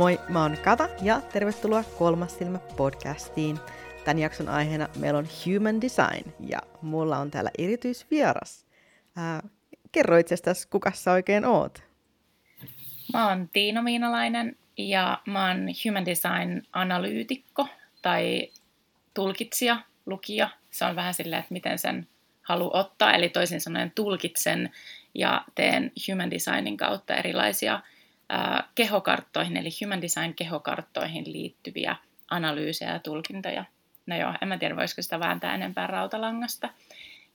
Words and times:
Moi, 0.00 0.20
mä 0.28 0.42
oon 0.42 0.56
Kata 0.64 0.88
ja 1.02 1.20
tervetuloa 1.20 1.84
Kolmas 1.98 2.38
silmä 2.38 2.58
podcastiin. 2.58 3.58
Tämän 4.04 4.18
jakson 4.18 4.48
aiheena 4.48 4.88
meillä 4.96 5.18
on 5.18 5.28
Human 5.46 5.80
Design 5.80 6.32
ja 6.46 6.58
mulla 6.82 7.18
on 7.18 7.30
täällä 7.30 7.50
erityisvieras. 7.58 8.66
Ää, 9.16 9.42
kerro 9.92 10.16
itsestäsi, 10.16 10.68
kuka 10.68 10.92
sä 10.94 11.12
oikein 11.12 11.44
oot? 11.44 11.82
Mä 13.12 13.28
oon 13.28 13.48
Tiina 13.52 13.82
Miinalainen 13.82 14.56
ja 14.78 15.22
mä 15.26 15.48
oon 15.48 15.58
Human 15.84 16.06
Design-analyytikko 16.06 17.68
tai 18.02 18.50
tulkitsija, 19.14 19.82
lukija. 20.06 20.48
Se 20.70 20.84
on 20.84 20.96
vähän 20.96 21.14
silleen, 21.14 21.40
että 21.40 21.52
miten 21.52 21.78
sen 21.78 22.08
halu 22.42 22.70
ottaa, 22.72 23.14
eli 23.14 23.28
toisin 23.28 23.60
sanoen 23.60 23.92
tulkitsen 23.94 24.70
ja 25.14 25.44
teen 25.54 25.92
Human 26.08 26.30
Designin 26.30 26.76
kautta 26.76 27.14
erilaisia 27.14 27.80
kehokarttoihin, 28.74 29.56
eli 29.56 29.68
Human 29.84 30.02
Design 30.02 30.34
kehokarttoihin 30.34 31.32
liittyviä 31.32 31.96
analyysejä 32.30 32.92
ja 32.92 32.98
tulkintoja. 32.98 33.64
No 34.06 34.16
joo, 34.16 34.34
en 34.42 34.48
mä 34.48 34.58
tiedä, 34.58 34.76
voisiko 34.76 35.02
sitä 35.02 35.20
vääntää 35.20 35.54
enempää 35.54 35.86
rautalangasta. 35.86 36.68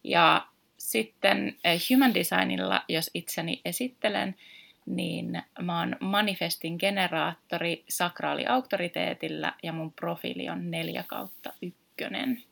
Ja 0.03 0.47
sitten 0.77 1.57
Human 1.89 2.13
Designilla, 2.13 2.83
jos 2.89 3.11
itseni 3.13 3.61
esittelen, 3.65 4.35
niin 4.85 5.43
mä 5.61 5.79
oon 5.79 5.95
manifestin 5.99 6.75
generaattori 6.79 7.83
sakraaliauktoriteetillä 7.89 9.53
ja 9.63 9.73
mun 9.73 9.93
profiili 9.93 10.49
on 10.49 10.71
4 10.71 11.03
kautta 11.07 11.53
ykkönen. 11.61 12.43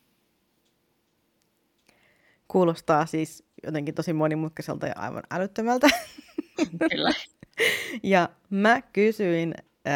Kuulostaa 2.48 3.06
siis 3.06 3.48
jotenkin 3.64 3.96
tosi 3.96 4.14
monimutkaiselta 4.14 4.88
ja 4.88 4.94
aivan 4.96 5.24
älyttömältä. 5.32 5.88
Kyllä. 6.90 7.12
ja 8.04 8.30
mä 8.50 8.82
kysyin 8.82 9.54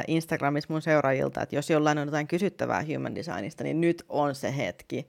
Instagramissa 0.07 0.73
mun 0.73 0.81
seuraajilta, 0.81 1.41
että 1.41 1.55
jos 1.55 1.69
jollain 1.69 1.97
on 1.97 2.07
jotain 2.07 2.27
kysyttävää 2.27 2.83
human 2.93 3.15
designista, 3.15 3.63
niin 3.63 3.81
nyt 3.81 4.03
on 4.09 4.35
se 4.35 4.57
hetki. 4.57 5.07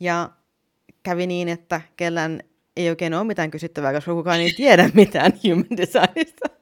Ja 0.00 0.30
kävi 1.02 1.26
niin, 1.26 1.48
että 1.48 1.80
kellään 1.96 2.40
ei 2.76 2.88
oikein 2.88 3.14
ole 3.14 3.24
mitään 3.24 3.50
kysyttävää, 3.50 3.92
koska 3.92 4.14
kukaan 4.14 4.40
ei 4.40 4.52
tiedä 4.52 4.90
mitään 4.94 5.32
human 5.44 5.76
designista. 5.76 6.46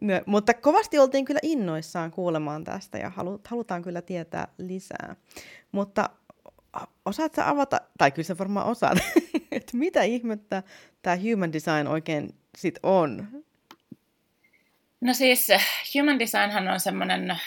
No, 0.00 0.14
mutta 0.26 0.54
kovasti 0.54 0.98
oltiin 0.98 1.24
kyllä 1.24 1.40
innoissaan 1.42 2.10
kuulemaan 2.10 2.64
tästä 2.64 2.98
ja 2.98 3.12
halutaan 3.48 3.82
kyllä 3.82 4.02
tietää 4.02 4.48
lisää. 4.58 5.16
Mutta 5.72 6.10
osaatko 7.04 7.42
avata, 7.44 7.80
tai 7.98 8.10
kyllä 8.10 8.26
se 8.26 8.38
varmaan 8.38 8.66
osaat, 8.66 8.98
että 9.52 9.76
mitä 9.76 10.02
ihmettä 10.02 10.62
tämä 11.02 11.16
human 11.16 11.52
design 11.52 11.86
oikein 11.86 12.30
sit 12.58 12.78
on? 12.82 13.28
No 15.00 15.14
siis 15.14 15.48
human 15.94 16.18
designhan 16.18 16.68
on 16.68 16.80
semmoinen 16.80 17.30
äh, 17.30 17.38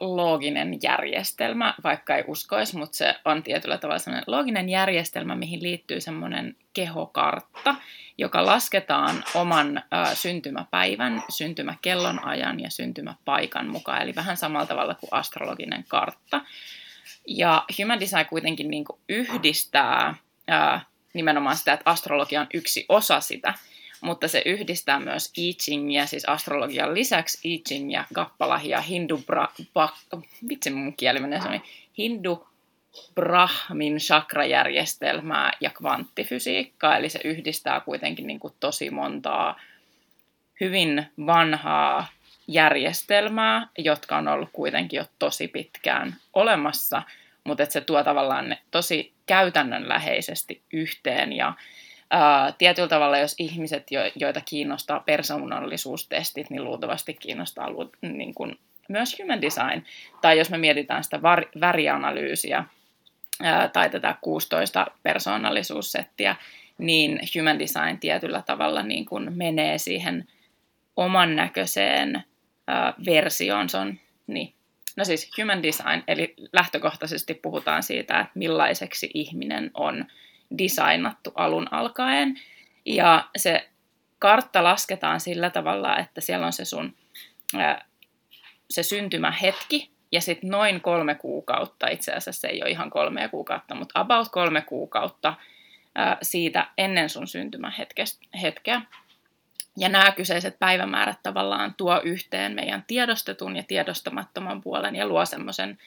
looginen 0.00 0.78
järjestelmä, 0.82 1.74
vaikka 1.84 2.16
ei 2.16 2.24
uskoisi, 2.26 2.76
mutta 2.76 2.96
se 2.96 3.14
on 3.24 3.42
tietyllä 3.42 3.78
tavalla 3.78 3.98
semmoinen 3.98 4.24
looginen 4.26 4.68
järjestelmä, 4.68 5.34
mihin 5.34 5.62
liittyy 5.62 6.00
semmoinen 6.00 6.56
kehokartta, 6.74 7.74
joka 8.18 8.46
lasketaan 8.46 9.24
oman 9.34 9.78
äh, 9.78 10.14
syntymäpäivän, 10.14 11.22
syntymäkellon 11.28 12.24
ajan 12.24 12.60
ja 12.60 12.70
syntymäpaikan 12.70 13.68
mukaan, 13.68 14.02
eli 14.02 14.14
vähän 14.14 14.36
samalla 14.36 14.66
tavalla 14.66 14.94
kuin 14.94 15.08
astrologinen 15.12 15.84
kartta. 15.88 16.40
Ja 17.28 17.64
human 17.78 18.00
design 18.00 18.26
kuitenkin 18.26 18.70
niin 18.70 18.84
yhdistää 19.08 20.14
äh, 20.50 20.86
nimenomaan 21.14 21.56
sitä, 21.56 21.72
että 21.72 21.90
astrologia 21.90 22.40
on 22.40 22.46
yksi 22.54 22.86
osa 22.88 23.20
sitä, 23.20 23.54
mutta 24.02 24.28
se 24.28 24.42
yhdistää 24.46 25.00
myös 25.00 25.32
I 25.36 25.54
Chingia, 25.54 26.06
siis 26.06 26.24
astrologian 26.24 26.94
lisäksi 26.94 27.54
I 27.54 27.58
Chingia, 27.58 28.04
Kappalahia, 28.14 28.80
Hindu, 28.80 29.22
bra, 29.26 29.48
ba, 29.74 29.88
vitsi 30.48 30.70
mun 30.70 30.96
kieli 30.96 31.20
menee 31.20 31.60
Hindu 31.98 32.48
Brahmin 33.14 33.96
chakrajärjestelmää 33.96 35.52
ja 35.60 35.70
kvanttifysiikkaa, 35.70 36.96
eli 36.96 37.08
se 37.08 37.20
yhdistää 37.24 37.80
kuitenkin 37.80 38.26
niin 38.26 38.40
kuin 38.40 38.54
tosi 38.60 38.90
montaa 38.90 39.60
hyvin 40.60 41.06
vanhaa 41.26 42.06
järjestelmää, 42.48 43.68
jotka 43.78 44.16
on 44.16 44.28
ollut 44.28 44.48
kuitenkin 44.52 44.96
jo 44.96 45.04
tosi 45.18 45.48
pitkään 45.48 46.16
olemassa, 46.32 47.02
mutta 47.44 47.62
että 47.62 47.72
se 47.72 47.80
tuo 47.80 48.04
tavallaan 48.04 48.48
ne 48.48 48.58
tosi 48.70 49.12
käytännönläheisesti 49.26 50.62
yhteen 50.72 51.32
ja 51.32 51.52
ää, 52.12 52.52
tietyllä 52.58 52.88
tavalla, 52.88 53.18
jos 53.18 53.34
ihmiset, 53.38 53.90
jo, 53.90 54.00
joita 54.14 54.40
kiinnostaa 54.40 55.00
persoonallisuustestit, 55.00 56.50
niin 56.50 56.64
luultavasti 56.64 57.14
kiinnostaa 57.14 57.68
niin 58.02 58.34
kuin, 58.34 58.58
myös 58.88 59.18
human 59.18 59.42
design. 59.42 59.84
Tai 60.20 60.38
jos 60.38 60.50
me 60.50 60.58
mietitään 60.58 61.04
sitä 61.04 61.22
var, 61.22 61.44
värianalyysiä 61.60 62.64
ää, 63.42 63.68
tai 63.68 63.90
tätä 63.90 64.14
16 64.20 64.86
persoonallisuussettiä, 65.02 66.36
niin 66.78 67.20
human 67.38 67.58
design 67.58 67.98
tietyllä 68.00 68.42
tavalla 68.46 68.82
niin 68.82 69.04
kuin 69.04 69.38
menee 69.38 69.78
siihen 69.78 70.28
oman 70.96 71.36
näköiseen 71.36 72.24
ää, 72.66 72.94
versioon. 73.06 73.68
Se 73.68 73.76
on, 73.76 73.98
niin. 74.26 74.54
No 74.96 75.04
siis 75.04 75.30
human 75.40 75.62
design, 75.62 76.02
eli 76.08 76.34
lähtökohtaisesti 76.52 77.34
puhutaan 77.34 77.82
siitä, 77.82 78.20
että 78.20 78.32
millaiseksi 78.34 79.10
ihminen 79.14 79.70
on 79.74 80.06
designattu 80.58 81.32
alun 81.34 81.68
alkaen. 81.70 82.40
Ja 82.86 83.28
se 83.36 83.68
kartta 84.18 84.64
lasketaan 84.64 85.20
sillä 85.20 85.50
tavalla, 85.50 85.98
että 85.98 86.20
siellä 86.20 86.46
on 86.46 86.52
se 86.52 86.64
sun 86.64 86.96
se 88.70 88.82
syntymähetki, 88.82 89.90
ja 90.12 90.20
sitten 90.20 90.50
noin 90.50 90.80
kolme 90.80 91.14
kuukautta, 91.14 91.88
itse 91.88 92.12
asiassa 92.12 92.40
se 92.40 92.48
ei 92.48 92.62
ole 92.62 92.70
ihan 92.70 92.90
kolme 92.90 93.28
kuukautta, 93.28 93.74
mutta 93.74 94.00
about 94.00 94.28
kolme 94.28 94.60
kuukautta 94.60 95.34
siitä 96.22 96.66
ennen 96.78 97.08
sun 97.10 97.26
syntymähetkeä. 97.26 98.80
Ja 99.78 99.88
nämä 99.88 100.12
kyseiset 100.12 100.58
päivämäärät 100.58 101.18
tavallaan 101.22 101.74
tuo 101.76 102.00
yhteen 102.04 102.54
meidän 102.54 102.84
tiedostetun 102.86 103.56
ja 103.56 103.62
tiedostamattoman 103.62 104.60
puolen 104.60 104.96
ja 104.96 105.06
luo 105.06 105.26
semmoisen 105.26 105.78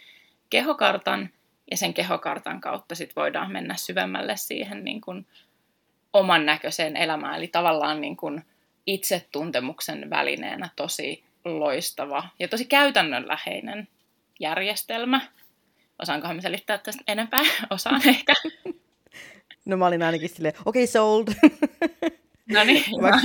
kehokartan, 0.50 1.30
ja 1.72 1.78
sen 1.78 1.94
kehokartan 1.94 2.62
kautta 2.62 2.96
sit 2.96 3.16
voidaan 3.16 3.52
mennä 3.52 3.76
syvemmälle 3.76 4.38
siihen 4.38 4.84
niin 4.84 5.02
kuin 5.02 5.28
oman 6.14 6.46
näköiseen 6.46 6.98
elämään. 6.98 7.38
Eli 7.38 7.48
tavallaan 7.48 8.02
niin 8.02 8.18
kuin 8.18 8.46
itsetuntemuksen 8.88 10.09
välineenä 10.09 10.70
tosi 10.76 11.24
loistava 11.46 12.30
ja 12.40 12.48
tosi 12.48 12.66
käytännönläheinen 12.66 13.88
järjestelmä. 14.40 15.22
Osaankohan 16.02 16.36
me 16.36 16.42
selittää 16.42 16.78
tästä 16.78 17.03
enempää? 17.08 17.42
Osaan 17.70 18.02
ehkä. 18.08 18.34
No 19.66 19.78
mä 19.78 19.88
olin 19.88 20.03
ainakin 20.03 20.30
silleen, 20.30 20.53
okei, 20.66 20.84
okay, 20.84 20.92
sold. 20.92 21.28
No 22.50 22.64
niin. 22.64 22.84
vaikka, 23.02 23.22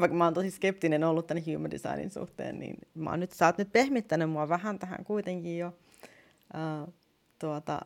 vaikka 0.00 0.16
mä 0.16 0.24
oon 0.24 0.34
tosi 0.34 0.50
skeptinen 0.50 1.04
ollut 1.04 1.26
tänne 1.26 1.42
human 1.46 1.70
designin 1.70 2.10
suhteen, 2.10 2.58
niin 2.58 2.76
mä 2.94 3.10
oon 3.10 3.20
nyt, 3.20 3.32
sä 3.32 3.46
oot 3.46 3.58
nyt 3.58 3.72
pehmittänyt 3.72 4.30
mua 4.30 4.48
vähän 4.48 4.78
tähän 4.78 5.04
kuitenkin 5.04 5.58
jo. 5.58 5.72
Uh, 6.54 6.94
tuota, 7.40 7.80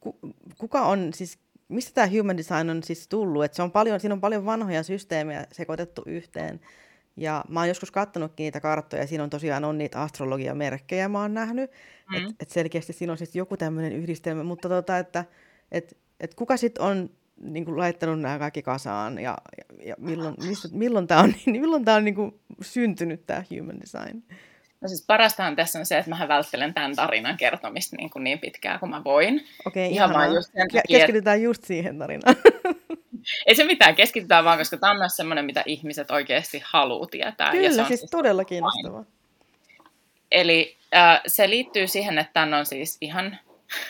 ku, 0.00 0.18
kuka 0.58 0.80
on 0.86 1.12
siis, 1.14 1.38
mistä 1.68 1.94
tämä 1.94 2.18
human 2.18 2.36
design 2.36 2.70
on 2.70 2.82
siis 2.82 3.08
tullut? 3.08 3.44
Et 3.44 3.54
se 3.54 3.62
on 3.62 3.72
paljon, 3.72 4.00
siinä 4.00 4.14
on 4.14 4.20
paljon 4.20 4.44
vanhoja 4.44 4.82
systeemejä 4.82 5.46
sekoitettu 5.52 6.02
yhteen. 6.06 6.60
Ja 7.16 7.44
mä 7.48 7.60
oon 7.60 7.68
joskus 7.68 7.90
katsonutkin 7.90 8.44
niitä 8.44 8.60
karttoja, 8.60 9.02
ja 9.02 9.06
siinä 9.06 9.24
on 9.24 9.30
tosiaan 9.30 9.64
on 9.64 9.78
niitä 9.78 10.02
astrologiamerkkejä, 10.02 11.08
mä 11.08 11.20
oon 11.20 11.34
nähnyt. 11.34 11.70
Mm. 12.10 12.16
Että 12.16 12.34
et 12.40 12.50
selkeästi 12.50 12.92
siinä 12.92 13.12
on 13.12 13.18
siis 13.18 13.36
joku 13.36 13.56
tämmöinen 13.56 13.92
yhdistelmä, 13.92 14.42
mutta 14.42 14.68
tota, 14.68 14.98
että 14.98 15.24
et, 15.72 15.96
et 16.20 16.34
kuka 16.34 16.56
sitten 16.56 16.84
on 16.84 17.10
niin 17.40 17.64
kuin 17.64 17.78
laittanut 17.78 18.20
nämä 18.20 18.38
kaikki 18.38 18.62
kasaan, 18.62 19.18
ja, 19.18 19.38
ja, 19.58 19.86
ja 19.86 19.94
milloin, 19.98 20.34
mistä, 20.46 20.68
milloin 20.72 21.06
tämä 21.06 21.20
on, 21.20 21.34
milloin 21.60 21.84
tää 21.84 21.96
on 21.96 22.04
niin 22.04 22.14
kuin 22.14 22.40
syntynyt, 22.62 23.26
tämä 23.26 23.44
human 23.50 23.80
design? 23.80 24.22
No 24.80 24.88
siis 24.88 25.04
parastahan 25.06 25.56
tässä 25.56 25.78
on 25.78 25.86
se, 25.86 25.98
että 25.98 26.10
mä 26.10 26.28
välttelen 26.28 26.74
tämän 26.74 26.96
tarinan 26.96 27.36
kertomista 27.36 27.96
niin, 27.96 28.10
kuin 28.10 28.24
niin 28.24 28.38
pitkään 28.38 28.80
kuin 28.80 28.90
mä 28.90 29.04
voin. 29.04 29.46
Okei, 29.66 29.92
Ihan 29.92 30.12
vaan 30.12 30.34
just 30.34 30.52
sen 30.52 30.66
takia, 30.66 30.82
Keskitytään 30.88 31.42
just 31.42 31.64
siihen 31.64 31.98
tarinaan. 31.98 32.36
Ei 33.46 33.54
se 33.54 33.64
mitään, 33.64 33.94
keskitytään 33.94 34.44
vaan, 34.44 34.58
koska 34.58 34.76
tämä 34.76 34.92
on 34.92 34.98
myös 34.98 35.16
semmoinen, 35.16 35.44
mitä 35.44 35.62
ihmiset 35.66 36.10
oikeasti 36.10 36.62
haluaa 36.64 37.06
tietää. 37.06 37.50
Kyllä, 37.50 37.64
ja 37.64 37.74
se 37.74 37.80
on 37.80 37.86
siis, 37.86 38.00
siis 38.00 38.10
todella 38.10 38.44
kiinnostavaa. 38.44 39.04
Eli 40.30 40.76
äh, 40.94 41.20
se 41.26 41.50
liittyy 41.50 41.86
siihen, 41.86 42.18
että 42.18 42.32
tämän 42.32 42.54
on 42.54 42.66
siis 42.66 42.96
ihan, 43.00 43.38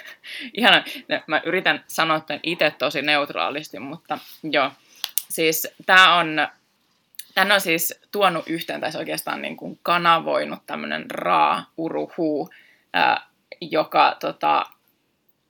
ihan 0.58 0.84
mä 1.26 1.43
yritän 1.44 1.84
sanoa 1.87 2.20
tämän 2.20 2.41
itse 2.43 2.73
tosi 2.79 3.02
neutraalisti, 3.02 3.79
mutta 3.79 4.19
joo, 4.43 4.70
siis 5.31 5.69
tämä 5.87 6.17
on 6.17 6.49
Tän 7.38 7.52
on 7.52 7.61
siis 7.61 8.00
tuonut 8.12 8.49
yhteen, 8.49 8.81
tai 8.81 8.90
oikeastaan 8.99 9.43
niin 9.43 9.56
kuin 9.56 9.79
kanavoinut 9.82 10.67
tämmöinen 10.67 11.11
raa 11.11 11.73
uruhu, 11.76 12.50
joka 13.61 14.17
tota, 14.20 14.64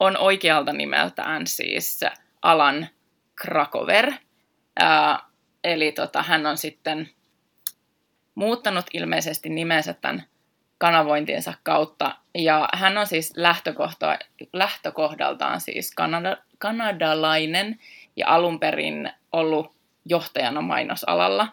on 0.01 0.17
oikealta 0.17 0.73
nimeltään 0.73 1.47
siis 1.47 2.01
Alan 2.43 2.89
Krakover. 3.35 4.13
Ää, 4.79 5.19
eli 5.65 5.93
tota, 5.93 6.23
hän 6.23 6.47
on 6.47 6.59
sitten 6.59 7.11
muuttanut 8.35 8.87
ilmeisesti 8.93 9.49
nimensä 9.49 9.93
tämän 9.93 10.23
kanavointiensa 10.79 11.55
kautta. 11.63 12.15
Ja 12.35 12.69
hän 12.75 12.99
on 12.99 13.07
siis 13.07 13.33
lähtökohta, 13.37 14.19
lähtökohdaltaan 14.53 15.61
siis 15.61 15.95
kanada, 15.95 16.37
kanadalainen 16.59 17.79
ja 18.17 18.29
alun 18.29 18.61
perin 18.61 19.13
ollut 19.33 19.73
johtajana 20.05 20.61
mainosalalla. 20.61 21.49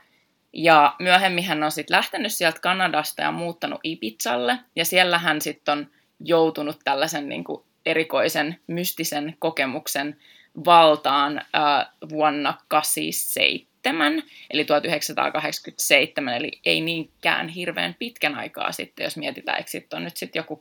Ja 0.56 0.96
myöhemmin 1.00 1.44
hän 1.44 1.64
on 1.64 1.72
sitten 1.72 1.96
lähtenyt 1.96 2.34
sieltä 2.34 2.60
Kanadasta 2.60 3.22
ja 3.22 3.32
muuttanut 3.32 3.80
Ibizalle. 3.84 4.60
Ja 4.76 4.86
siellä 4.86 5.18
hän 5.18 5.42
sitten 5.42 5.72
on 5.72 5.88
joutunut 6.20 6.80
tällaisen 6.84 7.30
niin 7.30 7.44
kuin 7.44 7.64
erikoisen 7.86 8.60
mystisen 8.68 9.36
kokemuksen 9.40 10.18
valtaan 10.66 11.38
äh, 11.38 11.88
vuonna 12.10 12.54
1987, 12.70 14.24
eli 14.50 14.66
1987, 14.66 16.34
eli 16.34 16.52
ei 16.66 16.82
niinkään 16.82 17.48
hirveän 17.48 17.96
pitkän 18.00 18.36
aikaa 18.36 18.72
sitten, 18.72 19.04
jos 19.04 19.18
mietitään, 19.18 19.60
että 19.60 19.72
sitten 19.72 19.98
on 19.98 20.04
nyt 20.04 20.18
sitten 20.18 20.40
joku 20.40 20.60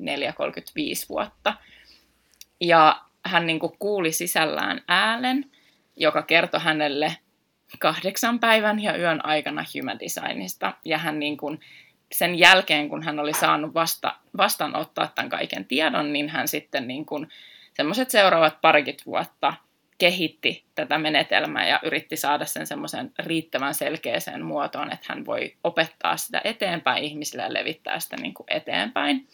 34-35 0.00 0.04
vuotta. 1.08 1.54
Ja 2.60 3.02
hän 3.24 3.46
niin 3.46 3.58
kuin 3.58 3.72
kuuli 3.78 4.12
sisällään 4.12 4.82
äänen, 4.88 5.50
joka 5.96 6.22
kertoi 6.22 6.60
hänelle 6.60 7.16
kahdeksan 7.78 8.40
päivän 8.40 8.82
ja 8.82 8.96
yön 8.98 9.26
aikana 9.26 9.64
human 9.74 9.98
designista. 10.00 10.74
Ja 10.84 10.98
hän 10.98 11.18
niin 11.18 11.36
kuin, 11.36 11.60
sen 12.12 12.38
jälkeen, 12.38 12.88
kun 12.88 13.02
hän 13.02 13.20
oli 13.20 13.32
saanut 13.32 13.74
vasta, 13.74 14.16
vastaanottaa 14.36 15.12
tämän 15.14 15.30
kaiken 15.30 15.64
tiedon, 15.64 16.12
niin 16.12 16.28
hän 16.28 16.48
sitten 16.48 16.88
niin 16.88 17.06
kuin, 17.06 17.28
semmoiset 17.74 18.10
seuraavat 18.10 18.60
parikymmentä 18.60 19.04
vuotta 19.06 19.54
kehitti 19.98 20.64
tätä 20.74 20.98
menetelmää 20.98 21.68
ja 21.68 21.80
yritti 21.82 22.16
saada 22.16 22.44
sen 22.44 22.66
semmoisen 22.66 23.12
riittävän 23.18 23.74
selkeäseen 23.74 24.44
muotoon, 24.44 24.92
että 24.92 25.06
hän 25.08 25.26
voi 25.26 25.56
opettaa 25.64 26.16
sitä 26.16 26.40
eteenpäin 26.44 27.04
ihmisille 27.04 27.42
ja 27.42 27.52
levittää 27.52 28.00
sitä 28.00 28.16
niin 28.16 28.34
kuin 28.34 28.46
eteenpäin. 28.50 29.28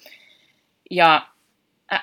Ja 0.91 1.29
äh, 1.93 2.03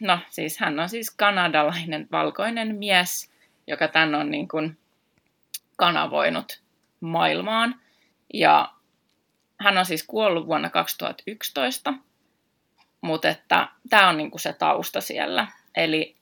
no 0.00 0.18
siis 0.30 0.58
hän 0.58 0.80
on 0.80 0.88
siis 0.88 1.10
kanadalainen 1.10 2.08
valkoinen 2.12 2.76
mies, 2.76 3.32
joka 3.66 3.88
tän 3.88 4.14
on 4.14 4.30
niin 4.30 4.48
kuin 4.48 4.78
kanavoinut 5.80 6.62
maailmaan. 7.00 7.80
Ja 8.34 8.74
hän 9.60 9.78
on 9.78 9.86
siis 9.86 10.02
kuollut 10.02 10.46
vuonna 10.46 10.70
2011, 10.70 11.94
mutta 13.00 13.28
että 13.28 13.68
tämä 13.90 14.08
on 14.08 14.16
niin 14.16 14.30
kuin 14.30 14.40
se 14.40 14.52
tausta 14.52 15.00
siellä. 15.00 15.46
Eli 15.76 16.16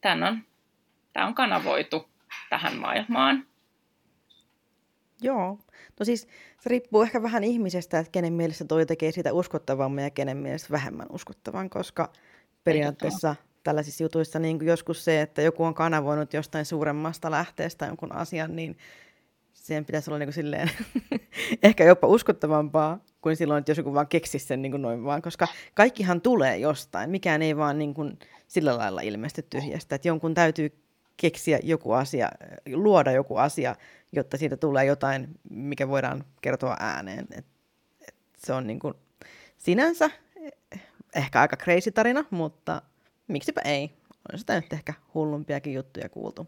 tämän 0.00 0.22
on, 0.22 0.42
tämä 1.12 1.26
on 1.26 1.34
kanavoitu 1.34 2.08
tähän 2.50 2.76
maailmaan. 2.76 3.46
Joo. 5.20 5.58
No 6.00 6.04
siis 6.04 6.28
se 6.60 6.70
riippuu 6.70 7.02
ehkä 7.02 7.22
vähän 7.22 7.44
ihmisestä, 7.44 7.98
että 7.98 8.12
kenen 8.12 8.32
mielestä 8.32 8.64
toi 8.64 8.86
tekee 8.86 9.12
sitä 9.12 9.32
uskottavamman 9.32 10.04
ja 10.04 10.10
kenen 10.10 10.36
mielestä 10.36 10.70
vähemmän 10.70 11.06
uskottavan, 11.10 11.70
koska 11.70 12.12
periaatteessa 12.64 13.36
tällaisissa 13.62 14.04
jutuissa 14.04 14.38
niin 14.38 14.58
kuin 14.58 14.68
joskus 14.68 15.04
se, 15.04 15.20
että 15.20 15.42
joku 15.42 15.64
on 15.64 15.74
kanavoinut 15.74 16.32
jostain 16.32 16.64
suuremmasta 16.64 17.30
lähteestä 17.30 17.86
jonkun 17.86 18.12
asian, 18.12 18.56
niin 18.56 18.76
siihen 19.52 19.84
pitäisi 19.84 20.10
olla 20.10 20.18
niin 20.18 20.26
kuin 20.26 20.34
silleen 20.34 20.70
ehkä 21.62 21.84
jopa 21.84 22.06
uskottavampaa 22.06 22.98
kuin 23.20 23.36
silloin, 23.36 23.58
että 23.58 23.70
jos 23.70 23.78
joku 23.78 23.94
vaan 23.94 24.08
keksisi 24.08 24.46
sen 24.46 24.62
niin 24.62 24.72
kuin 24.72 24.82
noin 24.82 25.04
vaan, 25.04 25.22
koska 25.22 25.48
kaikkihan 25.74 26.20
tulee 26.20 26.56
jostain. 26.56 27.10
Mikään 27.10 27.42
ei 27.42 27.56
vaan 27.56 27.78
niin 27.78 27.94
kuin 27.94 28.18
sillä 28.48 28.78
lailla 28.78 29.00
ilmesty 29.00 29.42
tyhjästä, 29.42 29.94
että 29.94 30.08
jonkun 30.08 30.34
täytyy 30.34 30.82
keksiä 31.16 31.58
joku 31.62 31.92
asia, 31.92 32.28
luoda 32.74 33.12
joku 33.12 33.36
asia, 33.36 33.76
jotta 34.12 34.36
siitä 34.36 34.56
tulee 34.56 34.84
jotain, 34.84 35.28
mikä 35.50 35.88
voidaan 35.88 36.24
kertoa 36.40 36.76
ääneen. 36.80 37.26
Et, 37.30 37.46
et 38.08 38.14
se 38.38 38.52
on 38.52 38.66
niin 38.66 38.78
kuin 38.78 38.94
sinänsä 39.58 40.10
ehkä 41.14 41.40
aika 41.40 41.56
crazy 41.56 41.90
tarina, 41.90 42.24
mutta 42.30 42.82
miksipä 43.28 43.60
ei. 43.64 43.90
On 44.32 44.38
sitä 44.38 44.54
nyt 44.54 44.72
ehkä 44.72 44.94
hullumpiakin 45.14 45.74
juttuja 45.74 46.08
kuultu. 46.08 46.46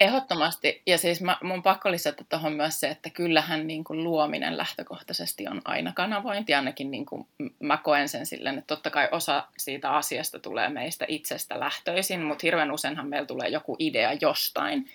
Ehdottomasti. 0.00 0.82
Ja 0.86 0.98
siis 0.98 1.20
mä, 1.20 1.38
mun 1.42 1.62
pakko 1.62 1.90
lisätä 1.90 2.24
tuohon 2.28 2.52
myös 2.52 2.80
se, 2.80 2.88
että 2.88 3.10
kyllähän 3.10 3.66
niin 3.66 3.84
kuin 3.84 4.04
luominen 4.04 4.56
lähtökohtaisesti 4.56 5.48
on 5.48 5.62
aina 5.64 5.92
kanavointi. 5.92 6.54
Ainakin 6.54 6.90
niin 6.90 7.06
kuin 7.06 7.26
mä 7.60 7.76
koen 7.76 8.08
sen 8.08 8.26
silleen, 8.26 8.58
että 8.58 8.74
totta 8.74 8.90
kai 8.90 9.08
osa 9.12 9.46
siitä 9.58 9.90
asiasta 9.90 10.38
tulee 10.38 10.68
meistä 10.68 11.04
itsestä 11.08 11.60
lähtöisin, 11.60 12.22
mutta 12.22 12.42
hirveän 12.42 12.72
useinhan 12.72 13.08
meillä 13.08 13.26
tulee 13.26 13.48
joku 13.48 13.76
idea 13.78 14.12
jostain. 14.12 14.88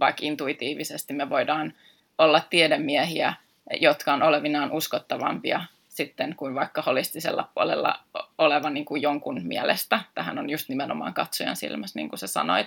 Vaikka 0.00 0.20
intuitiivisesti 0.24 1.12
me 1.12 1.30
voidaan 1.30 1.74
olla 2.18 2.40
tiedemiehiä, 2.50 3.34
jotka 3.80 4.12
on 4.12 4.22
olevinaan 4.22 4.72
uskottavampia 4.72 5.64
sitten 5.94 6.36
kuin 6.36 6.54
vaikka 6.54 6.82
holistisella 6.82 7.50
puolella 7.54 8.00
oleva 8.38 8.70
niin 8.70 8.84
kuin 8.84 9.02
jonkun 9.02 9.40
mielestä. 9.44 10.00
Tähän 10.14 10.38
on 10.38 10.50
just 10.50 10.68
nimenomaan 10.68 11.14
katsojan 11.14 11.56
silmässä, 11.56 11.98
niin 11.98 12.08
kuin 12.08 12.18
sä 12.18 12.26
sanoit 12.26 12.66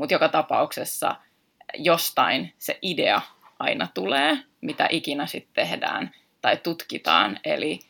mutta 0.00 0.14
joka 0.14 0.28
tapauksessa 0.28 1.16
jostain 1.74 2.54
se 2.58 2.78
idea 2.82 3.20
aina 3.58 3.88
tulee, 3.94 4.38
mitä 4.60 4.86
ikinä 4.90 5.26
sitten 5.26 5.64
tehdään 5.64 6.14
tai 6.40 6.56
tutkitaan. 6.56 7.40
Eli 7.44 7.80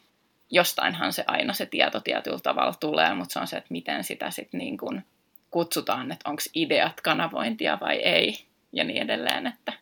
jostainhan 0.51 1.13
se 1.13 1.25
aina 1.27 1.53
se 1.53 1.67
tieto 1.67 2.01
tietyllä 2.01 2.39
tavalla 2.43 2.75
tulee, 2.81 3.15
mutta 3.15 3.33
se 3.33 3.39
on 3.39 3.47
se, 3.47 3.57
että 3.57 3.73
miten 3.73 4.05
sitä 4.05 4.31
sitten 4.31 4.59
niin 4.59 4.79
kuin 4.79 5.05
kutsutaan, 5.51 6.13
että 6.13 6.31
onko 6.31 6.43
ideat 6.55 7.01
kanavointia 7.01 7.79
vai 7.81 7.97
ei 7.97 8.47
ja 8.73 8.85
niin 8.85 9.03
edelleen. 9.03 9.47
Että... 9.47 9.73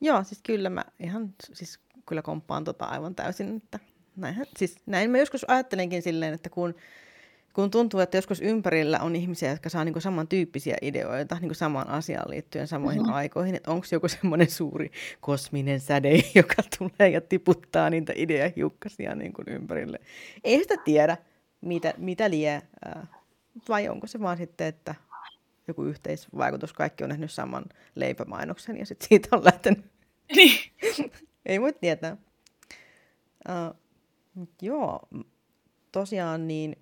Joo, 0.00 0.24
siis 0.24 0.40
kyllä 0.42 0.70
mä 0.70 0.84
ihan 1.00 1.34
siis 1.52 1.80
kyllä 2.10 2.22
komppaan 2.22 2.64
tota 2.64 2.84
aivan 2.84 3.14
täysin, 3.14 3.56
että 3.56 3.78
näinhän, 4.16 4.46
siis 4.56 4.76
näin 4.86 5.10
mä 5.10 5.18
joskus 5.18 5.44
ajattelenkin 5.48 6.02
silleen, 6.02 6.34
että 6.34 6.50
kun 6.50 6.74
kun 7.52 7.70
tuntuu, 7.70 8.00
että 8.00 8.16
joskus 8.16 8.40
ympärillä 8.40 8.98
on 9.00 9.16
ihmisiä, 9.16 9.50
jotka 9.50 9.68
saa 9.68 9.84
niinku 9.84 10.00
samantyyppisiä 10.00 10.76
ideoita 10.82 11.36
niinku 11.40 11.54
samaan 11.54 11.88
asiaan 11.88 12.30
liittyen 12.30 12.68
samoihin 12.68 13.02
mm-hmm. 13.02 13.14
aikoihin, 13.14 13.54
että 13.54 13.70
onko 13.70 13.86
joku 13.92 14.08
semmoinen 14.08 14.50
suuri 14.50 14.90
kosminen 15.20 15.80
säde, 15.80 16.10
joka 16.34 16.62
tulee 16.78 17.08
ja 17.08 17.20
tiputtaa 17.20 17.90
niitä 17.90 18.12
ideahiukkasia 18.16 19.14
niinku 19.14 19.42
ympärille. 19.46 19.98
Ei 20.44 20.58
sitä 20.58 20.76
tiedä, 20.76 21.16
mitä, 21.60 21.94
mitä 21.98 22.30
lie, 22.30 22.62
vai 23.68 23.88
onko 23.88 24.06
se 24.06 24.20
vaan 24.20 24.36
sitten, 24.36 24.66
että 24.66 24.94
joku 25.68 25.84
yhteisvaikutus, 25.84 26.72
kaikki 26.72 27.04
on 27.04 27.08
nähnyt 27.08 27.32
saman 27.32 27.64
leipämainoksen 27.94 28.78
ja 28.78 28.86
sitten 28.86 29.08
siitä 29.08 29.36
on 29.36 29.44
lähtenyt. 29.44 29.84
Niin. 30.36 30.58
Ei 31.46 31.60
voi 31.60 31.72
tietää. 31.72 32.16
Uh, 33.48 33.76
joo, 34.62 35.00
tosiaan 35.92 36.48
niin 36.48 36.76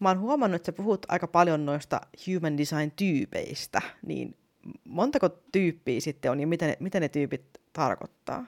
mä 0.00 0.08
oon 0.08 0.20
huomannut, 0.20 0.56
että 0.56 0.66
sä 0.66 0.72
puhut 0.72 1.06
aika 1.08 1.28
paljon 1.28 1.66
noista 1.66 2.00
human 2.26 2.58
design-tyypeistä, 2.58 3.82
niin 4.06 4.36
montako 4.84 5.28
tyyppiä 5.28 6.00
sitten 6.00 6.30
on 6.30 6.40
ja 6.40 6.46
mitä 6.46 6.66
ne, 6.66 6.76
mitä 6.80 7.00
ne 7.00 7.08
tyypit 7.08 7.44
tarkoittaa? 7.72 8.44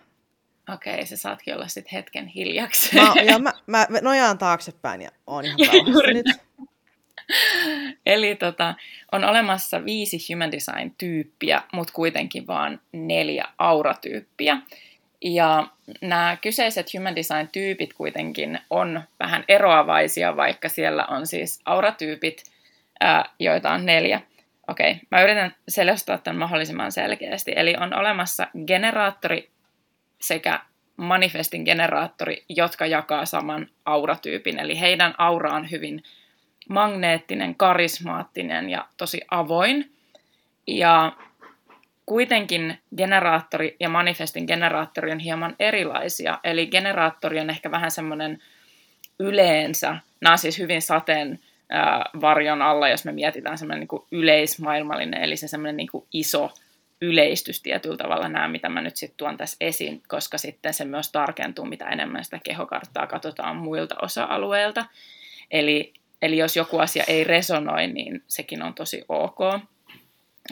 Okei, 0.74 1.06
se 1.06 1.16
saatkin 1.16 1.54
olla 1.54 1.68
sitten 1.68 1.92
hetken 1.92 2.26
hiljaksi. 2.26 2.96
Mä, 2.96 3.14
ja 3.22 3.38
mä, 3.38 3.52
mä 3.66 3.86
nojaan 4.02 4.38
taaksepäin 4.38 5.02
ja 5.02 5.10
oon 5.26 5.44
ihan 5.44 5.86
nyt. 6.14 6.26
Eli 8.06 8.36
tota, 8.36 8.74
on 9.12 9.24
olemassa 9.24 9.84
viisi 9.84 10.32
human 10.32 10.52
design-tyyppiä, 10.52 11.62
mutta 11.72 11.92
kuitenkin 11.92 12.46
vain 12.46 12.80
neljä 12.92 13.44
auratyyppiä. 13.58 14.58
Ja 15.24 15.66
nämä 16.00 16.36
kyseiset 16.42 16.86
human 16.94 17.16
design-tyypit 17.16 17.92
kuitenkin 17.92 18.58
on 18.70 19.02
vähän 19.20 19.44
eroavaisia, 19.48 20.36
vaikka 20.36 20.68
siellä 20.68 21.06
on 21.06 21.26
siis 21.26 21.60
auratyypit, 21.64 22.42
joita 23.38 23.70
on 23.70 23.86
neljä. 23.86 24.20
Okei, 24.68 24.90
okay, 24.90 25.02
mä 25.10 25.22
yritän 25.22 25.54
selostaa 25.68 26.18
tämän 26.18 26.38
mahdollisimman 26.38 26.92
selkeästi. 26.92 27.52
Eli 27.56 27.76
on 27.80 27.94
olemassa 27.94 28.46
generaattori 28.66 29.50
sekä 30.20 30.60
manifestin 30.96 31.62
generaattori, 31.62 32.44
jotka 32.48 32.86
jakaa 32.86 33.24
saman 33.24 33.66
auratyypin. 33.84 34.58
Eli 34.58 34.80
heidän 34.80 35.14
aura 35.18 35.52
on 35.52 35.70
hyvin 35.70 36.02
magneettinen, 36.68 37.54
karismaattinen 37.54 38.70
ja 38.70 38.86
tosi 38.96 39.20
avoin. 39.30 39.92
Ja 40.66 41.12
Kuitenkin 42.06 42.78
generaattori 42.96 43.76
ja 43.80 43.88
manifestin 43.88 44.44
generaattori 44.44 45.12
on 45.12 45.18
hieman 45.18 45.56
erilaisia, 45.58 46.38
eli 46.44 46.66
generaattori 46.66 47.40
on 47.40 47.50
ehkä 47.50 47.70
vähän 47.70 47.90
semmoinen 47.90 48.42
yleensä, 49.18 49.96
nämä 50.20 50.32
on 50.32 50.38
siis 50.38 50.58
hyvin 50.58 50.82
sateen 50.82 51.38
varjon 52.20 52.62
alla, 52.62 52.88
jos 52.88 53.04
me 53.04 53.12
mietitään 53.12 53.58
semmoinen 53.58 53.88
niin 53.90 54.02
yleismaailmallinen, 54.12 55.22
eli 55.22 55.36
se 55.36 55.48
semmoinen 55.48 55.76
niin 55.76 55.88
iso 56.12 56.50
yleistys 57.00 57.62
tietyllä 57.62 57.96
tavalla 57.96 58.28
nämä, 58.28 58.48
mitä 58.48 58.68
mä 58.68 58.82
nyt 58.82 58.96
sitten 58.96 59.16
tuon 59.16 59.36
tässä 59.36 59.56
esiin, 59.60 60.02
koska 60.08 60.38
sitten 60.38 60.74
se 60.74 60.84
myös 60.84 61.12
tarkentuu, 61.12 61.64
mitä 61.64 61.88
enemmän 61.88 62.24
sitä 62.24 62.40
kehokarttaa 62.44 63.06
katsotaan 63.06 63.56
muilta 63.56 63.94
osa-alueilta. 64.02 64.84
Eli, 65.50 65.92
eli 66.22 66.38
jos 66.38 66.56
joku 66.56 66.78
asia 66.78 67.04
ei 67.08 67.24
resonoi, 67.24 67.86
niin 67.86 68.22
sekin 68.28 68.62
on 68.62 68.74
tosi 68.74 69.04
ok. 69.08 69.38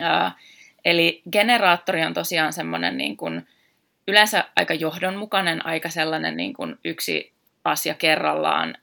Ää, 0.00 0.32
Eli 0.84 1.22
generaattori 1.32 2.04
on 2.04 2.14
tosiaan 2.14 2.52
semmoinen 2.52 2.96
niin 2.96 3.16
kuin, 3.16 3.48
yleensä 4.08 4.44
aika 4.56 4.74
johdonmukainen, 4.74 5.66
aika 5.66 5.88
sellainen 5.88 6.36
niin 6.36 6.54
kuin 6.54 6.78
yksi 6.84 7.32
asia 7.64 7.94
kerrallaan. 7.94 8.74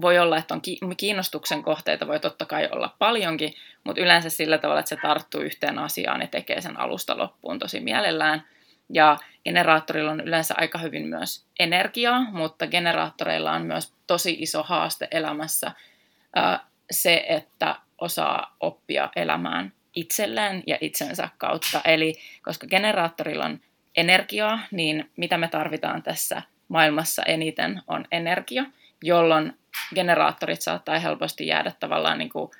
Voi 0.00 0.18
olla, 0.18 0.38
että 0.38 0.54
on 0.54 0.96
kiinnostuksen 0.96 1.62
kohteita, 1.62 2.06
voi 2.06 2.20
totta 2.20 2.44
kai 2.44 2.68
olla 2.72 2.96
paljonkin, 2.98 3.54
mutta 3.84 4.02
yleensä 4.02 4.30
sillä 4.30 4.58
tavalla, 4.58 4.80
että 4.80 4.88
se 4.88 4.96
tarttuu 4.96 5.40
yhteen 5.40 5.78
asiaan 5.78 6.20
ja 6.20 6.26
tekee 6.26 6.60
sen 6.60 6.80
alusta 6.80 7.18
loppuun 7.18 7.58
tosi 7.58 7.80
mielellään. 7.80 8.44
Ja 8.92 9.16
generaattorilla 9.44 10.10
on 10.10 10.20
yleensä 10.20 10.54
aika 10.58 10.78
hyvin 10.78 11.06
myös 11.06 11.46
energiaa, 11.58 12.30
mutta 12.30 12.66
generaattoreilla 12.66 13.52
on 13.52 13.62
myös 13.62 13.92
tosi 14.06 14.36
iso 14.38 14.62
haaste 14.62 15.08
elämässä 15.10 15.72
se, 16.90 17.24
että 17.28 17.76
osaa 17.98 18.56
oppia 18.60 19.08
elämään 19.16 19.72
itselleen 19.94 20.62
ja 20.66 20.78
itsensä 20.80 21.28
kautta. 21.38 21.80
Eli 21.84 22.14
koska 22.42 22.66
generaattorilla 22.66 23.44
on 23.44 23.60
energiaa, 23.96 24.58
niin 24.70 25.10
mitä 25.16 25.38
me 25.38 25.48
tarvitaan 25.48 26.02
tässä 26.02 26.42
maailmassa 26.68 27.22
eniten 27.22 27.82
on 27.86 28.04
energia, 28.12 28.64
jolloin 29.02 29.58
generaattorit 29.94 30.62
saattaa 30.62 30.98
helposti 30.98 31.46
jäädä 31.46 31.72
tavallaan 31.80 32.18
niin 32.18 32.30
kuin 32.30 32.50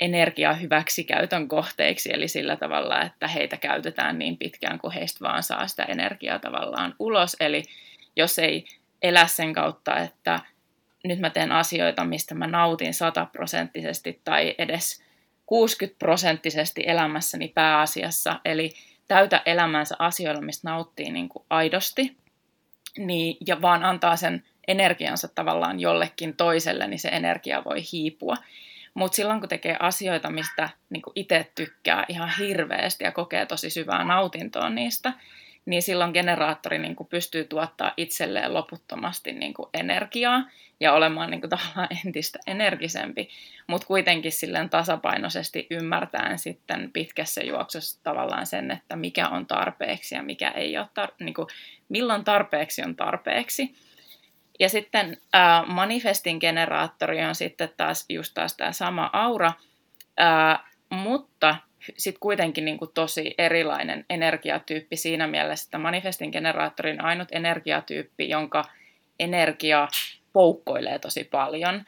energiaa 0.00 0.52
hyväksikäytön 0.52 1.48
kohteiksi, 1.48 2.12
eli 2.12 2.28
sillä 2.28 2.56
tavalla, 2.56 3.02
että 3.02 3.28
heitä 3.28 3.56
käytetään 3.56 4.18
niin 4.18 4.36
pitkään 4.36 4.78
kuin 4.78 4.92
heistä 4.92 5.24
vaan 5.24 5.42
saa 5.42 5.66
sitä 5.66 5.84
energiaa 5.84 6.38
tavallaan 6.38 6.94
ulos. 6.98 7.36
Eli 7.40 7.62
jos 8.16 8.38
ei 8.38 8.64
elä 9.02 9.26
sen 9.26 9.52
kautta, 9.52 9.98
että 9.98 10.40
nyt 11.04 11.18
mä 11.18 11.30
teen 11.30 11.52
asioita, 11.52 12.04
mistä 12.04 12.34
mä 12.34 12.46
nautin 12.46 12.94
sataprosenttisesti 12.94 14.20
tai 14.24 14.54
edes 14.58 15.03
60 15.46 15.98
prosenttisesti 15.98 16.82
elämässäni 16.86 17.48
pääasiassa, 17.48 18.40
eli 18.44 18.70
täytä 19.08 19.42
elämänsä 19.46 19.96
asioilla, 19.98 20.40
mistä 20.40 20.70
nauttii 20.70 21.10
niin 21.10 21.28
kuin 21.28 21.44
aidosti, 21.50 22.16
niin, 22.98 23.36
ja 23.46 23.62
vaan 23.62 23.84
antaa 23.84 24.16
sen 24.16 24.44
energiansa 24.68 25.28
tavallaan 25.28 25.80
jollekin 25.80 26.36
toiselle, 26.36 26.86
niin 26.86 26.98
se 26.98 27.08
energia 27.08 27.64
voi 27.64 27.82
hiipua. 27.92 28.36
Mutta 28.94 29.16
silloin 29.16 29.40
kun 29.40 29.48
tekee 29.48 29.76
asioita, 29.80 30.30
mistä 30.30 30.68
niin 30.90 31.02
itse 31.14 31.52
tykkää 31.54 32.04
ihan 32.08 32.30
hirveästi 32.38 33.04
ja 33.04 33.12
kokee 33.12 33.46
tosi 33.46 33.70
syvää 33.70 34.04
nautintoa 34.04 34.70
niistä, 34.70 35.12
niin 35.66 35.82
silloin 35.82 36.10
generaattori 36.10 36.78
niin 36.78 36.96
kuin 36.96 37.06
pystyy 37.06 37.44
tuottaa 37.44 37.92
itselleen 37.96 38.54
loputtomasti 38.54 39.32
niin 39.32 39.54
kuin 39.54 39.68
energiaa 39.74 40.42
ja 40.80 40.92
olemaan 40.92 41.30
niin 41.30 41.40
kuin 41.40 41.50
tavallaan 41.50 41.88
entistä 42.06 42.38
energisempi, 42.46 43.28
mutta 43.66 43.86
kuitenkin 43.86 44.32
silleen 44.32 44.70
tasapainoisesti 44.70 45.66
ymmärtäen 45.70 46.38
sitten 46.38 46.90
pitkässä 46.92 47.40
juoksussa 47.44 48.00
tavallaan 48.02 48.46
sen, 48.46 48.70
että 48.70 48.96
mikä 48.96 49.28
on 49.28 49.46
tarpeeksi 49.46 50.14
ja 50.14 50.22
mikä 50.22 50.50
ei 50.50 50.78
ole, 50.78 50.86
tar- 51.00 51.14
niin 51.20 51.34
kuin, 51.34 51.48
milloin 51.88 52.24
tarpeeksi 52.24 52.82
on 52.82 52.96
tarpeeksi. 52.96 53.74
Ja 54.60 54.68
sitten 54.68 55.16
äh, 55.34 55.66
manifestin 55.66 56.36
generaattori 56.40 57.24
on 57.24 57.34
sitten 57.34 57.68
taas 57.76 58.06
just 58.08 58.34
taas 58.34 58.56
tämä 58.56 58.72
sama 58.72 59.10
aura, 59.12 59.52
äh, 60.20 60.58
mutta 60.90 61.56
sitten 61.96 62.20
kuitenkin 62.20 62.64
niin 62.64 62.78
kuin 62.78 62.90
tosi 62.94 63.34
erilainen 63.38 64.04
energiatyyppi 64.10 64.96
siinä 64.96 65.26
mielessä, 65.26 65.66
että 65.66 65.78
manifestin 65.78 66.30
generaattorin 66.30 67.00
ainut 67.00 67.28
energiatyyppi, 67.32 68.28
jonka 68.28 68.64
energia 69.18 69.88
poukkoilee 70.32 70.98
tosi 70.98 71.24
paljon. 71.24 71.84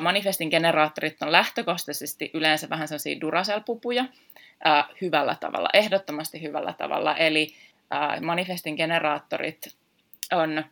Manifestin 0.00 0.48
generaattorit 0.48 1.22
on 1.22 1.32
lähtökohtaisesti 1.32 2.30
yleensä 2.34 2.68
vähän 2.68 2.88
sellaisia 2.88 3.20
Duracell-pupuja 3.20 4.04
hyvällä 5.00 5.36
tavalla, 5.40 5.68
ehdottomasti 5.72 6.42
hyvällä 6.42 6.72
tavalla. 6.72 7.16
Eli 7.16 7.54
manifestin 8.22 8.74
generaattorit 8.74 9.76
on 10.32 10.64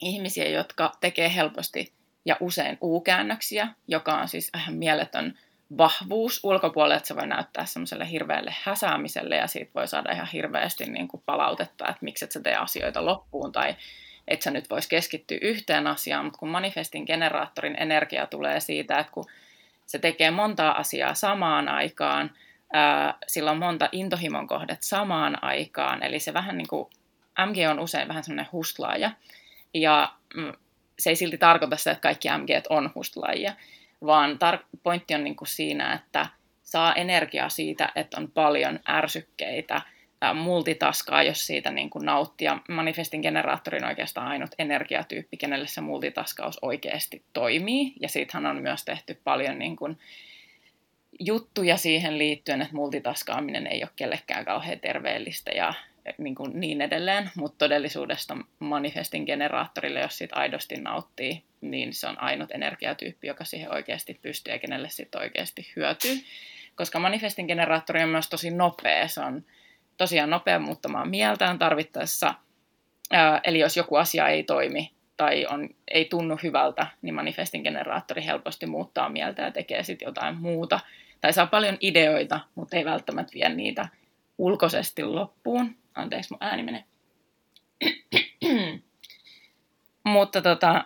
ihmisiä, 0.00 0.48
jotka 0.48 0.92
tekee 1.00 1.34
helposti 1.34 1.92
ja 2.24 2.36
usein 2.40 2.78
U-käännöksiä, 2.82 3.68
joka 3.88 4.14
on 4.14 4.28
siis 4.28 4.50
ihan 4.56 4.74
mieletön 4.74 5.38
vahvuus 5.78 6.40
ulkopuolelle, 6.42 6.96
että 6.96 7.08
se 7.08 7.16
voi 7.16 7.26
näyttää 7.26 7.64
semmoiselle 7.64 8.10
hirveälle 8.10 8.54
häsäämiselle 8.62 9.36
ja 9.36 9.46
siitä 9.46 9.70
voi 9.74 9.88
saada 9.88 10.12
ihan 10.12 10.28
hirveästi 10.32 10.84
niin 10.84 11.08
kuin 11.08 11.22
palautetta, 11.26 11.88
että 11.88 11.98
miksi 12.00 12.24
et 12.24 12.32
sä 12.32 12.40
tee 12.40 12.56
asioita 12.56 13.04
loppuun 13.04 13.52
tai 13.52 13.76
että 14.28 14.44
sä 14.44 14.50
nyt 14.50 14.70
vois 14.70 14.86
keskittyä 14.86 15.38
yhteen 15.42 15.86
asiaan, 15.86 16.24
mutta 16.24 16.38
kun 16.38 16.48
manifestin 16.48 17.04
generaattorin 17.06 17.76
energia 17.78 18.26
tulee 18.26 18.60
siitä, 18.60 18.98
että 18.98 19.12
kun 19.12 19.24
se 19.86 19.98
tekee 19.98 20.30
montaa 20.30 20.78
asiaa 20.78 21.14
samaan 21.14 21.68
aikaan, 21.68 22.30
ää, 22.72 23.14
sillä 23.26 23.50
on 23.50 23.58
monta 23.58 23.88
intohimon 23.92 24.46
kohdet 24.46 24.82
samaan 24.82 25.44
aikaan, 25.44 26.02
eli 26.02 26.20
se 26.20 26.34
vähän 26.34 26.58
niin 26.58 26.68
kuin, 26.68 26.90
MG 27.46 27.56
on 27.70 27.80
usein 27.80 28.08
vähän 28.08 28.24
semmoinen 28.24 28.52
hustlaaja, 28.52 29.10
ja 29.74 30.12
mm, 30.34 30.52
se 30.98 31.10
ei 31.10 31.16
silti 31.16 31.38
tarkoita 31.38 31.76
sitä, 31.76 31.90
että 31.90 32.02
kaikki 32.02 32.28
MG 32.28 32.50
on 32.68 32.90
hustlaajia, 32.94 33.52
vaan 34.06 34.32
tar- 34.32 34.78
pointti 34.82 35.14
on 35.14 35.24
niin 35.24 35.36
kuin 35.36 35.48
siinä, 35.48 35.94
että 35.94 36.26
saa 36.62 36.94
energiaa 36.94 37.48
siitä, 37.48 37.92
että 37.94 38.16
on 38.16 38.30
paljon 38.30 38.80
ärsykkeitä, 38.88 39.82
multitaskaa, 40.34 41.22
jos 41.22 41.46
siitä 41.46 41.70
niin 41.70 41.90
kuin 41.90 42.04
nauttii. 42.04 42.48
Manifestin 42.68 43.20
generaattorin 43.20 43.84
oikeastaan 43.84 44.28
ainut 44.28 44.50
energiatyyppi, 44.58 45.36
kenelle 45.36 45.66
se 45.66 45.80
multitaskaus 45.80 46.58
oikeasti 46.62 47.22
toimii. 47.32 47.92
Ja 48.00 48.08
siitähän 48.08 48.46
on 48.46 48.62
myös 48.62 48.84
tehty 48.84 49.20
paljon 49.24 49.58
niin 49.58 49.76
kuin 49.76 49.98
juttuja 51.20 51.76
siihen 51.76 52.18
liittyen, 52.18 52.62
että 52.62 52.74
multitaskaaminen 52.74 53.66
ei 53.66 53.82
ole 53.82 53.90
kellekään 53.96 54.44
kauhean 54.44 54.80
terveellistä 54.80 55.50
ja 55.50 55.74
niin, 56.18 56.34
kuin 56.34 56.60
niin 56.60 56.80
edelleen, 56.80 57.30
mutta 57.36 57.58
todellisuudesta 57.58 58.36
manifestin 58.58 59.24
generaattorille, 59.24 60.00
jos 60.00 60.18
siitä 60.18 60.36
aidosti 60.36 60.74
nauttii, 60.74 61.42
niin 61.60 61.94
se 61.94 62.06
on 62.06 62.22
ainut 62.22 62.50
energiatyyppi, 62.50 63.26
joka 63.26 63.44
siihen 63.44 63.72
oikeasti 63.72 64.18
pystyy 64.22 64.52
ja 64.52 64.58
kenelle 64.58 64.88
sitten 64.88 65.20
oikeasti 65.20 65.72
hyötyy. 65.76 66.16
Koska 66.74 66.98
manifestin 66.98 67.46
generaattori 67.46 68.02
on 68.02 68.08
myös 68.08 68.28
tosi 68.28 68.50
nopea, 68.50 69.08
se 69.08 69.20
on 69.20 69.44
tosiaan 69.96 70.30
nopea 70.30 70.58
muuttamaan 70.58 71.08
mieltään 71.08 71.58
tarvittaessa. 71.58 72.34
Eli 73.44 73.58
jos 73.58 73.76
joku 73.76 73.96
asia 73.96 74.28
ei 74.28 74.42
toimi 74.42 74.92
tai 75.16 75.46
on, 75.46 75.68
ei 75.90 76.04
tunnu 76.04 76.38
hyvältä, 76.42 76.86
niin 77.02 77.14
manifestin 77.14 77.62
generaattori 77.62 78.24
helposti 78.24 78.66
muuttaa 78.66 79.08
mieltä 79.08 79.42
ja 79.42 79.50
tekee 79.50 79.82
sitten 79.82 80.06
jotain 80.06 80.36
muuta. 80.36 80.80
Tai 81.20 81.32
saa 81.32 81.46
paljon 81.46 81.76
ideoita, 81.80 82.40
mutta 82.54 82.76
ei 82.76 82.84
välttämättä 82.84 83.32
vie 83.34 83.48
niitä 83.48 83.88
ulkoisesti 84.38 85.02
loppuun. 85.02 85.76
Anteeksi, 85.98 86.34
mun 86.34 86.38
ääni 86.40 86.62
menee. 86.62 86.84
Mutta 90.04 90.42
tota, 90.42 90.84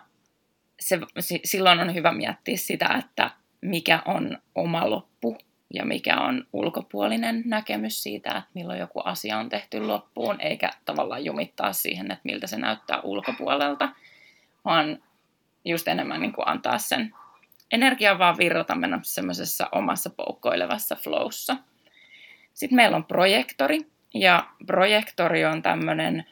se, 0.79 0.99
silloin 1.43 1.79
on 1.79 1.93
hyvä 1.93 2.11
miettiä 2.11 2.57
sitä, 2.57 2.99
että 2.99 3.31
mikä 3.61 4.01
on 4.05 4.37
oma 4.55 4.89
loppu 4.89 5.37
ja 5.73 5.85
mikä 5.85 6.21
on 6.21 6.47
ulkopuolinen 6.53 7.43
näkemys 7.45 8.03
siitä, 8.03 8.29
että 8.29 8.49
milloin 8.53 8.79
joku 8.79 8.99
asia 9.05 9.37
on 9.37 9.49
tehty 9.49 9.79
loppuun, 9.79 10.41
eikä 10.41 10.69
tavallaan 10.85 11.25
jumittaa 11.25 11.73
siihen, 11.73 12.11
että 12.11 12.21
miltä 12.23 12.47
se 12.47 12.57
näyttää 12.57 13.01
ulkopuolelta, 13.01 13.89
vaan 14.65 15.03
just 15.65 15.87
enemmän 15.87 16.21
niin 16.21 16.33
kuin 16.33 16.47
antaa 16.47 16.77
sen 16.77 17.15
energiaa 17.71 18.19
vaan 18.19 18.37
virrata 18.37 18.75
mennä 18.75 18.99
semmoisessa 19.03 19.69
omassa 19.71 20.09
poukkoilevassa 20.09 20.95
flowssa. 20.95 21.57
Sitten 22.53 22.75
meillä 22.75 22.97
on 22.97 23.05
projektori, 23.05 23.79
ja 24.13 24.47
projektori 24.65 25.45
on 25.45 25.61
tämmöinen 25.61 26.25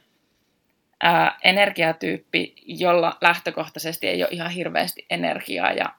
ää, 1.04 1.40
energiatyyppi, 1.44 2.54
jolla 2.66 3.18
lähtökohtaisesti 3.22 4.08
ei 4.08 4.24
ole 4.24 4.32
ihan 4.32 4.52
hirveästi 4.52 5.06
energiaa 5.10 5.72
ja 5.72 5.96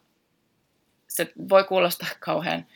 se 1.09 1.33
voi 1.49 1.65
kuulostaa 1.65 2.09
kauhean 2.21 2.67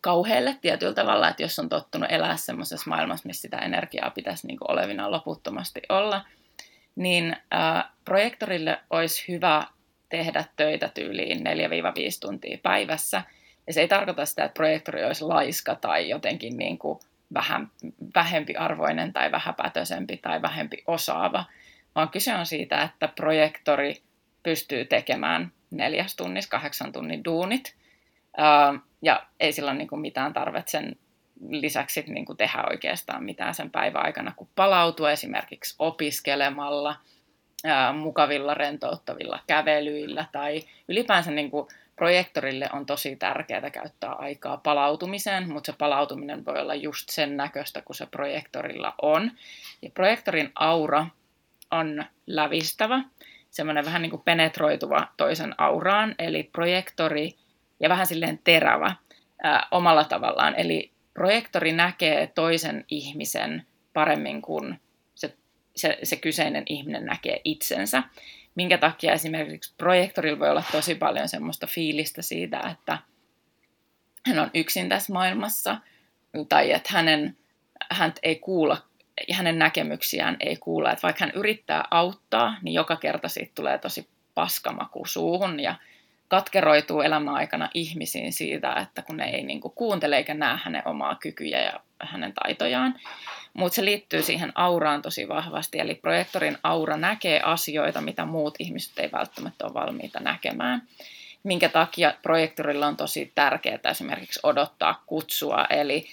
kauhealle 0.00 0.58
tietyllä 0.60 0.94
tavalla, 0.94 1.28
että 1.28 1.42
jos 1.42 1.58
on 1.58 1.68
tottunut 1.68 2.10
elää 2.10 2.36
semmoisessa 2.36 2.90
maailmassa, 2.90 3.26
missä 3.26 3.42
sitä 3.42 3.58
energiaa 3.58 4.10
pitäisi 4.10 4.46
niin 4.46 4.58
kuin 4.58 4.70
olevina 4.70 5.10
loputtomasti 5.10 5.82
olla, 5.88 6.24
niin 6.96 7.36
ää, 7.50 7.90
projektorille 8.04 8.80
olisi 8.90 9.24
hyvä 9.28 9.66
tehdä 10.08 10.44
töitä 10.56 10.88
tyyliin 10.88 11.38
4-5 11.38 11.40
tuntia 12.20 12.58
päivässä. 12.62 13.22
Ja 13.66 13.72
se 13.72 13.80
ei 13.80 13.88
tarkoita 13.88 14.26
sitä, 14.26 14.44
että 14.44 14.54
projektori 14.54 15.04
olisi 15.04 15.24
laiska 15.24 15.74
tai 15.74 16.08
jotenkin 16.08 16.56
niin 16.56 16.78
kuin 16.78 16.98
vähän 17.34 17.70
vähempiarvoinen 18.14 19.12
tai 19.12 19.32
vähäpätöisempi 19.32 20.16
tai 20.16 20.42
vähempi 20.42 20.82
osaava, 20.86 21.44
vaan 21.94 22.08
kyse 22.08 22.34
on 22.34 22.46
siitä, 22.46 22.82
että 22.82 23.08
projektori 23.08 24.02
pystyy 24.42 24.84
tekemään 24.84 25.52
neljäs 25.70 26.16
tunnissa 26.16 26.50
kahdeksan 26.50 26.92
tunnin 26.92 27.24
duunit, 27.24 27.74
ja 29.02 29.26
ei 29.40 29.52
sillä 29.52 29.70
ole 29.70 29.78
niin 29.78 30.00
mitään 30.00 30.32
tarvetta 30.32 30.70
sen 30.70 30.96
lisäksi 31.48 32.04
niin 32.06 32.24
kuin 32.24 32.36
tehdä 32.36 32.64
oikeastaan 32.70 33.24
mitään 33.24 33.54
sen 33.54 33.70
päivän 33.70 34.04
aikana, 34.04 34.32
kun 34.36 34.48
palautua 34.54 35.10
esimerkiksi 35.10 35.74
opiskelemalla, 35.78 36.96
mukavilla 37.98 38.54
rentouttavilla 38.54 39.40
kävelyillä 39.46 40.26
tai 40.32 40.62
ylipäänsä 40.88 41.30
niin 41.30 41.50
kuin 41.50 41.68
projektorille 41.96 42.68
on 42.72 42.86
tosi 42.86 43.16
tärkeää 43.16 43.70
käyttää 43.70 44.12
aikaa 44.12 44.56
palautumiseen, 44.56 45.52
mutta 45.52 45.72
se 45.72 45.78
palautuminen 45.78 46.44
voi 46.44 46.60
olla 46.60 46.74
just 46.74 47.08
sen 47.08 47.36
näköistä, 47.36 47.82
kun 47.82 47.94
se 47.94 48.06
projektorilla 48.06 48.94
on. 49.02 49.30
Ja 49.82 49.90
projektorin 49.90 50.52
aura 50.54 51.06
on 51.70 52.04
lävistävä. 52.26 53.04
semmoinen 53.50 53.84
vähän 53.84 54.02
niin 54.02 54.10
kuin 54.10 54.22
penetroituva 54.22 55.08
toisen 55.16 55.54
auraan, 55.58 56.14
eli 56.18 56.42
projektori 56.42 57.36
ja 57.80 57.88
vähän 57.88 58.06
silleen 58.06 58.40
terävä 58.44 58.96
ää, 59.42 59.68
omalla 59.70 60.04
tavallaan. 60.04 60.54
Eli 60.54 60.92
projektori 61.14 61.72
näkee 61.72 62.26
toisen 62.26 62.84
ihmisen 62.88 63.66
paremmin 63.92 64.42
kuin 64.42 64.80
se, 65.14 65.36
se, 65.76 65.98
se 66.02 66.16
kyseinen 66.16 66.62
ihminen 66.66 67.04
näkee 67.04 67.40
itsensä. 67.44 68.02
Minkä 68.56 68.78
takia 68.78 69.12
esimerkiksi 69.12 69.74
projektorilla 69.78 70.38
voi 70.38 70.50
olla 70.50 70.64
tosi 70.72 70.94
paljon 70.94 71.28
semmoista 71.28 71.66
fiilistä 71.66 72.22
siitä, 72.22 72.60
että 72.60 72.98
hän 74.26 74.38
on 74.38 74.50
yksin 74.54 74.88
tässä 74.88 75.12
maailmassa, 75.12 75.76
tai 76.48 76.72
että 76.72 76.90
hänen, 76.92 77.36
hän 77.90 78.12
ei 78.22 78.36
kuulla 78.36 78.82
hänen 79.32 79.58
näkemyksiään 79.58 80.36
ei 80.40 80.56
kuulla. 80.56 80.92
Että 80.92 81.02
vaikka 81.02 81.24
hän 81.24 81.34
yrittää 81.34 81.84
auttaa, 81.90 82.56
niin 82.62 82.74
joka 82.74 82.96
kerta 82.96 83.28
siitä 83.28 83.52
tulee 83.54 83.78
tosi 83.78 84.08
paskamaku 84.34 85.04
suuhun 85.06 85.60
ja 85.60 85.74
katkeroituu 86.28 87.00
elämän 87.00 87.34
aikana 87.34 87.70
ihmisiin 87.74 88.32
siitä, 88.32 88.72
että 88.74 89.02
kun 89.02 89.16
ne 89.16 89.24
ei 89.24 89.42
niin 89.42 89.60
kuin 89.60 89.74
kuuntele 89.74 90.16
eikä 90.16 90.34
näe 90.34 90.58
hänen 90.62 90.82
omaa 90.84 91.14
kykyjä 91.14 91.60
ja 91.60 91.80
hänen 92.00 92.32
taitojaan. 92.42 93.00
Mutta 93.56 93.76
se 93.76 93.84
liittyy 93.84 94.22
siihen 94.22 94.52
auraan 94.54 95.02
tosi 95.02 95.28
vahvasti, 95.28 95.78
eli 95.78 95.94
projektorin 95.94 96.58
aura 96.62 96.96
näkee 96.96 97.40
asioita, 97.40 98.00
mitä 98.00 98.24
muut 98.24 98.54
ihmiset 98.58 98.98
ei 98.98 99.12
välttämättä 99.12 99.64
ole 99.64 99.74
valmiita 99.74 100.20
näkemään. 100.20 100.82
Minkä 101.42 101.68
takia 101.68 102.14
projektorilla 102.22 102.86
on 102.86 102.96
tosi 102.96 103.32
tärkeää 103.34 103.78
esimerkiksi 103.90 104.40
odottaa 104.42 105.02
kutsua, 105.06 105.64
eli 105.70 106.06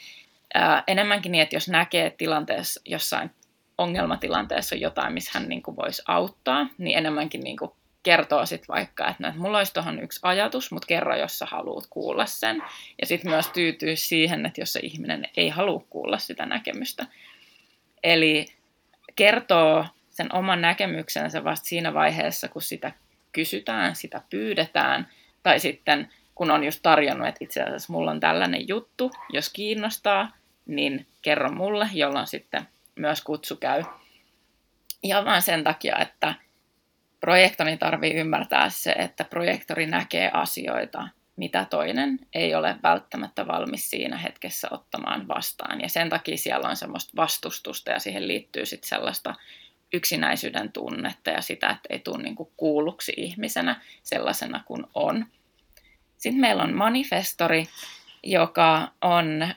ää, 0.54 0.84
enemmänkin 0.88 1.32
niin, 1.32 1.42
että 1.42 1.56
jos 1.56 1.70
näkee 1.70 2.10
tilanteessa, 2.10 2.82
jossain 2.86 3.32
ongelmatilanteessa 3.78 4.76
on 4.76 4.82
jotain, 4.82 5.14
missä 5.14 5.32
hän 5.34 5.50
niin 5.50 5.64
kuin 5.64 5.78
voisi 5.78 6.02
auttaa, 6.08 6.68
niin 6.78 6.98
enemmänkin 6.98 7.42
niin 7.42 7.58
kuin 7.58 7.72
kertoo 8.04 8.46
sitten 8.46 8.68
vaikka, 8.68 9.08
että, 9.08 9.24
no, 9.24 9.30
että 9.30 9.42
mulla 9.42 9.58
olisi 9.58 9.74
tuohon 9.74 10.00
yksi 10.00 10.20
ajatus, 10.24 10.72
mutta 10.72 10.88
kerro, 10.88 11.16
jos 11.16 11.40
sä 11.40 11.46
haluat 11.46 11.88
kuulla 11.90 12.26
sen. 12.26 12.64
Ja 13.02 13.08
sitten 13.08 13.32
myös 13.32 13.50
tyytyy 13.50 13.96
siihen, 13.96 14.46
että 14.46 14.62
jos 14.62 14.74
se 14.74 14.80
ihminen 14.84 15.28
ei 15.38 15.50
halua 15.50 15.86
kuulla 15.90 16.18
sitä 16.18 16.46
näkemystä. 16.46 17.06
Eli 18.04 18.46
kertoo 19.16 19.86
sen 20.10 20.36
oman 20.36 20.62
näkemyksensä 20.62 21.44
vasta 21.44 21.66
siinä 21.66 21.94
vaiheessa, 21.94 22.48
kun 22.48 22.62
sitä 22.62 22.92
kysytään, 23.32 23.96
sitä 23.96 24.22
pyydetään, 24.30 25.08
tai 25.44 25.60
sitten 25.60 26.10
kun 26.36 26.52
on 26.52 26.64
just 26.64 26.80
tarjonnut, 26.84 27.28
että 27.28 27.44
itse 27.44 27.64
asiassa 27.64 27.94
mulla 27.94 28.12
on 28.12 28.20
tällainen 28.20 28.68
juttu, 28.68 29.12
jos 29.30 29.50
kiinnostaa, 29.50 30.32
niin 30.66 31.08
kerro 31.22 31.52
mulle, 31.52 31.90
jolloin 31.94 32.28
sitten 32.28 32.68
myös 32.96 33.22
kutsu 33.22 33.56
käy. 33.56 33.84
Ihan 35.04 35.26
vain 35.26 35.42
sen 35.42 35.64
takia, 35.64 35.98
että 35.98 36.34
projektori 37.24 37.78
tarvii 37.78 38.14
ymmärtää 38.14 38.70
se, 38.70 38.92
että 38.92 39.24
projektori 39.24 39.86
näkee 39.86 40.30
asioita, 40.34 41.08
mitä 41.36 41.66
toinen 41.70 42.20
ei 42.34 42.56
ole 42.56 42.76
välttämättä 42.84 43.48
valmis 43.48 43.90
siinä 43.90 44.18
hetkessä 44.18 44.68
ottamaan 44.72 45.28
vastaan. 45.28 45.82
Ja 45.82 45.90
sen 45.90 46.10
takia 46.10 46.38
siellä 46.38 46.70
on 46.70 46.76
semmoista 46.76 47.14
vastustusta 47.16 47.92
ja 47.92 48.00
siihen 48.00 48.28
liittyy 48.28 48.66
sitten 48.66 48.90
sellaista 48.90 49.36
yksinäisyyden 49.94 50.72
tunnetta 50.72 51.30
ja 51.30 51.42
sitä, 51.42 51.70
että 51.70 51.88
ei 51.90 52.00
tule 52.00 52.24
niin 52.24 52.36
kuulluksi 52.58 53.14
ihmisenä 53.18 53.82
sellaisena 54.04 54.64
kuin 54.66 54.84
on. 54.94 55.26
Sitten 56.18 56.42
meillä 56.42 56.64
on 56.64 56.74
manifestori, 56.74 57.68
joka 58.24 58.92
on, 59.02 59.48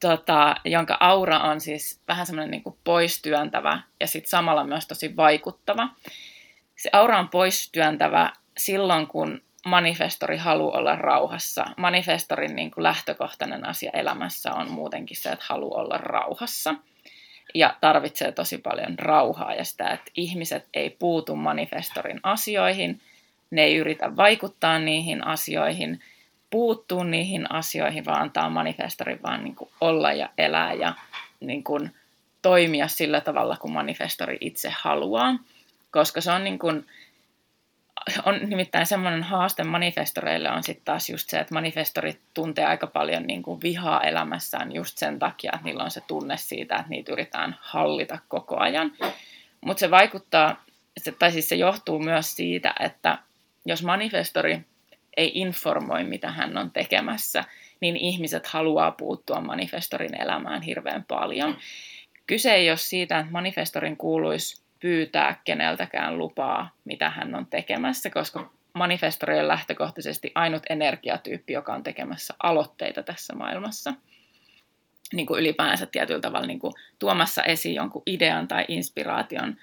tota, 0.00 0.56
jonka 0.64 0.96
aura 1.00 1.38
on 1.38 1.60
siis 1.60 2.00
vähän 2.08 2.26
semmoinen 2.26 2.50
niin 2.50 2.76
poistyöntävä 2.84 3.82
ja 4.00 4.06
sitten 4.06 4.30
samalla 4.30 4.64
myös 4.64 4.86
tosi 4.86 5.16
vaikuttava. 5.16 5.88
Se 6.76 6.90
aura 6.92 7.18
on 7.18 7.28
poistyöntävä 7.28 8.32
silloin, 8.58 9.06
kun 9.06 9.42
manifestori 9.66 10.36
haluaa 10.36 10.78
olla 10.78 10.96
rauhassa. 10.96 11.66
Manifestorin 11.76 12.56
niin 12.56 12.70
kuin 12.70 12.82
lähtökohtainen 12.82 13.66
asia 13.66 13.90
elämässä 13.94 14.52
on 14.52 14.70
muutenkin 14.70 15.16
se, 15.16 15.28
että 15.28 15.44
haluaa 15.48 15.80
olla 15.80 15.98
rauhassa. 15.98 16.74
Ja 17.54 17.76
tarvitsee 17.80 18.32
tosi 18.32 18.58
paljon 18.58 18.98
rauhaa 18.98 19.54
ja 19.54 19.64
sitä, 19.64 19.88
että 19.88 20.10
ihmiset 20.14 20.68
ei 20.74 20.90
puutu 20.90 21.36
manifestorin 21.36 22.20
asioihin, 22.22 23.00
ne 23.50 23.62
ei 23.62 23.76
yritä 23.76 24.16
vaikuttaa 24.16 24.78
niihin 24.78 25.26
asioihin, 25.26 26.00
puuttuu 26.50 27.02
niihin 27.02 27.52
asioihin, 27.52 28.04
vaan 28.04 28.22
antaa 28.22 28.50
manifestorin 28.50 29.22
vaan 29.22 29.44
niin 29.44 29.56
kuin 29.56 29.70
olla 29.80 30.12
ja 30.12 30.28
elää 30.38 30.72
ja 30.72 30.94
niin 31.40 31.64
kuin 31.64 31.94
toimia 32.42 32.88
sillä 32.88 33.20
tavalla, 33.20 33.56
kun 33.56 33.72
manifestori 33.72 34.36
itse 34.40 34.72
haluaa. 34.80 35.34
Koska 35.96 36.20
se 36.20 36.30
on 36.30 36.44
niin 36.44 36.58
kuin, 36.58 36.86
on 38.24 38.38
nimittäin 38.46 38.86
semmoinen 38.86 39.22
haaste 39.22 39.64
manifestoreille 39.64 40.50
on 40.50 40.62
sitten 40.62 40.84
taas 40.84 41.10
just 41.10 41.28
se, 41.28 41.38
että 41.38 41.54
manifestorit 41.54 42.20
tuntee 42.34 42.64
aika 42.64 42.86
paljon 42.86 43.22
niin 43.22 43.42
kuin 43.42 43.60
vihaa 43.62 44.02
elämässään 44.02 44.72
just 44.72 44.98
sen 44.98 45.18
takia, 45.18 45.50
että 45.54 45.64
niillä 45.64 45.84
on 45.84 45.90
se 45.90 46.00
tunne 46.00 46.36
siitä, 46.36 46.76
että 46.76 46.88
niitä 46.88 47.12
yritetään 47.12 47.56
hallita 47.60 48.18
koko 48.28 48.56
ajan. 48.56 48.92
Mutta 49.60 49.80
se 49.80 49.90
vaikuttaa, 49.90 50.64
tai 51.18 51.32
siis 51.32 51.48
se 51.48 51.56
johtuu 51.56 51.98
myös 51.98 52.36
siitä, 52.36 52.74
että 52.80 53.18
jos 53.66 53.82
manifestori 53.82 54.60
ei 55.16 55.30
informoi, 55.34 56.04
mitä 56.04 56.30
hän 56.30 56.58
on 56.58 56.70
tekemässä, 56.70 57.44
niin 57.80 57.96
ihmiset 57.96 58.46
haluaa 58.46 58.90
puuttua 58.90 59.40
manifestorin 59.40 60.22
elämään 60.22 60.62
hirveän 60.62 61.04
paljon. 61.04 61.56
Kyse 62.26 62.54
ei 62.54 62.70
ole 62.70 62.76
siitä, 62.76 63.18
että 63.18 63.32
manifestorin 63.32 63.96
kuuluisi 63.96 64.65
pyytää 64.86 65.40
keneltäkään 65.44 66.18
lupaa, 66.18 66.70
mitä 66.84 67.10
hän 67.10 67.34
on 67.34 67.46
tekemässä, 67.46 68.10
koska 68.10 68.50
manifestori 68.72 69.40
on 69.40 69.48
lähtökohtaisesti 69.48 70.32
ainut 70.34 70.62
energiatyyppi, 70.70 71.52
joka 71.52 71.74
on 71.74 71.82
tekemässä 71.82 72.34
aloitteita 72.42 73.02
tässä 73.02 73.34
maailmassa. 73.34 73.94
Niin 75.12 75.26
kuin 75.26 75.40
ylipäänsä 75.40 75.86
tietyllä 75.86 76.20
tavalla 76.20 76.46
niin 76.46 76.58
kuin 76.58 76.72
tuomassa 76.98 77.42
esiin 77.42 77.74
jonkun 77.74 78.02
idean 78.06 78.48
tai 78.48 78.64
inspiraation, 78.68 79.56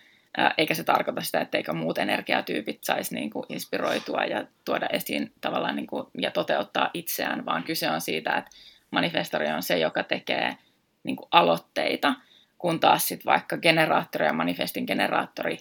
eikä 0.58 0.74
se 0.74 0.84
tarkoita 0.84 1.22
sitä, 1.22 1.42
etteikö 1.42 1.74
muut 1.74 1.98
energiatyypit 1.98 2.84
saisi 2.84 3.16
niin 3.16 3.30
kuin 3.30 3.46
inspiroitua 3.50 4.26
ja 4.26 4.48
tuoda 4.66 4.88
esiin 4.92 5.32
tavallaan 5.42 5.76
niin 5.76 5.88
kuin, 5.88 6.08
ja 6.22 6.32
toteuttaa 6.32 6.90
itseään, 6.94 7.46
vaan 7.46 7.64
kyse 7.64 7.90
on 7.90 8.02
siitä, 8.02 8.38
että 8.38 8.52
manifestori 8.92 9.52
on 9.52 9.64
se, 9.64 9.78
joka 9.78 10.04
tekee 10.04 10.58
niin 11.04 11.16
kuin 11.16 11.28
aloitteita– 11.32 12.14
kun 12.64 12.80
taas 12.80 13.08
sitten 13.08 13.32
vaikka 13.32 13.58
generaattori 13.58 14.26
ja 14.26 14.34
manifestin 14.34 14.84
generaattori 14.88 15.58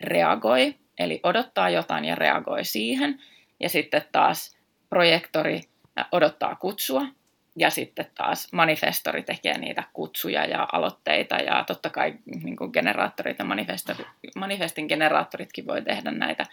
reagoi, 0.00 0.74
eli 0.98 1.20
odottaa 1.22 1.70
jotain 1.70 2.04
ja 2.04 2.14
reagoi 2.14 2.64
siihen, 2.64 3.20
ja 3.60 3.68
sitten 3.68 4.04
taas 4.12 4.56
projektori 4.88 5.60
odottaa 6.12 6.56
kutsua, 6.56 7.06
ja 7.56 7.70
sitten 7.70 8.06
taas 8.14 8.52
manifestori 8.52 9.22
tekee 9.22 9.58
niitä 9.58 9.82
kutsuja 9.92 10.44
ja 10.44 10.68
aloitteita, 10.72 11.34
ja 11.34 11.64
totta 11.66 11.90
kai 11.90 12.14
niin 12.42 12.56
kuin 12.56 12.70
generaattorit 12.72 13.38
ja 13.38 13.44
manifestin 14.36 14.86
generaattoritkin 14.86 15.66
voi 15.66 15.82
tehdä 15.82 16.10
näitä 16.10 16.44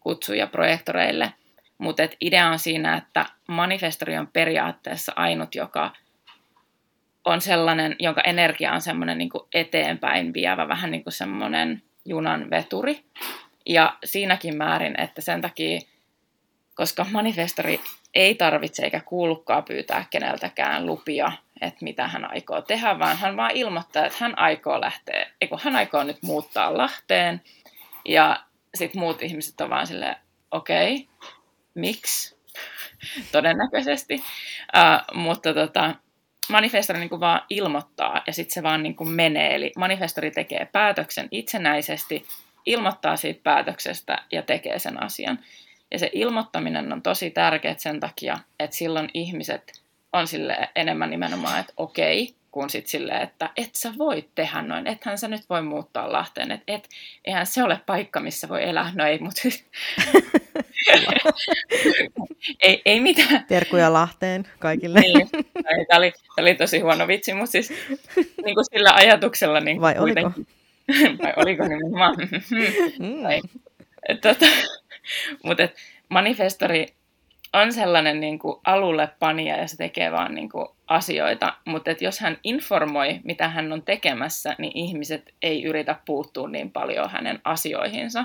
kutsuja 0.00 0.46
projektoreille, 0.46 1.32
mutta 1.78 2.02
idea 2.20 2.48
on 2.48 2.58
siinä, 2.58 2.96
että 2.96 3.26
manifestori 3.48 4.18
on 4.18 4.26
periaatteessa 4.26 5.12
ainut, 5.16 5.54
joka 5.54 5.92
on 7.28 7.40
sellainen, 7.40 7.96
jonka 7.98 8.20
energia 8.20 8.72
on 8.72 8.80
semmoinen 8.80 9.18
niin 9.18 9.30
eteenpäin 9.54 10.34
vievä, 10.34 10.68
vähän 10.68 10.90
niin 10.90 11.04
kuin 11.04 11.12
semmoinen 11.12 11.82
junan 12.04 12.50
veturi. 12.50 13.04
Ja 13.66 13.96
siinäkin 14.04 14.56
määrin, 14.56 15.00
että 15.00 15.20
sen 15.20 15.40
takia, 15.40 15.80
koska 16.74 17.06
manifestori 17.10 17.80
ei 18.14 18.34
tarvitse 18.34 18.84
eikä 18.84 19.00
kuulukaan 19.00 19.64
pyytää 19.64 20.04
keneltäkään 20.10 20.86
lupia, 20.86 21.32
että 21.60 21.84
mitä 21.84 22.08
hän 22.08 22.30
aikoo 22.30 22.62
tehdä, 22.62 22.98
vaan 22.98 23.16
hän 23.16 23.36
vaan 23.36 23.50
ilmoittaa, 23.50 24.06
että 24.06 24.18
hän 24.20 24.38
aikoo 24.38 24.80
lähteä, 24.80 25.26
eikö 25.40 25.56
hän 25.60 25.76
aikoo 25.76 26.04
nyt 26.04 26.22
muuttaa 26.22 26.78
Lahteen. 26.78 27.40
Ja 28.04 28.44
sitten 28.74 29.00
muut 29.00 29.22
ihmiset 29.22 29.60
on 29.60 29.70
vaan 29.70 29.86
silleen, 29.86 30.16
okei, 30.50 30.94
okay, 30.94 31.28
miksi? 31.74 32.38
Todennäköisesti. 33.32 34.14
Uh, 34.14 35.16
mutta 35.16 35.54
tota, 35.54 35.94
manifestori 36.50 36.98
niin 36.98 37.08
kuin 37.08 37.20
vaan 37.20 37.42
ilmoittaa 37.50 38.22
ja 38.26 38.32
sitten 38.32 38.54
se 38.54 38.62
vaan 38.62 38.82
niin 38.82 38.96
kuin 38.96 39.08
menee. 39.08 39.54
Eli 39.54 39.72
manifestori 39.76 40.30
tekee 40.30 40.68
päätöksen 40.72 41.28
itsenäisesti, 41.30 42.26
ilmoittaa 42.66 43.16
siitä 43.16 43.40
päätöksestä 43.42 44.18
ja 44.32 44.42
tekee 44.42 44.78
sen 44.78 45.02
asian. 45.02 45.38
Ja 45.90 45.98
se 45.98 46.10
ilmoittaminen 46.12 46.92
on 46.92 47.02
tosi 47.02 47.30
tärkeää 47.30 47.74
sen 47.78 48.00
takia, 48.00 48.38
että 48.60 48.76
silloin 48.76 49.10
ihmiset 49.14 49.72
on 50.12 50.26
sille 50.26 50.68
enemmän 50.76 51.10
nimenomaan, 51.10 51.60
että 51.60 51.72
okei, 51.76 52.34
kuin 52.50 52.70
sitten 52.70 52.90
silleen, 52.90 53.22
että 53.22 53.50
et 53.56 53.74
sä 53.74 53.92
voi 53.98 54.28
tehdä 54.34 54.62
noin, 54.62 54.86
ethän 54.86 55.18
sä 55.18 55.28
nyt 55.28 55.50
voi 55.50 55.62
muuttaa 55.62 56.12
Lahteen, 56.12 56.50
että 56.50 56.64
et, 56.72 56.88
eihän 57.24 57.46
se 57.46 57.62
ole 57.62 57.80
paikka, 57.86 58.20
missä 58.20 58.48
voi 58.48 58.68
elää, 58.68 58.92
no 58.94 59.06
ei, 59.06 59.18
mutta 59.18 59.42
ei, 62.62 62.82
ei 62.84 63.00
mitään. 63.00 63.44
Terkuja 63.48 63.92
Lahteen 63.92 64.44
kaikille. 64.58 65.00
niin, 65.00 65.28
tämä 65.88 65.98
oli, 65.98 66.12
tämä 66.36 66.44
oli 66.46 66.54
tosi 66.54 66.80
huono 66.80 67.08
vitsi, 67.08 67.34
mutta 67.34 67.52
siis 67.52 67.72
niin 68.44 68.54
kuin 68.54 68.64
sillä 68.72 68.94
ajatuksella 68.94 69.60
niin 69.60 69.80
Vai 69.80 69.98
oliko? 69.98 70.32
Vai 71.22 71.32
oliko 71.36 71.62
nimenomaan? 71.62 72.14
mm. 72.98 73.22
tai, 73.22 73.40
tota, 74.20 74.46
mutta 75.44 75.68
manifestori 76.08 76.86
on 77.52 77.72
sellainen 77.72 78.20
niin 78.20 78.38
kuin 78.38 78.60
alulle 78.64 79.08
panija 79.18 79.56
ja 79.56 79.68
se 79.68 79.76
tekee 79.76 80.12
vaan 80.12 80.34
niin 80.34 80.48
kuin 80.48 80.66
asioita, 80.86 81.54
mutta 81.64 81.90
et 81.90 82.02
jos 82.02 82.20
hän 82.20 82.38
informoi, 82.44 83.20
mitä 83.24 83.48
hän 83.48 83.72
on 83.72 83.82
tekemässä, 83.82 84.54
niin 84.58 84.72
ihmiset 84.74 85.34
ei 85.42 85.64
yritä 85.64 85.96
puuttua 86.04 86.48
niin 86.48 86.70
paljon 86.70 87.10
hänen 87.10 87.40
asioihinsa. 87.44 88.24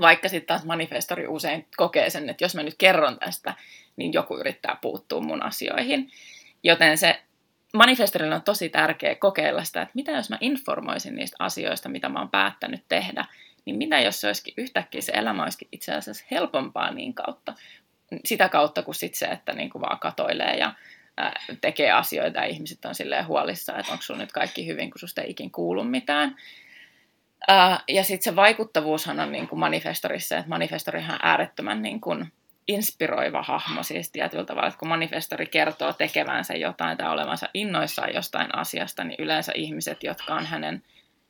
Vaikka 0.00 0.28
sitten 0.28 0.46
taas 0.46 0.64
manifestori 0.64 1.26
usein 1.26 1.66
kokee 1.76 2.10
sen, 2.10 2.30
että 2.30 2.44
jos 2.44 2.54
mä 2.54 2.62
nyt 2.62 2.74
kerron 2.78 3.18
tästä, 3.18 3.54
niin 3.96 4.12
joku 4.12 4.36
yrittää 4.38 4.78
puuttua 4.80 5.20
mun 5.20 5.42
asioihin. 5.42 6.10
Joten 6.62 6.98
se 6.98 7.22
manifestorilla 7.74 8.34
on 8.34 8.42
tosi 8.42 8.68
tärkeä 8.68 9.14
kokeilla 9.14 9.64
sitä, 9.64 9.82
että 9.82 9.92
mitä 9.94 10.12
jos 10.12 10.30
mä 10.30 10.38
informoisin 10.40 11.14
niistä 11.14 11.36
asioista, 11.38 11.88
mitä 11.88 12.08
mä 12.08 12.18
oon 12.18 12.30
päättänyt 12.30 12.84
tehdä, 12.88 13.24
niin 13.64 13.76
mitä 13.76 14.00
jos 14.00 14.20
se 14.20 14.26
olisikin 14.26 14.54
yhtäkkiä 14.56 15.00
se 15.00 15.12
elämä 15.12 15.42
olisikin 15.42 15.68
itse 15.72 15.92
asiassa 15.94 16.24
helpompaa 16.30 16.90
niin 16.90 17.14
kautta, 17.14 17.54
sitä 18.24 18.48
kautta 18.48 18.82
kuin 18.82 18.94
sit 18.94 19.14
se, 19.14 19.26
että 19.26 19.52
niin 19.52 19.70
kuin 19.70 19.82
vaan 19.82 19.98
katoilee 19.98 20.56
ja 20.56 20.74
tekee 21.60 21.90
asioita 21.90 22.38
ja 22.38 22.46
ihmiset 22.46 22.84
on 22.84 22.94
silleen 22.94 23.26
huolissa, 23.26 23.78
että 23.78 23.92
onko 23.92 24.02
sulla 24.02 24.20
nyt 24.20 24.32
kaikki 24.32 24.66
hyvin, 24.66 24.90
kun 24.90 24.98
susta 24.98 25.22
ei 25.22 25.30
ikin 25.30 25.50
kuulu 25.50 25.84
mitään. 25.84 26.36
Ää, 27.48 27.80
ja 27.88 28.04
sitten 28.04 28.24
se 28.24 28.36
vaikuttavuushan 28.36 29.20
on 29.20 29.32
niin 29.32 29.48
kuin 29.48 29.58
manifestorissa, 29.58 30.36
että 30.36 30.48
manifestorihan 30.48 31.14
on 31.14 31.20
äärettömän 31.22 31.82
niin 31.82 32.00
kuin 32.00 32.32
inspiroiva 32.68 33.42
hahmo 33.42 33.82
siis 33.82 34.10
tietyllä 34.10 34.44
tavalla, 34.44 34.68
että 34.68 34.78
kun 34.78 34.88
manifestori 34.88 35.46
kertoo 35.46 35.92
tekevänsä 35.92 36.54
jotain 36.54 36.96
tai 36.98 37.10
olevansa 37.10 37.48
innoissaan 37.54 38.14
jostain 38.14 38.58
asiasta, 38.58 39.04
niin 39.04 39.16
yleensä 39.18 39.52
ihmiset, 39.54 40.02
jotka 40.02 40.34
on 40.34 40.46
hänen 40.46 40.82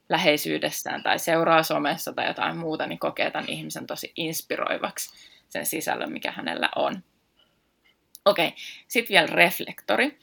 läheisyydessään 0.08 1.02
tai 1.02 1.18
seuraa 1.18 1.62
somessa 1.62 2.12
tai 2.12 2.26
jotain 2.26 2.56
muuta, 2.56 2.86
niin 2.86 2.98
kokee 2.98 3.30
tämän 3.30 3.48
ihmisen 3.48 3.86
tosi 3.86 4.12
inspiroivaksi 4.16 5.14
sen 5.48 5.66
sisällön, 5.66 6.12
mikä 6.12 6.32
hänellä 6.32 6.68
on. 6.76 7.02
Okei, 8.24 8.46
okay. 8.48 8.58
sitten 8.88 9.14
vielä 9.14 9.26
reflektori. 9.26 10.18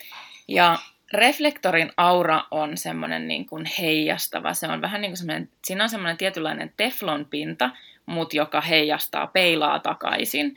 Ja 0.47 0.79
reflektorin 1.13 1.91
aura 1.97 2.43
on 2.51 2.77
semmoinen 2.77 3.27
niin 3.27 3.45
kuin 3.45 3.65
heijastava. 3.79 4.53
Se 4.53 4.67
on 4.67 4.81
vähän 4.81 5.01
niin 5.01 5.11
kuin 5.11 5.17
semmoinen, 5.17 5.49
siinä 5.65 5.83
on 5.83 5.89
semmoinen 5.89 6.17
tietynlainen 6.17 6.73
teflonpinta, 6.77 7.69
mutta 8.05 8.37
joka 8.37 8.61
heijastaa, 8.61 9.27
peilaa 9.27 9.79
takaisin. 9.79 10.55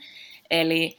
Eli 0.51 0.97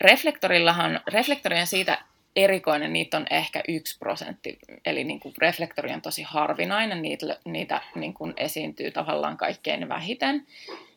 reflektorillahan, 0.00 1.00
reflektori 1.06 1.60
on 1.60 1.66
siitä 1.66 1.98
erikoinen, 2.36 2.92
niitä 2.92 3.16
on 3.16 3.26
ehkä 3.30 3.62
yksi 3.68 3.98
prosentti, 3.98 4.58
eli 4.84 5.04
niin 5.04 5.20
kuin 5.20 5.34
reflektori 5.38 5.92
on 5.92 6.02
tosi 6.02 6.22
harvinainen, 6.22 7.02
niitä, 7.02 7.26
niitä 7.44 7.80
niin 7.94 8.14
kuin 8.14 8.34
esiintyy 8.36 8.90
tavallaan 8.90 9.36
kaikkein 9.36 9.88
vähiten. 9.88 10.46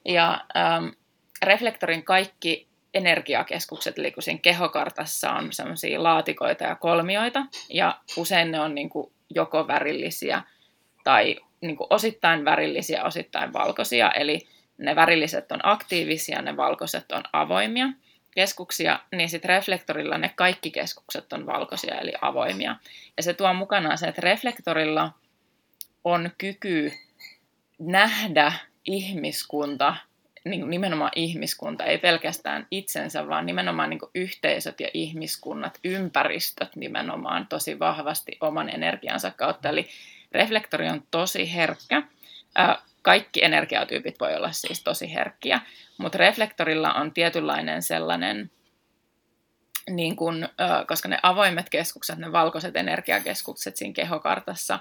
Ja 0.05 0.45
ähm, 0.57 0.87
reflektorin 1.41 2.03
kaikki 2.03 2.67
energiakeskukset, 2.93 3.99
eli 3.99 4.11
kun 4.11 4.23
siinä 4.23 4.39
kehokartassa 4.41 5.31
on 5.31 5.53
sellaisia 5.53 6.03
laatikoita 6.03 6.63
ja 6.63 6.75
kolmioita, 6.75 7.45
ja 7.69 7.99
usein 8.17 8.51
ne 8.51 8.59
on 8.59 8.75
niin 8.75 8.89
kuin 8.89 9.11
joko 9.29 9.67
värillisiä 9.67 10.43
tai 11.03 11.35
niin 11.61 11.77
kuin 11.77 11.87
osittain 11.89 12.45
värillisiä, 12.45 13.03
osittain 13.03 13.53
valkoisia, 13.53 14.11
eli 14.11 14.47
ne 14.77 14.95
värilliset 14.95 15.51
on 15.51 15.59
aktiivisia, 15.63 16.41
ne 16.41 16.57
valkoiset 16.57 17.11
on 17.11 17.23
avoimia 17.33 17.87
keskuksia, 18.35 18.99
niin 19.15 19.29
sitten 19.29 19.49
reflektorilla 19.49 20.17
ne 20.17 20.31
kaikki 20.35 20.71
keskukset 20.71 21.33
on 21.33 21.45
valkoisia 21.45 21.95
eli 21.95 22.13
avoimia. 22.21 22.75
Ja 23.17 23.23
se 23.23 23.33
tuo 23.33 23.53
mukanaan 23.53 23.97
se, 23.97 24.07
että 24.07 24.21
reflektorilla 24.21 25.11
on 26.03 26.31
kyky 26.37 26.91
nähdä 27.79 28.51
ihmiskunta, 28.85 29.95
niin 30.49 30.69
nimenomaan 30.69 31.11
ihmiskunta, 31.15 31.83
ei 31.83 31.97
pelkästään 31.97 32.67
itsensä, 32.71 33.27
vaan 33.27 33.45
nimenomaan 33.45 33.89
niin 33.89 33.99
yhteisöt 34.15 34.79
ja 34.79 34.89
ihmiskunnat, 34.93 35.79
ympäristöt 35.83 36.75
nimenomaan 36.75 37.47
tosi 37.47 37.79
vahvasti 37.79 38.37
oman 38.41 38.69
energiansa 38.69 39.31
kautta. 39.31 39.69
Eli 39.69 39.89
reflektori 40.31 40.89
on 40.89 41.03
tosi 41.11 41.53
herkkä 41.53 42.03
kaikki 43.01 43.43
energiatyypit 43.43 44.19
voi 44.19 44.35
olla 44.35 44.51
siis 44.51 44.83
tosi 44.83 45.13
herkkiä, 45.13 45.61
mutta 45.97 46.17
reflektorilla 46.17 46.93
on 46.93 47.11
tietynlainen 47.11 47.81
sellainen, 47.81 48.51
niin 49.89 50.15
kun, 50.15 50.49
koska 50.87 51.09
ne 51.09 51.19
avoimet 51.23 51.69
keskukset, 51.69 52.17
ne 52.17 52.31
valkoiset 52.31 52.75
energiakeskukset 52.75 53.77
siinä 53.77 53.93
kehokartassa 53.93 54.79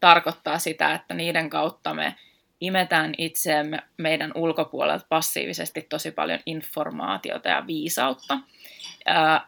tarkoittaa 0.00 0.58
sitä, 0.58 0.94
että 0.94 1.14
niiden 1.14 1.50
kautta 1.50 1.94
me 1.94 2.14
imetään 2.60 3.14
itseemme 3.18 3.78
meidän 3.96 4.32
ulkopuolelta 4.34 5.06
passiivisesti 5.08 5.86
tosi 5.88 6.10
paljon 6.10 6.40
informaatiota 6.46 7.48
ja 7.48 7.66
viisautta, 7.66 8.38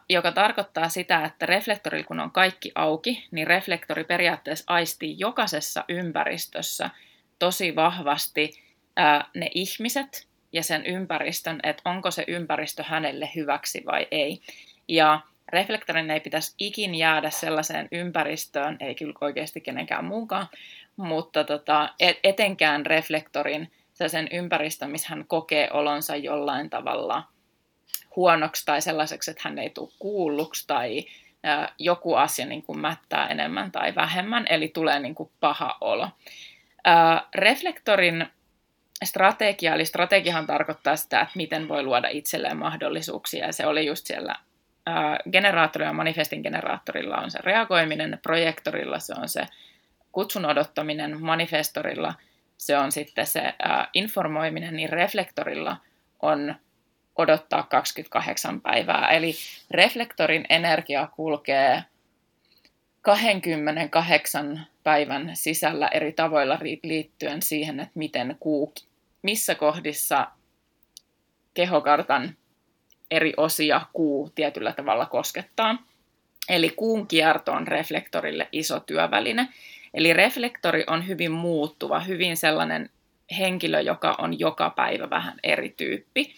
joka 0.09 0.31
tarkoittaa 0.31 0.89
sitä, 0.89 1.25
että 1.25 1.45
reflektorilla 1.45 2.05
kun 2.05 2.19
on 2.19 2.31
kaikki 2.31 2.71
auki, 2.75 3.27
niin 3.31 3.47
reflektori 3.47 4.03
periaatteessa 4.03 4.65
aistii 4.67 5.15
jokaisessa 5.19 5.85
ympäristössä– 5.89 6.89
tosi 7.41 7.75
vahvasti 7.75 8.53
ne 9.35 9.49
ihmiset 9.53 10.27
ja 10.53 10.63
sen 10.63 10.85
ympäristön, 10.85 11.59
että 11.63 11.89
onko 11.89 12.11
se 12.11 12.23
ympäristö 12.27 12.83
hänelle 12.83 13.29
hyväksi 13.35 13.83
vai 13.85 14.07
ei. 14.11 14.41
Ja 14.87 15.19
reflektorin 15.49 16.11
ei 16.11 16.19
pitäisi 16.19 16.55
ikin 16.59 16.95
jäädä 16.95 17.29
sellaiseen 17.29 17.87
ympäristöön, 17.91 18.77
ei 18.79 18.95
kyllä 18.95 19.13
oikeasti 19.21 19.61
kenenkään 19.61 20.05
muunkaan, 20.05 20.47
mutta 21.01 21.43
tota, 21.43 21.89
et, 21.99 22.19
etenkään 22.23 22.85
reflektorin 22.85 23.71
sen 24.07 24.27
ympäristön, 24.31 24.91
missä 24.91 25.09
hän 25.09 25.25
kokee 25.27 25.69
olonsa 25.71 26.15
jollain 26.15 26.69
tavalla 26.69 27.23
huonoksi 28.15 28.65
tai 28.65 28.81
sellaiseksi, 28.81 29.31
että 29.31 29.41
hän 29.45 29.59
ei 29.59 29.69
tule 29.69 29.91
kuulluksi 29.99 30.67
tai 30.67 31.05
ää, 31.43 31.73
joku 31.79 32.15
asia 32.15 32.45
niin 32.45 32.63
kuin 32.63 32.79
mättää 32.79 33.27
enemmän 33.27 33.71
tai 33.71 33.95
vähemmän, 33.95 34.45
eli 34.49 34.67
tulee 34.67 34.99
niin 34.99 35.15
kuin 35.15 35.31
paha 35.39 35.77
olo. 35.81 36.09
Äh, 36.87 37.21
reflektorin 37.35 38.27
strategia, 39.03 39.73
eli 39.73 39.85
strategiahan 39.85 40.47
tarkoittaa 40.47 40.95
sitä, 40.95 41.21
että 41.21 41.33
miten 41.35 41.67
voi 41.67 41.83
luoda 41.83 42.09
itselleen 42.09 42.57
mahdollisuuksia, 42.57 43.45
ja 43.45 43.53
se 43.53 43.67
oli 43.67 43.85
just 43.85 44.05
siellä 44.05 44.35
generaattorilla 45.31 45.93
manifestin 45.93 46.41
generaattorilla 46.41 47.17
on 47.17 47.31
se 47.31 47.39
reagoiminen, 47.41 48.19
projektorilla 48.23 48.99
se 48.99 49.13
on 49.17 49.29
se 49.29 49.41
kutsun 50.11 50.45
odottaminen, 50.45 51.21
manifestorilla 51.21 52.13
se 52.57 52.77
on 52.77 52.91
sitten 52.91 53.27
se 53.27 53.53
informoiminen, 53.93 54.75
niin 54.75 54.89
reflektorilla 54.89 55.77
on 56.21 56.55
odottaa 57.15 57.63
28 57.63 58.61
päivää. 58.61 59.07
Eli 59.07 59.35
reflektorin 59.71 60.45
energia 60.49 61.07
kulkee 61.15 61.83
28 63.01 64.67
päivän 64.83 65.31
sisällä 65.33 65.87
eri 65.87 66.13
tavoilla 66.13 66.59
liittyen 66.83 67.41
siihen, 67.41 67.79
että 67.79 67.99
miten 67.99 68.37
kuu, 68.39 68.73
missä 69.21 69.55
kohdissa 69.55 70.27
kehokartan 71.53 72.35
eri 73.11 73.33
osia 73.37 73.81
kuu 73.93 74.29
tietyllä 74.35 74.73
tavalla 74.73 75.05
koskettaa. 75.05 75.77
Eli 76.49 76.69
kuun 76.69 77.07
kierto 77.07 77.51
on 77.51 77.67
reflektorille 77.67 78.49
iso 78.51 78.79
työväline. 78.79 79.47
Eli 79.93 80.13
reflektori 80.13 80.83
on 80.87 81.07
hyvin 81.07 81.31
muuttuva, 81.31 81.99
hyvin 81.99 82.37
sellainen 82.37 82.89
henkilö, 83.37 83.81
joka 83.81 84.15
on 84.17 84.39
joka 84.39 84.69
päivä 84.69 85.09
vähän 85.09 85.39
eri 85.43 85.73
tyyppi. 85.77 86.35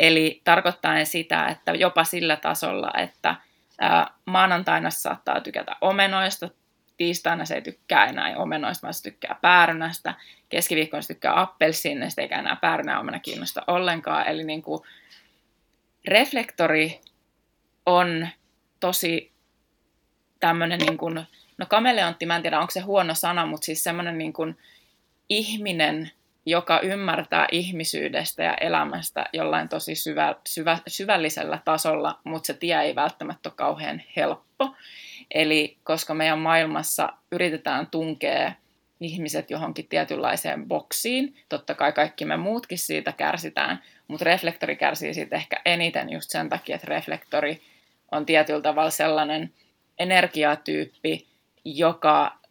Eli 0.00 0.40
tarkoittaen 0.44 1.06
sitä, 1.06 1.46
että 1.46 1.72
jopa 1.72 2.04
sillä 2.04 2.36
tasolla, 2.36 2.90
että 2.98 3.36
maanantaina 4.24 4.90
saattaa 4.90 5.40
tykätä 5.40 5.76
omenoista, 5.80 6.48
tiistaina 6.96 7.44
se 7.44 7.54
ei 7.54 7.62
tykkää 7.62 8.06
enää 8.06 8.36
omenoista, 8.36 8.82
vaan 8.82 8.94
se 8.94 9.02
tykkää 9.02 9.38
päärynästä, 9.42 10.14
keskiviikkona 10.48 11.02
se 11.02 11.14
tykkää 11.14 11.40
appelsiinista, 11.40 12.20
eikä 12.20 12.38
enää 12.38 12.56
päärynä 12.56 13.00
omena 13.00 13.18
kiinnosta 13.18 13.62
ollenkaan. 13.66 14.26
Eli 14.26 14.44
niin 14.44 14.62
kuin 14.62 14.82
reflektori 16.08 17.00
on 17.86 18.28
tosi 18.80 19.32
tämmöinen, 20.40 20.78
niin 20.78 20.98
kuin, 20.98 21.26
no 21.58 21.66
kameleontti, 21.68 22.26
mä 22.26 22.36
en 22.36 22.42
tiedä 22.42 22.60
onko 22.60 22.70
se 22.70 22.80
huono 22.80 23.14
sana, 23.14 23.46
mutta 23.46 23.64
siis 23.64 23.84
semmoinen 23.84 24.18
niin 24.18 24.32
kuin 24.32 24.58
ihminen, 25.28 26.10
joka 26.46 26.80
ymmärtää 26.80 27.46
ihmisyydestä 27.52 28.42
ja 28.42 28.54
elämästä 28.54 29.24
jollain 29.32 29.68
tosi 29.68 29.94
syvä, 29.94 30.34
syvä, 30.48 30.78
syvällisellä 30.86 31.58
tasolla, 31.64 32.20
mutta 32.24 32.46
se 32.46 32.54
tie 32.54 32.80
ei 32.80 32.94
välttämättä 32.94 33.48
ole 33.48 33.54
kauhean 33.56 34.02
helppo. 34.16 34.74
Eli 35.30 35.76
koska 35.84 36.14
meidän 36.14 36.38
maailmassa 36.38 37.12
yritetään 37.32 37.86
tunkea 37.86 38.52
ihmiset 39.00 39.50
johonkin 39.50 39.88
tietynlaiseen 39.88 40.68
boksiin, 40.68 41.36
totta 41.48 41.74
kai 41.74 41.92
kaikki 41.92 42.24
me 42.24 42.36
muutkin 42.36 42.78
siitä 42.78 43.12
kärsitään, 43.12 43.82
mutta 44.08 44.24
reflektori 44.24 44.76
kärsii 44.76 45.14
siitä 45.14 45.36
ehkä 45.36 45.60
eniten 45.64 46.10
just 46.10 46.30
sen 46.30 46.48
takia, 46.48 46.74
että 46.74 46.86
reflektori 46.88 47.62
on 48.12 48.26
tietyllä 48.26 48.60
tavalla 48.60 48.90
sellainen 48.90 49.52
energiatyyppi, 49.98 51.26
joka 51.64 52.42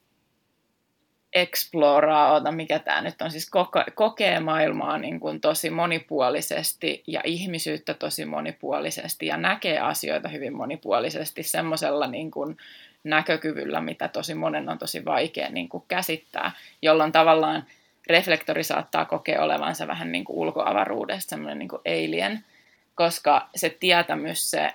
exploraa, 1.33 2.33
ota 2.33 2.51
mikä 2.51 2.79
tämä 2.79 3.01
nyt 3.01 3.21
on, 3.21 3.31
siis 3.31 3.51
kokee 3.95 4.39
maailmaa 4.39 4.97
niin 4.97 5.19
kuin 5.19 5.41
tosi 5.41 5.69
monipuolisesti 5.69 7.03
ja 7.07 7.21
ihmisyyttä 7.23 7.93
tosi 7.93 8.25
monipuolisesti 8.25 9.25
ja 9.25 9.37
näkee 9.37 9.79
asioita 9.79 10.29
hyvin 10.29 10.55
monipuolisesti 10.55 11.43
semmoisella 11.43 12.07
niin 12.07 12.31
kuin 12.31 12.57
näkökyvyllä, 13.03 13.81
mitä 13.81 14.07
tosi 14.07 14.35
monen 14.35 14.69
on 14.69 14.77
tosi 14.77 15.05
vaikea 15.05 15.49
niin 15.49 15.69
kuin 15.69 15.83
käsittää, 15.87 16.51
jolloin 16.81 17.11
tavallaan 17.11 17.65
reflektori 18.07 18.63
saattaa 18.63 19.05
kokea 19.05 19.43
olevansa 19.43 19.87
vähän 19.87 20.11
niin 20.11 20.23
kuin 20.23 20.37
ulkoavaruudesta 20.37 21.29
semmoinen 21.29 21.59
niin 21.59 21.69
kuin 21.69 21.81
alien, 21.85 22.45
koska 22.95 23.49
se 23.55 23.69
tietämys, 23.69 24.51
se 24.51 24.73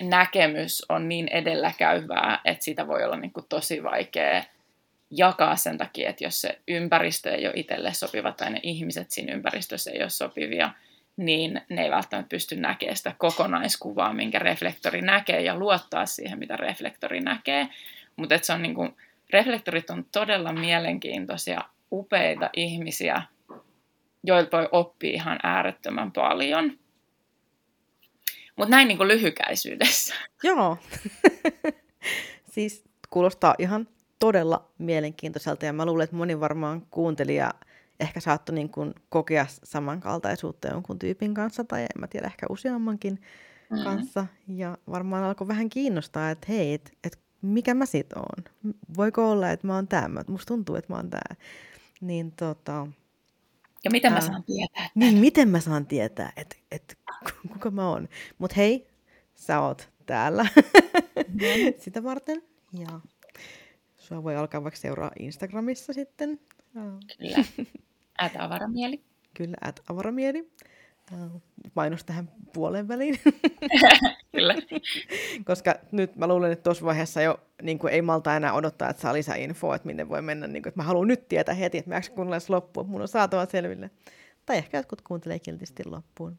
näkemys 0.00 0.84
on 0.88 1.08
niin 1.08 1.28
edelläkäyvää, 1.28 2.40
että 2.44 2.64
sitä 2.64 2.86
voi 2.86 3.04
olla 3.04 3.16
niin 3.16 3.32
kuin 3.32 3.46
tosi 3.48 3.82
vaikea 3.82 4.44
jakaa 5.10 5.56
sen 5.56 5.78
takia, 5.78 6.10
että 6.10 6.24
jos 6.24 6.40
se 6.40 6.58
ympäristö 6.68 7.34
ei 7.34 7.46
ole 7.46 7.52
itselle 7.56 7.94
sopiva 7.94 8.32
tai 8.32 8.50
ne 8.50 8.60
ihmiset 8.62 9.10
siinä 9.10 9.34
ympäristössä 9.34 9.90
ei 9.90 10.02
ole 10.02 10.10
sopivia, 10.10 10.70
niin 11.16 11.60
ne 11.68 11.82
ei 11.82 11.90
välttämättä 11.90 12.28
pysty 12.28 12.56
näkemään 12.56 12.96
sitä 12.96 13.14
kokonaiskuvaa, 13.18 14.12
minkä 14.12 14.38
reflektori 14.38 15.02
näkee 15.02 15.40
ja 15.40 15.56
luottaa 15.56 16.06
siihen, 16.06 16.38
mitä 16.38 16.56
reflektori 16.56 17.20
näkee. 17.20 17.68
Mutta 18.16 18.38
se 18.42 18.52
on 18.52 18.62
niin 18.62 18.74
kuin, 18.74 18.96
reflektorit 19.30 19.90
on 19.90 20.06
todella 20.12 20.52
mielenkiintoisia, 20.52 21.60
upeita 21.92 22.50
ihmisiä, 22.56 23.22
joilta 24.24 24.56
voi 24.56 24.68
oppia 24.72 25.12
ihan 25.12 25.38
äärettömän 25.42 26.12
paljon. 26.12 26.78
Mutta 28.62 28.76
näin 28.76 28.88
niin 28.88 28.98
kuin 28.98 29.08
lyhykäisyydessä. 29.08 30.14
Joo. 30.42 30.78
siis 32.54 32.84
kuulostaa 33.10 33.54
ihan 33.58 33.88
todella 34.18 34.70
mielenkiintoiselta 34.78 35.66
ja 35.66 35.72
mä 35.72 35.86
luulen, 35.86 36.04
että 36.04 36.16
moni 36.16 36.40
varmaan 36.40 36.86
kuuntelija 36.90 37.50
ehkä 38.00 38.20
saattoi 38.20 38.54
niin 38.54 38.68
kuin 38.68 38.94
kokea 39.08 39.46
samankaltaisuutta 39.64 40.68
jonkun 40.68 40.98
tyypin 40.98 41.34
kanssa 41.34 41.64
tai 41.64 41.80
en 41.80 42.00
mä 42.00 42.06
tiedä, 42.06 42.26
ehkä 42.26 42.46
useammankin 42.50 43.12
mm-hmm. 43.12 43.84
kanssa. 43.84 44.26
Ja 44.48 44.78
varmaan 44.90 45.24
alkoi 45.24 45.48
vähän 45.48 45.68
kiinnostaa, 45.68 46.30
että 46.30 46.46
hei, 46.48 46.74
et, 46.74 46.92
et 47.04 47.18
mikä 47.42 47.74
mä 47.74 47.86
sit 47.86 48.12
oon? 48.12 48.44
Voiko 48.96 49.30
olla, 49.30 49.50
että 49.50 49.66
mä 49.66 49.74
oon 49.74 49.88
tämä? 49.88 50.24
Musta 50.28 50.54
tuntuu, 50.54 50.76
että 50.76 50.92
mä 50.92 50.96
oon 50.96 51.10
tää. 51.10 51.36
Niin 52.00 52.32
tota... 52.32 52.86
Ja 53.84 53.90
miten 53.90 54.12
mä 54.12 54.20
saan 54.20 54.44
tietää? 54.44 54.90
Niin, 54.94 55.18
miten 55.18 55.48
mä 55.48 55.60
saan 55.60 55.86
tietää, 55.86 56.32
että 56.36 56.56
et, 56.70 56.98
kuka 57.52 57.70
mä 57.70 57.88
oon? 57.88 58.08
Mut 58.38 58.56
hei, 58.56 58.86
sä 59.34 59.60
oot 59.60 59.90
täällä 60.06 60.46
mm-hmm. 60.56 61.74
sitä 61.84 62.02
varten. 62.02 62.42
Ja 62.78 63.00
Sua 63.96 64.22
voi 64.22 64.36
alkaa 64.36 64.62
vaikka 64.62 64.80
seuraa 64.80 65.10
Instagramissa 65.18 65.92
sitten. 65.92 66.40
Kyllä. 67.18 67.44
Ät 68.22 68.32
avaramieli. 68.38 69.04
Kyllä, 69.36 69.56
ät 69.64 69.80
avaramieli. 69.88 70.52
Mainos 71.74 72.04
tähän 72.04 72.30
puolen 72.52 72.88
väliin. 72.88 73.18
Kyllä. 74.32 74.54
Koska 75.46 75.74
nyt 75.92 76.16
mä 76.16 76.26
luulen, 76.26 76.52
että 76.52 76.62
tuossa 76.62 76.84
vaiheessa 76.84 77.22
jo 77.22 77.40
niin 77.62 77.78
kuin 77.78 77.92
ei 77.92 78.02
malta 78.02 78.36
enää 78.36 78.52
odottaa, 78.52 78.90
että 78.90 79.02
saa 79.02 79.12
lisäinfoa, 79.12 79.76
että 79.76 79.86
minne 79.86 80.08
voi 80.08 80.22
mennä. 80.22 80.46
Niin 80.46 80.62
kuin, 80.62 80.68
että 80.70 80.80
mä 80.80 80.84
haluan 80.84 81.08
nyt 81.08 81.28
tietää 81.28 81.54
heti, 81.54 81.78
että 81.78 81.90
mä 81.90 81.94
jaksan 81.94 82.14
kuunnella 82.14 82.44
loppuun. 82.48 82.88
Mun 82.88 83.00
on 83.02 83.08
saatava 83.08 83.46
selville. 83.46 83.90
Tai 84.46 84.56
ehkä 84.56 84.78
jotkut 84.78 85.02
kuuntelee 85.02 85.38
kiltisti 85.38 85.82
loppuun. 85.86 86.38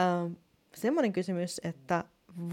Ähm, 0.00 0.32
semmoinen 0.74 1.12
kysymys, 1.12 1.60
että 1.64 2.04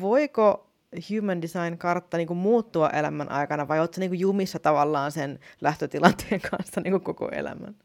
voiko 0.01 0.69
human 1.09 1.41
design-kartta 1.41 2.17
niin 2.17 2.27
kuin 2.27 2.37
muuttua 2.37 2.89
elämän 2.89 3.31
aikana, 3.31 3.67
vai 3.67 3.79
oletko 3.79 3.99
niin 3.99 4.09
kuin 4.09 4.19
jumissa 4.19 4.59
tavallaan 4.59 5.11
sen 5.11 5.39
lähtötilanteen 5.61 6.41
kanssa 6.51 6.81
niin 6.81 6.91
kuin 6.91 7.03
koko 7.03 7.29
elämän? 7.29 7.75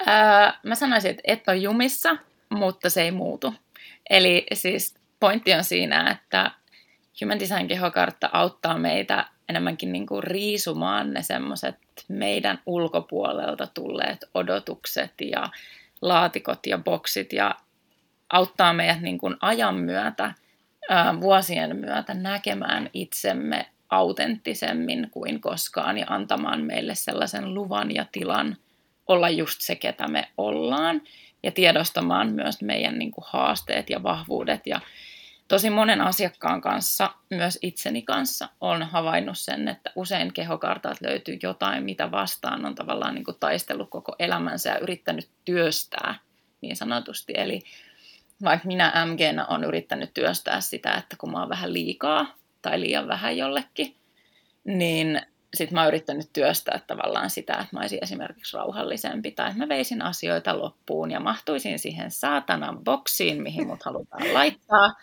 Öö, 0.00 0.06
mä 0.62 0.74
sanoisin, 0.74 1.10
että 1.10 1.22
et 1.24 1.48
ole 1.48 1.56
jumissa, 1.56 2.16
mutta 2.50 2.90
se 2.90 3.02
ei 3.02 3.10
muutu. 3.10 3.54
Eli 4.10 4.46
siis 4.52 4.94
pointti 5.20 5.54
on 5.54 5.64
siinä, 5.64 6.10
että 6.10 6.50
Human 7.22 7.40
Design 7.40 7.68
kehokartta 7.68 8.30
auttaa 8.32 8.78
meitä 8.78 9.24
enemmänkin 9.48 9.92
niin 9.92 10.06
kuin 10.06 10.22
riisumaan 10.22 11.12
ne 11.12 11.22
semmoiset 11.22 11.76
meidän 12.08 12.58
ulkopuolelta 12.66 13.66
tulleet 13.66 14.24
odotukset 14.34 15.12
ja 15.20 15.50
laatikot 16.02 16.66
ja 16.66 16.78
boksit 16.78 17.32
ja 17.32 17.54
auttaa 18.32 18.72
meidät 18.72 19.00
niin 19.00 19.18
kuin 19.18 19.36
ajan 19.40 19.74
myötä– 19.74 20.34
vuosien 21.20 21.76
myötä 21.76 22.14
näkemään 22.14 22.90
itsemme 22.92 23.66
autenttisemmin 23.88 25.08
kuin 25.10 25.40
koskaan 25.40 25.98
ja 25.98 26.06
antamaan 26.08 26.62
meille 26.62 26.94
sellaisen 26.94 27.54
luvan 27.54 27.94
ja 27.94 28.06
tilan 28.12 28.56
olla 29.06 29.28
just 29.28 29.60
se, 29.60 29.76
ketä 29.76 30.08
me 30.08 30.28
ollaan 30.36 31.02
ja 31.46 31.52
tiedostamaan 31.52 32.32
myös 32.32 32.62
meidän 32.62 32.98
niin 32.98 33.10
kuin, 33.10 33.24
haasteet 33.28 33.90
ja 33.90 34.02
vahvuudet. 34.02 34.66
Ja 34.66 34.80
tosi 35.48 35.70
monen 35.70 36.00
asiakkaan 36.00 36.60
kanssa, 36.60 37.10
myös 37.30 37.58
itseni 37.62 38.02
kanssa, 38.02 38.48
on 38.60 38.82
havainnut 38.82 39.38
sen, 39.38 39.68
että 39.68 39.92
usein 39.94 40.32
kehokartat 40.32 41.00
löytyy 41.00 41.38
jotain, 41.42 41.84
mitä 41.84 42.10
vastaan 42.10 42.66
on 42.66 42.74
tavallaan 42.74 43.14
niin 43.14 43.24
kuin, 43.24 43.36
taistellut 43.40 43.90
koko 43.90 44.16
elämänsä 44.18 44.70
ja 44.70 44.78
yrittänyt 44.78 45.28
työstää 45.44 46.14
niin 46.60 46.76
sanotusti. 46.76 47.32
Eli 47.36 47.62
vaikka 48.44 48.66
minä 48.66 49.06
MGnä 49.06 49.46
on 49.46 49.64
yrittänyt 49.64 50.14
työstää 50.14 50.60
sitä, 50.60 50.92
että 50.92 51.16
kun 51.16 51.32
mä 51.32 51.40
oon 51.40 51.48
vähän 51.48 51.72
liikaa 51.72 52.34
tai 52.62 52.80
liian 52.80 53.08
vähän 53.08 53.36
jollekin, 53.36 53.96
niin 54.64 55.22
sitten 55.56 55.74
mä 55.74 55.80
oon 55.80 55.88
yrittänyt 55.88 56.30
työstää 56.32 56.80
tavallaan 56.86 57.30
sitä, 57.30 57.52
että 57.52 57.68
mä 57.72 57.80
olisin 57.80 57.98
esimerkiksi 58.02 58.56
rauhallisempi 58.56 59.30
tai 59.30 59.46
että 59.46 59.58
mä 59.58 59.68
veisin 59.68 60.02
asioita 60.02 60.58
loppuun 60.58 61.10
ja 61.10 61.20
mahtuisin 61.20 61.78
siihen 61.78 62.10
saatanan 62.10 62.84
boksiin, 62.84 63.42
mihin 63.42 63.66
mut 63.66 63.82
halutaan 63.82 64.34
laittaa. 64.34 64.94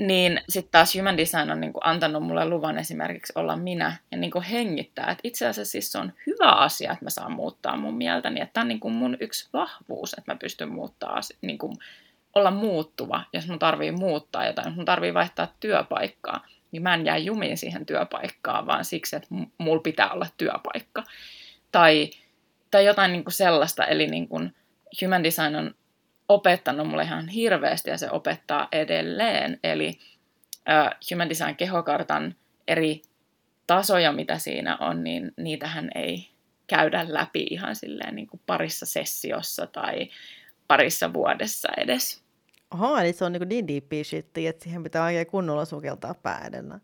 Niin 0.00 0.40
sitten 0.48 0.72
taas 0.72 0.94
Human 0.94 1.16
Design 1.16 1.50
on 1.50 1.60
niinku 1.60 1.80
antanut 1.84 2.22
mulle 2.22 2.48
luvan 2.48 2.78
esimerkiksi 2.78 3.32
olla 3.36 3.56
minä 3.56 3.96
ja 4.10 4.18
niinku 4.18 4.42
hengittää. 4.50 5.10
Että 5.10 5.20
itse 5.24 5.46
asiassa 5.46 5.72
siis 5.72 5.92
se 5.92 5.98
on 5.98 6.12
hyvä 6.26 6.50
asia, 6.50 6.92
että 6.92 7.04
mä 7.04 7.10
saan 7.10 7.32
muuttaa 7.32 7.76
mun 7.76 7.94
mieltäni. 7.94 8.40
Että 8.40 8.52
tämä 8.52 8.62
on 8.62 8.68
niinku 8.68 8.90
mun 8.90 9.16
yksi 9.20 9.48
vahvuus, 9.52 10.14
että 10.14 10.32
mä 10.32 10.36
pystyn 10.36 10.68
muuttaa, 10.68 11.20
niinku, 11.42 11.72
olla 12.34 12.50
muuttuva, 12.50 13.24
jos 13.32 13.48
mun 13.48 13.58
tarvii 13.58 13.92
muuttaa 13.92 14.46
jotain, 14.46 14.66
jos 14.66 14.76
mun 14.76 14.84
tarvii 14.84 15.14
vaihtaa 15.14 15.54
työpaikkaa, 15.60 16.46
niin 16.74 16.82
mä 16.82 16.94
en 16.94 17.06
jää 17.06 17.16
jumiin 17.16 17.58
siihen 17.58 17.86
työpaikkaan, 17.86 18.66
vaan 18.66 18.84
siksi, 18.84 19.16
että 19.16 19.28
mulla 19.58 19.82
pitää 19.82 20.12
olla 20.12 20.26
työpaikka. 20.36 21.02
Tai, 21.72 22.10
tai 22.70 22.84
jotain 22.84 23.12
niinku 23.12 23.30
sellaista, 23.30 23.84
eli 23.84 24.06
niinku 24.06 24.40
Human 25.02 25.24
Design 25.24 25.56
on 25.56 25.74
opettanut 26.28 26.88
mulle 26.88 27.02
ihan 27.02 27.28
hirveästi 27.28 27.90
ja 27.90 27.98
se 27.98 28.10
opettaa 28.10 28.68
edelleen. 28.72 29.60
Eli 29.64 29.88
uh, 29.88 30.90
Human 31.10 31.28
Design 31.28 31.56
kehokartan 31.56 32.34
eri 32.68 33.02
tasoja, 33.66 34.12
mitä 34.12 34.38
siinä 34.38 34.76
on, 34.76 35.04
niin 35.04 35.32
niitähän 35.36 35.90
ei 35.94 36.28
käydä 36.66 37.04
läpi 37.08 37.46
ihan 37.50 37.76
silleen 37.76 38.16
niin 38.16 38.26
kuin 38.26 38.40
parissa 38.46 38.86
sessiossa 38.86 39.66
tai 39.66 40.08
parissa 40.68 41.12
vuodessa 41.12 41.68
edes. 41.76 42.23
Oho, 42.74 42.98
eli 42.98 43.12
se 43.12 43.24
on 43.24 43.32
niin 43.32 43.48
niin 43.48 43.68
deep 43.68 44.04
shitti, 44.04 44.46
että 44.46 44.64
siihen 44.64 44.82
pitää 44.82 45.04
oikein 45.04 45.26
kunnolla 45.26 45.64
sukeltaa 45.64 46.14
pää 46.14 46.44
edellä. 46.48 46.80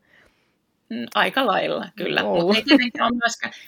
Mm, 0.90 1.07
aika 1.14 1.46
lailla, 1.46 1.88
kyllä. 1.96 2.22
Wow. 2.22 2.46
Mutta 2.46 2.74
ei, 2.81 2.90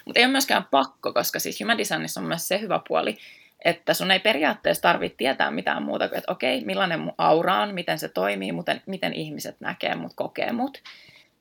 mutta 0.04 0.20
ei 0.20 0.24
ole 0.24 0.32
myöskään 0.32 0.64
pakko, 0.70 1.12
koska 1.12 1.38
siis 1.38 1.60
Human 1.60 1.78
Designissa 1.78 2.20
on 2.20 2.26
myös 2.26 2.48
se 2.48 2.60
hyvä 2.60 2.80
puoli, 2.88 3.18
että 3.64 3.94
sun 3.94 4.10
ei 4.10 4.20
periaatteessa 4.20 4.82
tarvitse 4.82 5.16
tietää 5.16 5.50
mitään 5.50 5.82
muuta 5.82 6.08
kuin, 6.08 6.18
että 6.18 6.32
okei, 6.32 6.64
millainen 6.64 7.00
mun 7.00 7.14
aura 7.18 7.60
on, 7.60 7.74
miten 7.74 7.98
se 7.98 8.08
toimii, 8.08 8.52
miten, 8.52 8.82
miten 8.86 9.12
ihmiset 9.12 9.56
näkee 9.60 9.94
mut, 9.94 10.12
kokee 10.14 10.52
mut. 10.52 10.82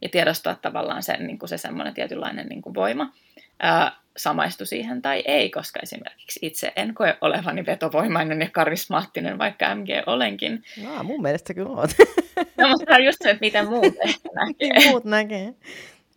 Ja 0.02 0.10
tiedostaa 0.10 0.56
tavallaan 0.56 1.04
sen, 1.04 1.28
niin 1.28 1.40
kuin 1.40 1.50
se 1.50 1.58
semmoinen 1.58 1.94
tietynlainen 1.94 2.48
niin 2.48 2.62
kuin 2.62 2.74
voima. 2.74 3.14
Ää, 3.62 4.02
samaistu 4.18 4.66
siihen 4.66 5.02
tai 5.02 5.24
ei, 5.26 5.50
koska 5.50 5.80
esimerkiksi 5.84 6.40
itse 6.42 6.74
en 6.76 6.94
koe 6.94 7.18
olevani 7.22 7.66
vetovoimainen 7.66 8.42
ja 8.42 8.50
karismaattinen, 8.52 9.38
vaikka 9.38 9.76
MG 9.76 9.88
olenkin. 10.06 10.64
No, 10.84 11.04
mun 11.04 11.22
mielestä 11.22 11.54
kyllä 11.54 11.70
oot. 11.70 11.90
no, 12.58 12.70
mutta 12.70 12.96
on 12.96 13.06
just 13.06 13.18
se, 13.24 13.30
että 13.30 13.42
miten 13.42 13.70
muut 13.70 13.96
ehkä 14.06 14.30
näkee. 14.46 14.90
Muut 14.90 15.06
näkee. 15.06 15.54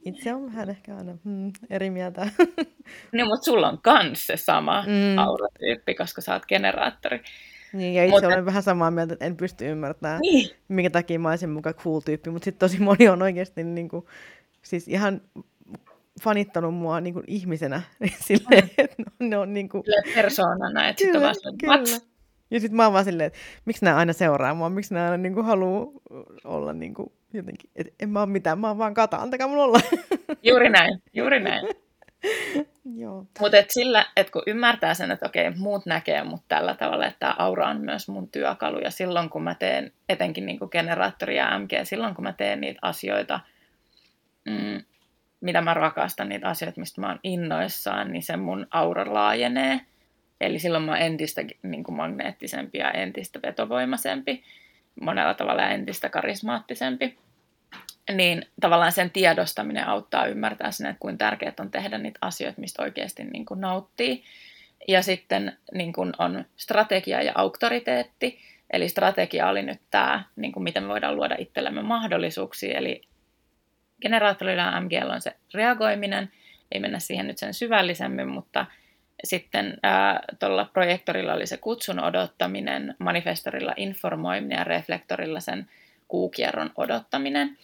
Itse 0.05 0.35
on 0.35 0.47
vähän 0.47 0.71
ehkä 0.71 0.97
aina 0.97 1.13
hmm, 1.25 1.53
eri 1.71 1.91
mieltä. 1.91 2.29
niin, 3.13 3.27
mutta 3.27 3.45
sulla 3.45 3.69
on 3.69 3.79
kans 3.83 4.27
se 4.27 4.37
sama 4.37 4.83
mm. 4.87 5.19
auratyyppi, 5.19 5.95
koska 5.95 6.21
sä 6.21 6.33
oot 6.33 6.47
generaattori. 6.47 7.21
Niin, 7.73 7.95
ja 7.95 8.05
itse 8.05 8.15
mutta... 8.15 8.29
olen 8.29 8.47
vähän 8.47 8.63
samaa 8.63 8.91
mieltä, 8.91 9.13
että 9.13 9.25
en 9.25 9.37
pysty 9.37 9.69
ymmärtämään, 9.69 10.21
niin. 10.21 10.51
minkä 10.69 10.91
takia 10.91 11.19
mä 11.19 11.31
olisin 11.31 11.51
mukaan 11.51 11.75
cool 11.75 12.01
tyyppi, 12.01 12.31
mutta 12.31 12.45
sitten 12.45 12.69
tosi 12.69 12.81
moni 12.83 13.09
on 13.09 13.23
oikeasti 13.23 13.65
niin 13.65 13.89
kuin, 13.89 14.07
siis 14.63 14.89
ihan 14.89 15.21
fanittanut 16.23 16.75
mua 16.75 17.01
niin 17.01 17.15
kuin 17.15 17.25
ihmisenä. 17.27 17.83
Silleen, 18.21 18.71
että 18.79 19.03
ne 19.21 19.39
on 19.39 19.55
niin 19.55 19.69
kuin... 19.69 19.83
Persoonana, 20.15 20.89
että 20.89 21.05
sitten 21.05 21.23
vasta, 21.23 21.51
kyllä. 21.61 22.01
Ja 22.51 22.61
sitten 22.61 22.77
mä 22.77 22.85
oon 22.85 22.93
vaan 22.93 23.05
silleen, 23.05 23.27
että 23.27 23.39
miksi 23.65 23.85
nämä 23.85 23.97
aina 23.97 24.13
seuraa 24.13 24.55
mua, 24.55 24.71
miksi 24.71 24.95
nämä 24.95 25.05
aina 25.05 25.17
niin 25.17 25.35
kuin 25.35 25.47
haluaa 25.47 25.87
olla 26.45 26.73
niin 26.73 26.95
kuin 26.95 27.13
jotenkin, 27.33 27.71
että 27.77 27.93
en 28.01 28.09
mä 28.09 28.21
ole 28.21 28.29
mitään, 28.29 28.59
mä 28.59 28.69
oon 28.69 28.79
vaan 28.79 28.95
kata, 28.95 29.17
antakaa 29.17 29.49
mun 29.49 29.59
olla. 29.59 29.81
Juuri 30.43 30.71
näin, 30.71 31.03
juuri 31.13 31.41
näin. 31.41 31.67
Mutta 33.41 33.59
et 33.59 33.71
sillä, 33.71 34.07
että 34.17 34.33
kun 34.33 34.43
ymmärtää 34.47 34.95
sen, 34.95 35.11
että 35.11 35.27
okei, 35.27 35.51
muut 35.51 35.87
näkee 35.87 36.25
mut 36.25 36.43
tällä 36.49 36.75
tavalla, 36.75 37.07
että 37.07 37.19
tämä 37.19 37.35
aura 37.39 37.69
on 37.69 37.81
myös 37.81 38.09
mun 38.09 38.29
työkalu. 38.29 38.79
Ja 38.79 38.91
silloin, 38.91 39.31
kun 39.31 39.43
mä 39.43 39.55
teen 39.55 39.93
etenkin 40.09 40.47
niin 40.47 40.59
generaattori 40.71 41.37
ja 41.37 41.59
MG, 41.59 41.71
silloin 41.83 42.15
kun 42.15 42.25
mä 42.25 42.33
teen 42.33 42.61
niitä 42.61 42.79
asioita, 42.83 43.41
mm, 44.45 44.83
mitä 45.45 45.61
mä 45.61 45.75
rakastan, 45.75 46.29
niitä 46.29 46.49
asioita, 46.49 46.81
mistä 46.81 47.01
mä 47.01 47.09
oon 47.09 47.21
innoissaan, 47.23 48.13
niin 48.13 48.23
se 48.23 48.37
mun 48.37 48.67
aura 48.71 49.15
laajenee. 49.15 49.81
Eli 50.41 50.59
silloin 50.59 50.85
mä 50.85 50.93
oon 50.93 51.01
entistä 51.01 51.43
niin 51.63 51.85
kuin 51.85 51.97
magneettisempi 51.97 52.79
ja 52.79 52.91
entistä 52.91 53.39
vetovoimaisempi, 53.43 54.43
monella 55.01 55.35
tavalla 55.35 55.69
entistä 55.69 56.09
karismaattisempi 56.09 57.19
niin 58.13 58.47
tavallaan 58.61 58.93
sen 58.93 59.11
tiedostaminen 59.11 59.89
auttaa 59.89 60.27
ymmärtää 60.27 60.71
sen, 60.71 60.87
että 60.87 61.01
kuinka 61.01 61.25
tärkeää 61.25 61.53
on 61.61 61.71
tehdä 61.71 61.99
niitä 61.99 62.19
asioita, 62.21 62.61
mistä 62.61 62.83
oikeasti 62.83 63.25
niin 63.25 63.47
kuin 63.47 63.61
nauttii. 63.61 64.25
Ja 64.89 65.03
sitten 65.03 65.59
niin 65.75 65.93
kuin 65.93 66.13
on 66.19 66.45
strategia 66.57 67.23
ja 67.23 67.33
auktoriteetti. 67.35 68.39
Eli 68.73 68.89
strategia 68.89 69.49
oli 69.49 69.63
nyt 69.63 69.81
tämä, 69.91 70.25
niin 70.37 70.53
kuin 70.53 70.65
miten 70.65 70.83
me 70.83 70.89
voidaan 70.89 71.17
luoda 71.17 71.37
itsellemme 71.39 71.83
mahdollisuuksia. 71.83 72.79
Eli 72.79 73.03
generaattorilla 74.03 74.81
MGL 74.81 75.11
on 75.11 75.21
se 75.21 75.37
reagoiminen. 75.55 76.33
Ei 76.73 76.81
mennä 76.81 76.99
siihen 76.99 77.27
nyt 77.27 77.39
sen 77.39 77.55
syvällisemmin, 77.55 78.29
mutta 78.29 78.67
sitten 79.25 79.79
tuolla 80.39 80.65
projektorilla 80.65 81.35
oli 81.35 81.47
se 81.47 81.57
kutsun 81.57 82.01
odottaminen, 82.01 82.95
manifestorilla 82.99 83.75
informoiminen 83.77 84.59
ja 84.59 84.65
reflektorilla 84.65 85.41
sen 85.41 85.71
kuukierron 86.09 86.71
odottaminen 86.77 87.59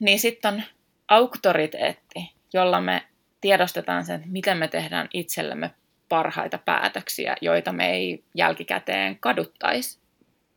niin 0.00 0.18
sitten 0.18 0.54
on 0.54 0.62
auktoriteetti, 1.08 2.32
jolla 2.52 2.80
me 2.80 3.02
tiedostetaan 3.40 4.04
sen, 4.04 4.22
miten 4.26 4.58
me 4.58 4.68
tehdään 4.68 5.08
itsellemme 5.12 5.70
parhaita 6.08 6.58
päätöksiä, 6.58 7.36
joita 7.40 7.72
me 7.72 7.90
ei 7.90 8.24
jälkikäteen 8.34 9.18
kaduttaisi. 9.18 9.98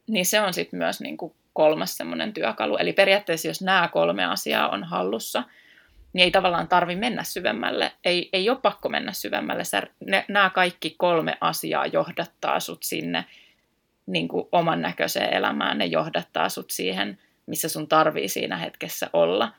Niin 0.08 0.26
se 0.26 0.42
on 0.42 0.54
sitten 0.54 0.78
myös 0.78 1.02
niin 1.02 1.18
kuin 1.18 1.34
kolmas 1.58 1.98
semmoinen 1.98 2.34
työkalu. 2.34 2.78
Eli 2.78 2.94
periaatteessa, 2.94 3.48
jos 3.48 3.62
nämä 3.62 3.88
kolme 3.88 4.26
asiaa 4.26 4.70
on 4.70 4.84
hallussa, 4.84 5.44
niin 6.14 6.24
ei 6.24 6.32
tavallaan 6.32 6.68
tarvi 6.68 6.96
mennä 6.96 7.24
syvemmälle. 7.24 7.92
Ei, 8.06 8.30
ei 8.34 8.50
ole 8.50 8.60
pakko 8.62 8.90
mennä 8.90 9.14
syvemmälle. 9.14 9.64
Sä, 9.64 9.84
ne, 10.06 10.26
nämä 10.28 10.50
kaikki 10.50 10.96
kolme 10.98 11.38
asiaa 11.42 11.86
johdattaa 11.86 12.60
sut 12.60 12.84
sinne 12.84 13.26
niin 14.06 14.28
kuin 14.28 14.48
oman 14.52 14.82
näköiseen 14.82 15.34
elämään. 15.34 15.78
Ne 15.78 15.86
johdattaa 15.86 16.50
sut 16.50 16.72
siihen 16.72 17.18
missä 17.48 17.70
sun 17.70 17.88
tarvii 17.88 18.28
siinä 18.28 18.58
hetkessä 18.58 19.10
olla. 19.14 19.52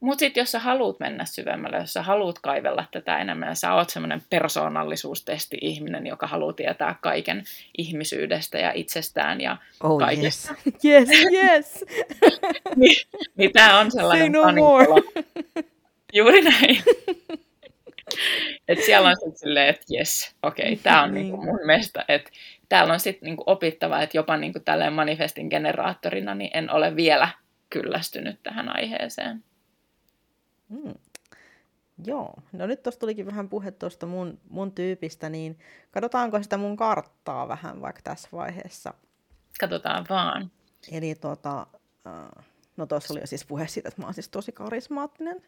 Mutta 0.00 0.18
sitten 0.18 0.40
jos 0.40 0.52
sä 0.52 0.58
haluat 0.58 1.00
mennä 1.00 1.24
syvemmälle, 1.24 1.76
jos 1.76 1.92
sä 1.92 2.02
haluat 2.02 2.38
kaivella 2.38 2.84
tätä 2.90 3.18
enemmän 3.18 3.48
ja 3.48 3.54
sä 3.54 3.74
oot 3.74 3.90
semmoinen 3.90 4.22
persoonallisuustesti-ihminen, 4.30 6.06
joka 6.06 6.26
haluaa 6.26 6.52
tietää 6.52 6.98
kaiken 7.00 7.44
ihmisyydestä 7.78 8.58
ja 8.58 8.72
itsestään 8.74 9.40
ja 9.40 9.56
oh, 9.82 9.98
kaikesta. 9.98 10.54
Yes, 10.84 11.08
yes, 11.10 11.32
yes. 11.32 11.84
niin, 12.76 13.06
niin 13.36 13.52
tämä 13.52 13.78
on 13.78 13.90
sellainen 13.90 14.32
Say 14.32 14.52
no 14.52 14.52
more. 14.52 14.86
Juuri 16.12 16.42
näin. 16.42 16.82
Et 18.68 18.82
siellä 18.84 19.08
on 19.08 19.16
sitten 19.16 19.38
silleen, 19.38 19.68
että 19.68 19.84
jes, 19.88 20.34
okei, 20.42 20.72
okay, 20.72 20.82
tämä 20.82 21.02
on 21.02 21.14
niinku 21.14 21.36
mun 21.36 21.60
mielestä, 21.66 22.04
että 22.08 22.30
täällä 22.68 22.92
on 22.92 23.00
sitten 23.00 23.26
niinku 23.26 23.42
opittava, 23.46 24.02
että 24.02 24.16
jopa 24.16 24.36
niinku 24.36 24.60
tälleen 24.60 24.92
manifestin 24.92 25.46
generaattorina 25.50 26.34
niin 26.34 26.50
en 26.54 26.70
ole 26.70 26.96
vielä 26.96 27.28
kyllästynyt 27.70 28.36
tähän 28.42 28.76
aiheeseen. 28.76 29.44
Mm. 30.70 30.94
Joo, 32.04 32.34
no 32.52 32.66
nyt 32.66 32.82
tuosta 32.82 33.00
tulikin 33.00 33.26
vähän 33.26 33.48
puhe 33.48 33.70
tuosta 33.70 34.06
mun, 34.06 34.38
mun 34.48 34.72
tyypistä, 34.72 35.28
niin 35.28 35.58
katsotaanko 35.90 36.42
sitä 36.42 36.56
mun 36.56 36.76
karttaa 36.76 37.48
vähän 37.48 37.80
vaikka 37.80 38.00
tässä 38.02 38.28
vaiheessa? 38.32 38.94
Katsotaan 39.60 40.06
vaan. 40.10 40.50
Eli 40.92 41.14
tuota, 41.14 41.66
no 42.76 42.86
tuossa 42.86 43.14
oli 43.14 43.20
jo 43.20 43.26
siis 43.26 43.46
puhe 43.46 43.66
siitä, 43.66 43.88
että 43.88 44.02
mä 44.02 44.06
oon 44.06 44.14
siis 44.14 44.28
tosi 44.28 44.52
karismaattinen. 44.52 45.42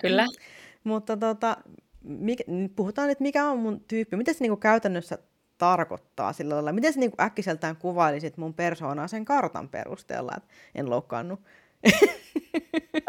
Kyllä. 0.00 0.26
Mutta 0.84 1.16
tota, 1.16 1.56
mikä, 2.02 2.44
puhutaan 2.76 3.08
nyt, 3.08 3.20
mikä 3.20 3.44
on 3.44 3.58
mun 3.58 3.80
tyyppi. 3.80 4.16
Mitä 4.16 4.32
se 4.32 4.38
niinku 4.40 4.56
käytännössä 4.56 5.18
tarkoittaa 5.58 6.32
sillä 6.32 6.54
lailla? 6.54 6.72
Miten 6.72 6.92
sä 6.92 7.00
niinku 7.00 7.16
äkkiseltään 7.20 7.76
kuvailisit 7.76 8.36
mun 8.36 8.54
persoonaa 8.54 9.08
sen 9.08 9.24
kartan 9.24 9.68
perusteella, 9.68 10.32
että 10.36 10.48
en 10.74 10.90
loukkaannut? 10.90 11.40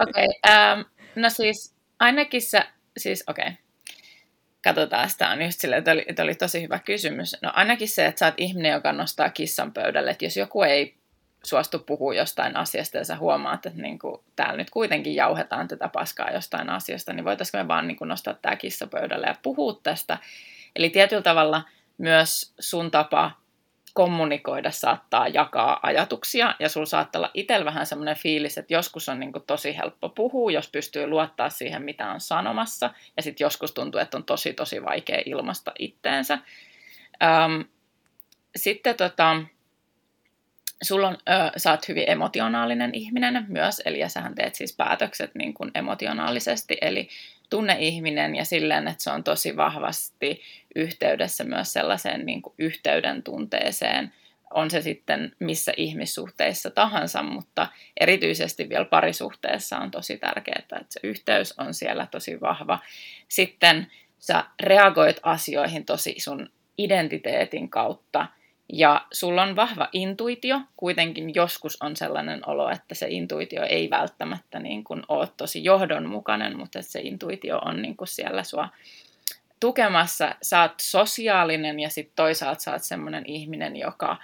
Okei, 0.08 0.28
okay, 0.28 0.28
ähm, 0.48 0.82
no 1.21 1.30
siis 1.30 1.75
ainakin 1.99 2.41
sä, 2.41 2.65
siis 2.97 3.23
okei, 3.27 3.47
okay. 3.47 3.58
katsotaan, 4.63 5.10
sitä 5.10 5.30
on 5.30 5.41
just 5.41 5.60
silleen, 5.60 5.80
että 5.80 5.91
oli, 5.91 6.06
että 6.08 6.23
oli 6.23 6.36
tosi 6.36 6.62
hyvä 6.62 6.80
kysymys. 6.80 7.36
No 7.41 7.51
ainakin 7.56 7.88
se, 7.89 8.06
että 8.06 8.19
sä 8.19 8.25
oot 8.25 8.36
ihminen, 8.38 8.71
joka 8.71 8.93
nostaa 8.93 9.30
kissan 9.30 9.73
pöydälle, 9.73 10.12
että 10.12 10.25
jos 10.25 10.38
joku 10.38 10.62
ei 10.62 10.97
suostu 11.43 11.80
puhua 11.80 12.13
jostain 12.13 12.58
asiasta 12.58 12.97
ja 12.97 13.06
sä 13.06 13.17
huomaat, 13.17 13.65
että 13.65 13.82
niin 13.82 13.99
kuin, 13.99 14.21
täällä 14.36 14.58
nyt 14.58 14.69
kuitenkin 14.69 15.15
jauhetaan 15.15 15.67
tätä 15.67 15.89
paskaa 15.93 16.32
jostain 16.32 16.69
asiasta, 16.69 17.13
niin 17.13 17.25
voitaisiinko 17.25 17.63
me 17.63 17.67
vaan 17.67 17.88
niin 17.88 17.97
kuin, 17.97 18.08
nostaa 18.08 18.34
tämä 18.34 18.56
kissa 18.56 18.88
pöydälle 18.88 19.27
ja 19.27 19.36
puhua 19.43 19.80
tästä. 19.84 20.17
Eli 20.75 20.89
tietyllä 20.89 21.21
tavalla 21.21 21.63
myös 21.97 22.53
sun 22.60 22.91
tapa 22.91 23.32
kommunikoida 23.97 24.71
saattaa 24.71 25.27
jakaa 25.27 25.79
ajatuksia, 25.83 26.55
ja 26.60 26.69
sulla 26.69 26.86
saattaa 26.86 27.19
olla 27.19 27.31
itsellä 27.33 27.65
vähän 27.65 27.86
semmoinen 27.86 28.15
fiilis, 28.15 28.57
että 28.57 28.73
joskus 28.73 29.10
on 29.10 29.19
niin 29.19 29.31
kuin 29.31 29.43
tosi 29.47 29.77
helppo 29.77 30.10
puhua, 30.10 30.51
jos 30.51 30.69
pystyy 30.71 31.07
luottaa 31.07 31.49
siihen, 31.49 31.81
mitä 31.81 32.12
on 32.12 32.21
sanomassa, 32.21 32.89
ja 33.17 33.23
sitten 33.23 33.45
joskus 33.45 33.71
tuntuu, 33.71 34.01
että 34.01 34.17
on 34.17 34.23
tosi 34.23 34.53
tosi 34.53 34.83
vaikea 34.83 35.21
ilmasta 35.25 35.71
itteensä. 35.79 36.38
Ähm, 37.23 37.62
sitten 38.55 38.95
tota, 38.95 39.36
sulla 40.81 41.07
on, 41.07 41.17
ö, 41.29 41.60
sä 41.60 41.71
oot 41.71 41.88
hyvin 41.88 42.10
emotionaalinen 42.10 42.91
ihminen 42.93 43.45
myös, 43.47 43.81
eli 43.86 43.99
ja 43.99 44.10
sähän 44.10 44.36
teet 44.36 44.55
siis 44.55 44.75
päätökset 44.75 45.36
niin 45.36 45.53
kuin 45.53 45.71
emotionaalisesti, 45.75 46.77
eli 46.81 47.10
tunne 47.49 47.75
ihminen 47.79 48.36
ja 48.36 48.45
silleen, 48.45 48.88
että 48.88 49.03
se 49.03 49.12
on 49.12 49.23
tosi 49.23 49.57
vahvasti 49.57 50.41
yhteydessä 50.75 51.43
myös 51.43 51.73
sellaiseen 51.73 52.25
niin 52.25 52.41
kuin 52.41 52.53
yhteyden 52.57 53.23
tunteeseen, 53.23 54.13
on 54.53 54.71
se 54.71 54.81
sitten 54.81 55.36
missä 55.39 55.73
ihmissuhteissa 55.77 56.69
tahansa, 56.69 57.23
mutta 57.23 57.67
erityisesti 57.99 58.69
vielä 58.69 58.86
parisuhteessa 58.86 59.77
on 59.77 59.91
tosi 59.91 60.17
tärkeää, 60.17 60.60
että 60.60 60.86
se 60.89 60.99
yhteys 61.03 61.53
on 61.60 61.73
siellä 61.73 62.07
tosi 62.12 62.41
vahva. 62.41 62.79
Sitten 63.27 63.88
sä 64.19 64.43
reagoit 64.60 65.19
asioihin 65.23 65.86
tosi 65.86 66.15
sun 66.17 66.49
identiteetin 66.77 67.69
kautta, 67.69 68.27
ja 68.73 69.06
sulla 69.12 69.43
on 69.43 69.56
vahva 69.56 69.89
intuitio, 69.93 70.62
kuitenkin 70.77 71.36
joskus 71.36 71.77
on 71.82 71.95
sellainen 71.95 72.49
olo, 72.49 72.69
että 72.69 72.95
se 72.95 73.08
intuitio 73.10 73.63
ei 73.63 73.89
välttämättä 73.89 74.60
niin 74.60 74.84
kuin 74.84 75.03
ole 75.08 75.27
tosi 75.38 75.63
johdonmukainen, 75.63 76.58
mutta 76.58 76.82
se 76.82 76.99
intuitio 76.99 77.58
on 77.58 77.82
niin 77.82 77.97
kuin 77.97 78.08
siellä 78.08 78.43
sua 78.43 78.69
tukemassa. 79.60 80.36
Sä 80.41 80.62
oot 80.62 80.73
sosiaalinen 80.82 81.80
ja 81.80 81.89
sitten 81.89 82.15
toisaalta 82.15 82.62
sä 82.62 82.71
oot 82.71 82.84
sellainen 82.84 83.23
ihminen, 83.25 83.75
joka 83.75 84.17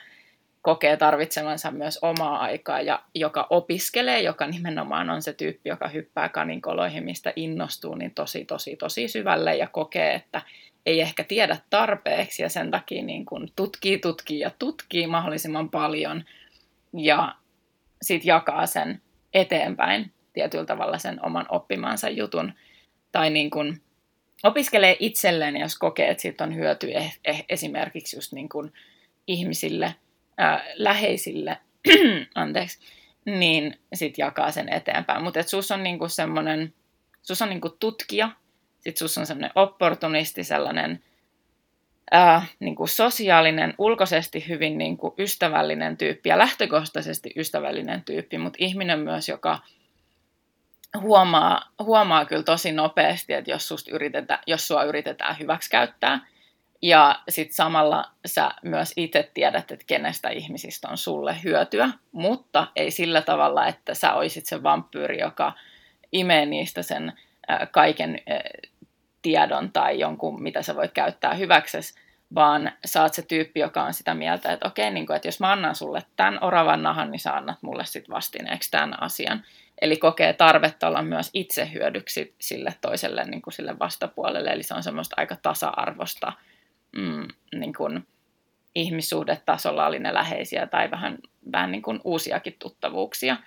kokee 0.61 0.97
tarvitsevansa 0.97 1.71
myös 1.71 1.99
omaa 2.01 2.39
aikaa 2.39 2.81
ja 2.81 3.03
joka 3.15 3.47
opiskelee, 3.49 4.21
joka 4.21 4.47
nimenomaan 4.47 5.09
on 5.09 5.21
se 5.21 5.33
tyyppi, 5.33 5.69
joka 5.69 5.87
hyppää 5.87 6.29
kaninkoloihin, 6.29 7.03
mistä 7.03 7.33
innostuu 7.35 7.95
niin 7.95 8.11
tosi, 8.15 8.45
tosi, 8.45 8.75
tosi 8.75 9.07
syvälle 9.07 9.55
ja 9.55 9.67
kokee, 9.67 10.13
että 10.13 10.41
ei 10.85 11.01
ehkä 11.01 11.23
tiedä 11.23 11.57
tarpeeksi 11.69 12.43
ja 12.43 12.49
sen 12.49 12.71
takia 12.71 13.03
niin 13.03 13.25
kun 13.25 13.47
tutkii, 13.55 13.97
tutkii 13.97 14.39
ja 14.39 14.51
tutkii 14.59 15.07
mahdollisimman 15.07 15.69
paljon 15.69 16.23
ja 16.97 17.35
sitten 18.01 18.27
jakaa 18.27 18.65
sen 18.65 19.01
eteenpäin 19.33 20.11
tietyllä 20.33 20.65
tavalla 20.65 20.97
sen 20.97 21.25
oman 21.25 21.45
oppimansa 21.49 22.09
jutun. 22.09 22.53
Tai 23.11 23.29
niin 23.29 23.49
kun 23.49 23.81
opiskelee 24.43 24.97
itselleen, 24.99 25.57
jos 25.57 25.77
kokee, 25.77 26.09
että 26.09 26.21
siitä 26.21 26.43
on 26.43 26.55
hyöty 26.55 26.91
eh, 26.93 27.19
eh, 27.25 27.45
esimerkiksi 27.49 28.17
just 28.17 28.31
niin 28.33 28.49
kun 28.49 28.73
ihmisille, 29.27 29.95
ää, 30.37 30.65
läheisille, 30.75 31.57
anteeksi, 32.35 32.79
niin 33.25 33.79
sitten 33.93 34.23
jakaa 34.23 34.51
sen 34.51 34.69
eteenpäin. 34.69 35.23
Mutta 35.23 35.43
sus 35.43 35.71
on 35.71 35.83
niinku 35.83 36.09
semmoinen, 36.09 36.73
sus 37.21 37.41
on 37.41 37.49
niinku 37.49 37.69
tutkija, 37.69 38.31
sitten 38.83 39.07
sus 39.07 39.17
on 39.17 39.25
sellainen 39.25 39.51
opportunisti, 39.55 40.43
sellainen 40.43 41.03
ää, 42.11 42.45
niin 42.59 42.75
kuin 42.75 42.89
sosiaalinen, 42.89 43.73
ulkoisesti 43.77 44.47
hyvin 44.47 44.77
niin 44.77 44.97
kuin 44.97 45.13
ystävällinen 45.19 45.97
tyyppi 45.97 46.29
ja 46.29 46.37
lähtökohtaisesti 46.37 47.31
ystävällinen 47.37 48.03
tyyppi, 48.03 48.37
mutta 48.37 48.57
ihminen 48.59 48.99
myös, 48.99 49.29
joka 49.29 49.59
huomaa, 51.01 51.71
huomaa 51.79 52.25
kyllä 52.25 52.43
tosi 52.43 52.71
nopeasti, 52.71 53.33
että 53.33 53.51
jos, 53.51 53.67
susta 53.67 53.91
yritetä, 53.91 54.39
jos 54.47 54.67
sua 54.67 54.83
yritetään 54.83 55.39
hyväksikäyttää, 55.39 56.19
ja 56.81 57.19
sitten 57.29 57.55
samalla 57.55 58.11
sä 58.25 58.51
myös 58.61 58.93
itse 58.95 59.31
tiedät, 59.33 59.71
että 59.71 59.85
kenestä 59.87 60.29
ihmisistä 60.29 60.87
on 60.87 60.97
sulle 60.97 61.35
hyötyä, 61.43 61.89
mutta 62.11 62.67
ei 62.75 62.91
sillä 62.91 63.21
tavalla, 63.21 63.67
että 63.67 63.93
sä 63.93 64.13
olisit 64.13 64.45
se 64.45 64.63
vampyyri, 64.63 65.19
joka 65.19 65.53
imee 66.11 66.45
niistä 66.45 66.81
sen 66.81 67.13
kaiken 67.71 68.19
tiedon 69.23 69.71
tai 69.71 69.99
jonkun, 69.99 70.43
mitä 70.43 70.61
sä 70.61 70.75
voit 70.75 70.91
käyttää 70.91 71.33
hyväksesi, 71.33 71.93
vaan 72.35 72.71
sä 72.85 73.01
oot 73.01 73.13
se 73.13 73.21
tyyppi, 73.21 73.59
joka 73.59 73.83
on 73.83 73.93
sitä 73.93 74.13
mieltä, 74.13 74.53
että 74.53 74.67
okei, 74.67 74.91
niin 74.91 75.05
kuin, 75.05 75.15
että 75.15 75.27
jos 75.27 75.39
mä 75.39 75.51
annan 75.51 75.75
sulle 75.75 76.03
tämän 76.15 76.43
oravan 76.43 76.83
nahan, 76.83 77.11
niin 77.11 77.19
sä 77.19 77.33
annat 77.33 77.57
mulle 77.61 77.85
sitten 77.85 78.15
vastineeksi 78.15 78.71
tämän 78.71 79.03
asian. 79.03 79.43
Eli 79.81 79.97
kokee 79.97 80.33
tarvetta 80.33 80.87
olla 80.87 81.01
myös 81.01 81.29
itse 81.33 81.69
hyödyksi 81.73 82.35
sille 82.39 82.73
toiselle 82.81 83.23
niin 83.23 83.41
kuin 83.41 83.53
sille 83.53 83.79
vastapuolelle, 83.79 84.49
eli 84.49 84.63
se 84.63 84.73
on 84.73 84.83
semmoista 84.83 85.15
aika 85.17 85.35
tasa-arvosta 85.35 86.33
mm, 86.95 87.27
niin 87.55 87.73
kuin 87.73 88.07
ihmissuhdetasolla 88.75 89.85
oli 89.85 89.99
ne 89.99 90.13
läheisiä 90.13 90.67
tai 90.67 90.91
vähän, 90.91 91.17
vähän 91.51 91.71
niin 91.71 91.81
kuin 91.81 91.99
uusiakin 92.03 92.55
tuttavuuksia. 92.59 93.37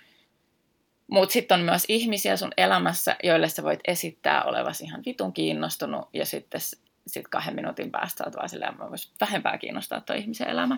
Mutta 1.07 1.33
sitten 1.33 1.59
on 1.59 1.65
myös 1.65 1.85
ihmisiä 1.87 2.37
sun 2.37 2.51
elämässä, 2.57 3.15
joille 3.23 3.49
sä 3.49 3.63
voit 3.63 3.79
esittää 3.87 4.43
olevasi 4.43 4.83
ihan 4.83 5.03
vitun 5.05 5.33
kiinnostunut 5.33 6.09
ja 6.13 6.25
sitten 6.25 6.61
sit 7.07 7.27
kahden 7.27 7.55
minuutin 7.55 7.91
päästä 7.91 8.23
olet 8.23 8.35
vaan 8.35 8.49
silleen, 8.49 8.71
että 8.71 8.89
voisi 8.89 9.11
vähempää 9.21 9.57
kiinnostaa 9.57 10.01
tuo 10.01 10.15
ihmisen 10.15 10.49
elämä. 10.49 10.77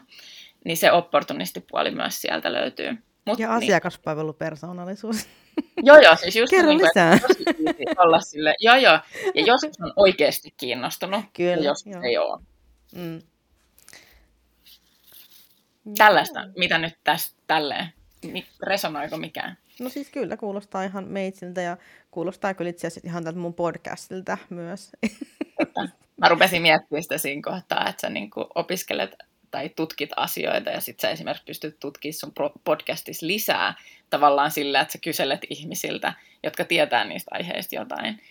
Niin 0.65 0.77
se 0.77 0.91
opportunistipuoli 0.91 1.91
myös 1.91 2.21
sieltä 2.21 2.53
löytyy. 2.53 2.97
Mut, 3.25 3.39
ja 3.39 3.47
niin. 3.47 3.57
asiakaspalvelupersoonallisuus. 3.57 5.27
Joo, 5.83 5.97
joo, 5.97 6.15
siis 6.15 6.35
just 6.35 6.51
Kerro 6.51 6.69
niin, 6.69 6.81
lisää. 6.81 7.13
Että 7.13 8.01
olla 8.01 8.19
sille, 8.19 8.55
joo, 8.59 8.75
joo, 8.75 8.99
ja 9.35 9.45
jos 9.45 9.61
on 9.63 9.93
oikeasti 9.95 10.53
kiinnostunut, 10.57 11.25
Kyllä, 11.33 11.55
ja 11.55 11.63
jos 11.63 11.85
joo. 11.85 12.01
ei 12.01 12.17
ole. 12.17 12.41
Mm. 12.95 13.21
Tällaista, 15.97 16.39
mitä 16.57 16.77
nyt 16.77 16.93
tässä 17.03 17.35
tälleen, 17.47 17.93
resonoiko 18.63 19.17
mikään? 19.17 19.57
No 19.79 19.89
siis 19.89 20.09
kyllä, 20.09 20.37
kuulostaa 20.37 20.83
ihan 20.83 21.07
meitsiltä 21.07 21.61
ja 21.61 21.77
kuulostaa 22.11 22.53
kyllä 22.53 22.69
itse 22.69 22.87
asiassa 22.87 23.07
ihan 23.09 23.23
tältä 23.23 23.39
mun 23.39 23.53
podcastilta 23.53 24.37
myös. 24.49 24.91
Totta. 25.59 25.89
Mä 26.17 26.29
rupesin 26.29 26.61
miettimään 26.61 27.03
sitä 27.03 27.17
siinä 27.17 27.41
kohtaa, 27.41 27.89
että 27.89 28.01
sä 28.01 28.09
niin 28.09 28.29
opiskelet 28.55 29.15
tai 29.51 29.69
tutkit 29.69 30.09
asioita 30.15 30.69
ja 30.69 30.81
sitten 30.81 31.01
sä 31.01 31.11
esimerkiksi 31.11 31.45
pystyt 31.45 31.79
tutkimaan 31.79 32.13
sun 32.13 32.33
podcastissa 32.63 33.27
lisää 33.27 33.73
tavallaan 34.09 34.51
sillä, 34.51 34.81
että 34.81 34.91
sä 34.91 34.97
kyselet 35.03 35.41
ihmisiltä, 35.49 36.13
jotka 36.43 36.65
tietää 36.65 37.05
niistä 37.05 37.31
aiheista 37.33 37.75
jotain. 37.75 38.21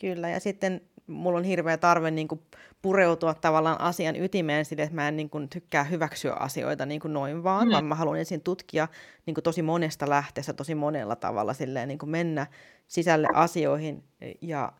Kyllä, 0.00 0.28
ja 0.28 0.40
sitten 0.40 0.80
mulla 1.10 1.38
on 1.38 1.44
hirveä 1.44 1.76
tarve 1.76 2.10
niin 2.10 2.28
kuin 2.28 2.40
pureutua 2.82 3.34
tavallaan 3.34 3.80
asian 3.80 4.16
ytimeen 4.16 4.64
sille, 4.64 4.82
että 4.82 4.94
mä 4.94 5.08
en 5.08 5.16
niin 5.16 5.30
kuin 5.30 5.48
tykkää 5.48 5.84
hyväksyä 5.84 6.32
asioita 6.32 6.86
niin 6.86 7.00
kuin 7.00 7.12
noin 7.12 7.42
vaan, 7.42 7.68
mm. 7.68 7.72
vaan 7.72 7.84
mä 7.84 7.94
haluan 7.94 8.18
ensin 8.18 8.40
tutkia 8.40 8.88
niin 9.26 9.34
kuin 9.34 9.44
tosi 9.44 9.62
monesta 9.62 10.08
lähteestä, 10.08 10.52
tosi 10.52 10.74
monella 10.74 11.16
tavalla 11.16 11.54
silleen, 11.54 11.88
niin 11.88 11.98
kuin 11.98 12.10
mennä 12.10 12.46
sisälle 12.88 13.28
asioihin 13.34 14.04
ja 14.40 14.72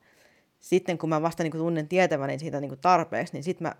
sitten 0.58 0.98
kun 0.98 1.08
mä 1.08 1.22
vasta 1.22 1.42
niin 1.42 1.50
kuin 1.50 1.60
tunnen 1.60 1.88
tietäväni 1.88 2.38
siitä 2.38 2.60
niin 2.60 2.68
kuin 2.68 2.80
tarpeeksi, 2.80 3.32
niin 3.32 3.44
sitten 3.44 3.68
mä 3.68 3.74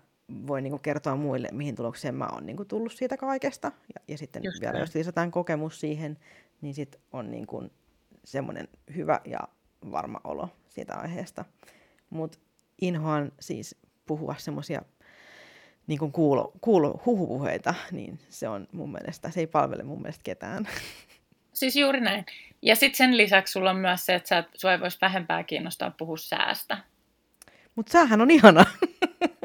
voin 0.47 0.63
niin 0.63 0.71
kuin 0.71 0.81
kertoa 0.81 1.15
muille, 1.15 1.47
mihin 1.51 1.75
tulokseen 1.75 2.15
mä 2.15 2.27
oon 2.33 2.45
niin 2.45 2.57
kuin 2.57 2.67
tullut 2.67 2.91
siitä 2.91 3.17
kaikesta. 3.17 3.71
Ja, 3.95 4.01
ja 4.07 4.17
sitten 4.17 4.43
Just 4.43 4.61
vielä, 4.61 4.73
näin. 4.73 4.81
jos 4.81 4.95
lisätään 4.95 5.31
kokemus 5.31 5.79
siihen, 5.79 6.17
niin 6.61 6.73
sitten 6.73 7.01
on 7.11 7.31
niin 7.31 7.47
kuin 7.47 7.71
semmoinen 8.23 8.67
hyvä 8.95 9.21
ja 9.25 9.39
varma 9.91 10.21
olo 10.23 10.49
siitä 10.69 10.95
aiheesta. 10.95 11.45
Mutta 12.11 12.37
inhoan 12.81 13.31
siis 13.39 13.75
puhua 14.05 14.35
semmoisia 14.37 14.81
niin 15.87 15.99
kuin 15.99 16.11
kuulo, 16.11 16.51
kuulo, 16.61 17.01
huhupuheita, 17.05 17.73
niin 17.91 18.19
se 18.29 18.47
on 18.47 18.67
mun 18.71 18.91
mielestä, 18.91 19.31
se 19.31 19.39
ei 19.39 19.47
palvele 19.47 19.83
mun 19.83 20.01
mielestä 20.01 20.23
ketään. 20.23 20.67
Siis 21.53 21.75
juuri 21.75 22.01
näin. 22.01 22.25
Ja 22.61 22.75
sitten 22.75 22.97
sen 22.97 23.17
lisäksi 23.17 23.51
sulla 23.51 23.69
on 23.69 23.75
myös 23.75 24.05
se, 24.05 24.15
että 24.15 24.29
sä, 24.29 24.43
sua 24.53 24.71
ei 24.71 24.79
voisi 24.79 24.97
vähempää 25.01 25.43
kiinnostaa 25.43 25.91
puhua 25.97 26.17
säästä. 26.17 26.77
Mutta 27.75 27.91
sähän 27.91 28.21
on 28.21 28.31
ihana. 28.31 28.65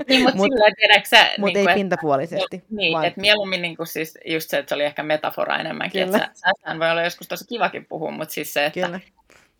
Niin, 0.08 0.22
mutta 0.22 0.36
mut, 0.36 0.46
sillä 0.52 0.74
tiedätkö 0.76 1.08
sä... 1.08 1.30
Mut 1.38 1.46
niin 1.46 1.56
ei 1.56 1.64
kuin, 1.64 1.74
pintapuolisesti. 1.74 2.64
Niin, 2.70 2.92
vaan... 2.92 3.04
että 3.04 3.20
mieluummin 3.20 3.62
niin 3.62 3.76
kuin 3.76 3.86
siis 3.86 4.18
just 4.26 4.50
se, 4.50 4.58
että 4.58 4.68
se 4.68 4.74
oli 4.74 4.84
ehkä 4.84 5.02
metafora 5.02 5.58
enemmänkin. 5.58 6.04
Kyllä. 6.04 6.24
Että 6.24 6.30
sä, 6.34 6.78
voi 6.78 6.90
olla 6.90 7.02
joskus 7.02 7.28
tosi 7.28 7.46
kivakin 7.48 7.86
puhua, 7.86 8.10
mutta 8.10 8.34
siis 8.34 8.54
se, 8.54 8.66
että 8.66 8.80
Kyllä 8.80 9.00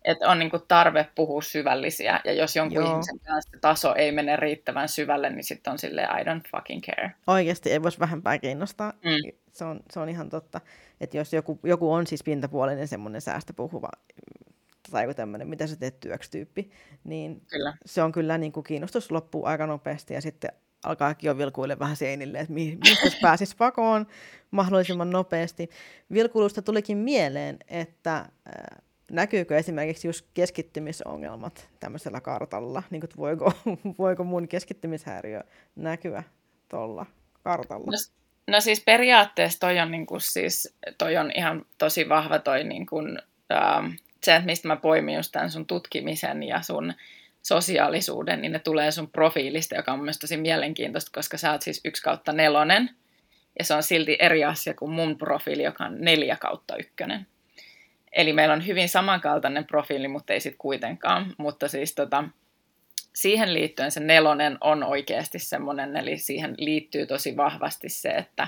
että 0.07 0.29
on 0.29 0.39
niinku 0.39 0.59
tarve 0.59 1.07
puhua 1.15 1.41
syvällisiä, 1.41 2.19
ja 2.25 2.33
jos 2.33 2.55
jonkun 2.55 2.75
Joo. 2.75 2.91
ihmisen 2.91 3.19
kanssa 3.19 3.57
taso 3.61 3.95
ei 3.95 4.11
mene 4.11 4.35
riittävän 4.35 4.89
syvälle, 4.89 5.29
niin 5.29 5.43
sitten 5.43 5.71
on 5.71 5.79
silleen, 5.79 6.07
I 6.09 6.23
don't 6.23 6.51
fucking 6.51 6.83
care. 6.83 7.11
Oikeasti 7.27 7.71
ei 7.71 7.83
voisi 7.83 7.99
vähempää 7.99 8.37
kiinnostaa. 8.37 8.93
Mm. 9.03 9.31
Se, 9.51 9.65
on, 9.65 9.79
se 9.91 9.99
on 9.99 10.09
ihan 10.09 10.29
totta. 10.29 10.61
Että 11.01 11.17
jos 11.17 11.33
joku, 11.33 11.59
joku 11.63 11.93
on 11.93 12.07
siis 12.07 12.23
pintapuolinen 12.23 12.87
semmoinen 12.87 13.21
säästä 13.21 13.53
puhuva, 13.53 13.89
tai 14.91 15.03
joku 15.03 15.13
tämmöinen, 15.13 15.47
mitä 15.47 15.67
sä 15.67 15.75
teet 15.75 15.99
työksi 15.99 16.31
tyyppi, 16.31 16.71
niin 17.03 17.41
kyllä. 17.47 17.77
se 17.85 18.03
on 18.03 18.11
kyllä 18.11 18.37
niin 18.37 18.51
kuin 18.51 18.63
kiinnostus 18.63 19.11
loppuu 19.11 19.45
aika 19.45 19.67
nopeasti, 19.67 20.13
ja 20.13 20.21
sitten 20.21 20.51
alkaakin 20.83 21.27
jo 21.27 21.37
vilkuille 21.37 21.79
vähän 21.79 21.95
seinille, 21.95 22.39
että 22.39 22.53
mistä 22.53 23.17
pääsisi 23.21 23.55
pakoon 23.59 24.07
mahdollisimman 24.51 25.09
nopeasti. 25.09 25.69
Vilkuilusta 26.13 26.61
tulikin 26.61 26.97
mieleen, 26.97 27.57
että 27.67 28.25
näkyykö 29.11 29.57
esimerkiksi 29.57 30.07
just 30.07 30.25
keskittymisongelmat 30.33 31.69
tämmöisellä 31.79 32.21
kartalla? 32.21 32.83
Niin 32.89 32.99
kuin, 32.99 33.09
voiko, 33.17 33.53
voiko 33.99 34.23
mun 34.23 34.47
keskittymishäiriö 34.47 35.43
näkyä 35.75 36.23
tuolla 36.69 37.05
kartalla? 37.43 37.91
No, 37.91 37.97
no 38.47 38.61
siis 38.61 38.83
periaatteessa 38.85 39.59
toi 39.59 39.79
on, 39.79 39.91
niin 39.91 40.05
kuin, 40.05 40.21
siis, 40.21 40.77
toi 40.97 41.17
on 41.17 41.31
ihan 41.35 41.65
tosi 41.77 42.09
vahva 42.09 42.39
toi 42.39 42.63
niin 42.63 42.85
kuin, 42.85 43.19
äh, 43.51 43.97
se, 44.23 44.41
mistä 44.45 44.67
mä 44.67 44.75
poimin 44.75 45.15
just 45.15 45.31
tämän 45.31 45.51
sun 45.51 45.65
tutkimisen 45.65 46.43
ja 46.43 46.61
sun 46.61 46.93
sosiaalisuuden, 47.43 48.41
niin 48.41 48.51
ne 48.51 48.59
tulee 48.59 48.91
sun 48.91 49.09
profiilista, 49.09 49.75
joka 49.75 49.93
on 49.93 50.03
myös 50.03 50.19
tosi 50.19 50.37
mielenkiintoista, 50.37 51.11
koska 51.13 51.37
sä 51.37 51.51
oot 51.51 51.61
siis 51.61 51.81
yksi 51.85 52.03
kautta 52.03 52.33
nelonen, 52.33 52.89
ja 53.59 53.65
se 53.65 53.73
on 53.73 53.83
silti 53.83 54.17
eri 54.19 54.43
asia 54.43 54.73
kuin 54.73 54.91
mun 54.91 55.17
profiili, 55.17 55.63
joka 55.63 55.85
on 55.85 56.01
neljä 56.01 56.35
kautta 56.35 56.77
ykkönen. 56.77 57.27
Eli 58.11 58.33
meillä 58.33 58.53
on 58.53 58.67
hyvin 58.67 58.89
samankaltainen 58.89 59.65
profiili, 59.65 60.07
mutta 60.07 60.33
ei 60.33 60.39
sitten 60.39 60.57
kuitenkaan. 60.57 61.33
Mutta 61.37 61.67
siis 61.67 61.95
tota, 61.95 62.23
siihen 63.13 63.53
liittyen 63.53 63.91
se 63.91 63.99
nelonen 63.99 64.57
on 64.61 64.83
oikeasti 64.83 65.39
semmoinen, 65.39 65.97
eli 65.97 66.17
siihen 66.17 66.55
liittyy 66.57 67.05
tosi 67.05 67.37
vahvasti 67.37 67.89
se, 67.89 68.09
että 68.09 68.47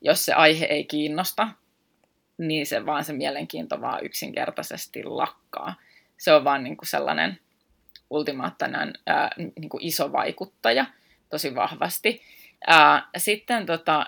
jos 0.00 0.24
se 0.24 0.32
aihe 0.32 0.64
ei 0.64 0.84
kiinnosta, 0.84 1.48
niin 2.38 2.66
se 2.66 2.86
vaan 2.86 3.04
se 3.04 3.12
mielenkiinto 3.12 3.80
vaan 3.80 4.04
yksinkertaisesti 4.04 5.04
lakkaa. 5.04 5.74
Se 6.18 6.32
on 6.32 6.44
vaan 6.44 6.64
niin 6.64 6.76
kuin 6.76 6.88
sellainen 6.88 7.38
ultimaattinen 8.10 8.92
ää, 9.06 9.30
niin 9.36 9.68
kuin 9.68 9.84
iso 9.84 10.12
vaikuttaja 10.12 10.86
tosi 11.30 11.54
vahvasti. 11.54 12.22
Ää, 12.66 13.08
sitten 13.16 13.66
tota, 13.66 14.06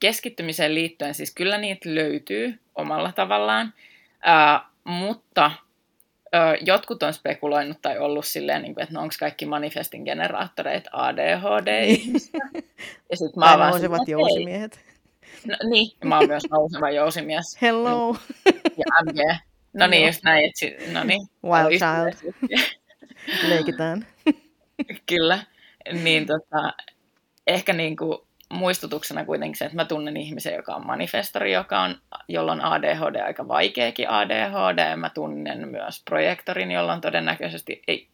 keskittymiseen 0.00 0.74
liittyen, 0.74 1.14
siis 1.14 1.34
kyllä 1.34 1.58
niitä 1.58 1.94
löytyy 1.94 2.58
omalla 2.74 3.12
tavallaan, 3.12 3.72
Ää, 4.22 4.68
mutta 4.84 5.50
ää, 6.32 6.56
jotkut 6.60 7.02
on 7.02 7.14
spekuloinut 7.14 7.82
tai 7.82 7.98
ollut 7.98 8.26
silleen, 8.26 8.62
niin 8.62 8.74
kuin, 8.74 8.82
että 8.82 8.94
no 8.94 9.00
onko 9.00 9.14
kaikki 9.20 9.46
manifestin 9.46 10.02
generaattoreita 10.02 10.90
ADHD-ihmisiä. 10.92 12.40
ja 13.10 13.16
sit 13.16 13.36
mä 13.36 13.44
tai 13.44 13.70
nousevat 13.70 14.08
jousimiehet. 14.08 14.80
No, 15.46 15.56
niin, 15.70 15.96
mä 16.04 16.18
oon 16.18 16.28
myös 16.28 16.42
nouseva 16.50 16.90
jousimies. 16.90 17.58
Hello. 17.62 18.16
Ja 18.76 19.04
MG. 19.04 19.40
No 19.72 19.86
niin, 19.86 20.06
just 20.06 20.22
näin. 20.22 20.44
Että, 20.44 20.92
no 20.92 21.04
niin. 21.04 21.28
Wild 21.44 21.78
child. 21.78 22.34
Leikitään. 23.48 24.06
Kyllä. 25.08 25.38
Niin 25.92 26.26
tota, 26.26 26.72
ehkä 27.46 27.72
niin 27.72 27.96
kuin, 27.96 28.18
muistutuksena 28.48 29.24
kuitenkin 29.24 29.58
se, 29.58 29.64
että 29.64 29.76
mä 29.76 29.84
tunnen 29.84 30.16
ihmisen, 30.16 30.54
joka 30.54 30.74
on 30.74 30.86
manifestori, 30.86 31.52
joka 31.52 31.80
on, 31.80 31.98
jolla 32.28 32.52
on 32.52 32.64
ADHD 32.64 33.20
aika 33.22 33.48
vaikeakin 33.48 34.10
ADHD. 34.10 34.96
Mä 34.96 35.10
tunnen 35.10 35.68
myös 35.68 36.02
projektorin, 36.04 36.70
jolla 36.70 36.92
on 36.92 37.00
todennäköisesti, 37.00 37.82
ei, 37.88 38.08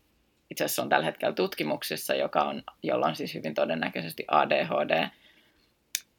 itse 0.51 0.65
asiassa 0.65 0.83
on 0.83 0.89
tällä 0.89 1.05
hetkellä 1.05 1.35
tutkimuksissa, 1.35 2.15
joka 2.15 2.43
on, 2.43 2.63
jolla 2.83 3.07
on 3.07 3.17
siis 3.17 3.35
hyvin 3.35 3.55
todennäköisesti 3.55 4.25
ADHD. 4.29 5.09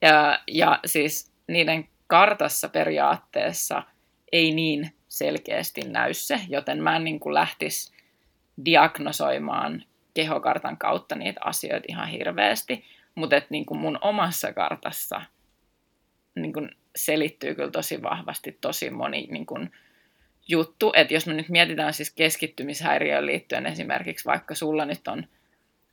Ja, 0.02 0.40
ja 0.48 0.80
siis 0.86 1.32
niiden 1.48 1.88
kartassa 2.08 2.70
periaatteessa 2.70 3.84
ei 4.32 4.52
niin 4.52 4.94
selkeästi 5.08 5.82
näy 5.82 6.14
se, 6.14 6.40
joten 6.50 6.84
mä 6.84 6.96
en 6.96 7.04
niin 7.04 7.20
kuin 7.20 7.34
lähtisi 7.34 7.94
diagnosoimaan 8.66 9.84
kehokartan 10.14 10.78
kautta 10.78 11.16
niitä 11.16 11.42
asioita 11.44 11.86
ihan 11.90 12.08
hirveästi, 12.08 12.86
mutta 13.16 13.36
että 13.36 13.48
niin 13.52 13.66
kuin 13.66 13.80
mun 13.80 13.98
omassa 14.02 14.54
kartassa 14.54 15.22
niin 16.36 16.54
kuin 16.54 16.70
selittyy 16.96 17.56
kyllä 17.56 17.72
tosi 17.72 18.02
vahvasti 18.02 18.58
tosi 18.62 18.90
moni 18.90 19.28
niin 19.32 19.46
kuin 19.46 19.72
juttu. 20.48 20.92
Että 20.96 21.14
jos 21.14 21.28
me 21.28 21.34
nyt 21.34 21.50
mietitään 21.50 21.94
siis 21.94 22.12
keskittymishäiriöön 22.12 23.26
liittyen 23.26 23.66
esimerkiksi, 23.66 24.26
vaikka 24.26 24.56
sulla 24.56 24.86
nyt 24.86 25.08
on 25.08 25.28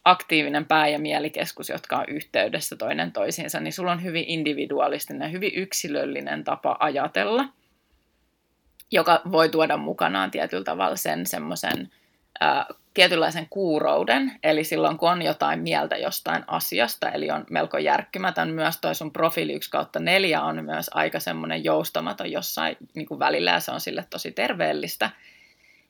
aktiivinen 0.04 0.66
pää- 0.66 0.88
ja 0.88 0.98
mielikeskus, 0.98 1.68
jotka 1.68 1.96
on 1.96 2.04
yhteydessä 2.08 2.76
toinen 2.76 3.12
toisiinsa, 3.12 3.60
niin 3.60 3.72
sulla 3.72 3.92
on 3.92 4.02
hyvin 4.02 4.24
individualistinen, 4.28 5.32
hyvin 5.32 5.54
yksilöllinen 5.54 6.44
tapa 6.44 6.76
ajatella, 6.80 7.44
joka 8.90 9.22
voi 9.32 9.48
tuoda 9.48 9.76
mukanaan 9.76 10.30
tietyllä 10.30 10.64
tavalla 10.64 10.96
sen 10.96 11.26
semmoisen 11.26 11.90
tietynlaisen 12.94 13.46
kuurouden, 13.50 14.32
eli 14.42 14.64
silloin 14.64 14.98
kun 14.98 15.10
on 15.10 15.22
jotain 15.22 15.60
mieltä 15.60 15.96
jostain 15.96 16.44
asiasta, 16.46 17.10
eli 17.10 17.30
on 17.30 17.44
melko 17.50 17.78
järkkymätön, 17.78 18.48
myös 18.48 18.78
toi 18.80 18.94
sun 18.94 19.12
profiili 19.12 19.52
1 19.52 19.70
kautta 19.70 20.00
4 20.00 20.42
on 20.42 20.64
myös 20.64 20.90
aika 20.94 21.20
semmoinen 21.20 21.64
joustamaton 21.64 22.32
jossain 22.32 22.76
niin 22.94 23.06
kuin 23.06 23.18
välillä, 23.18 23.50
ja 23.50 23.60
se 23.60 23.70
on 23.70 23.80
sille 23.80 24.04
tosi 24.10 24.32
terveellistä, 24.32 25.10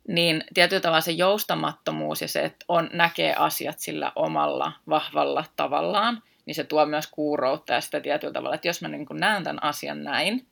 niin 0.09 0.45
tietyllä 0.55 0.81
tavalla 0.81 1.01
se 1.01 1.13
joustamattomuus 1.13 2.23
ja 2.23 2.29
se, 2.29 2.45
että 2.45 2.65
on, 2.69 2.91
näkee 2.93 3.35
asiat 3.35 3.79
sillä 3.79 4.13
omalla 4.17 4.73
vahvalla 4.89 5.45
tavallaan, 5.57 6.23
niin 6.47 6.55
se 6.55 6.65
tuo 6.65 6.87
myös 6.87 7.07
kuuroutta 7.07 7.73
ja 7.73 7.81
sitä 7.81 8.01
tietyllä 8.01 8.33
tavalla, 8.33 8.55
että 8.55 8.69
jos 8.69 8.83
mä 8.83 8.89
niin 8.89 9.07
näen 9.13 9.45
tämän 9.45 9.63
asian 9.63 10.05
näin, 10.05 10.47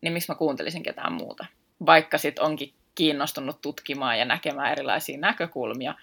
niin 0.00 0.12
miksi 0.12 0.32
mä 0.32 0.34
kuuntelisin 0.34 0.82
ketään 0.82 1.12
muuta? 1.12 1.46
Vaikka 1.86 2.18
sitten 2.18 2.44
onkin 2.44 2.72
kiinnostunut 2.98 3.60
tutkimaan 3.60 4.18
ja 4.18 4.24
näkemään 4.24 4.72
erilaisia 4.72 5.18
näkökulmia, 5.18 5.94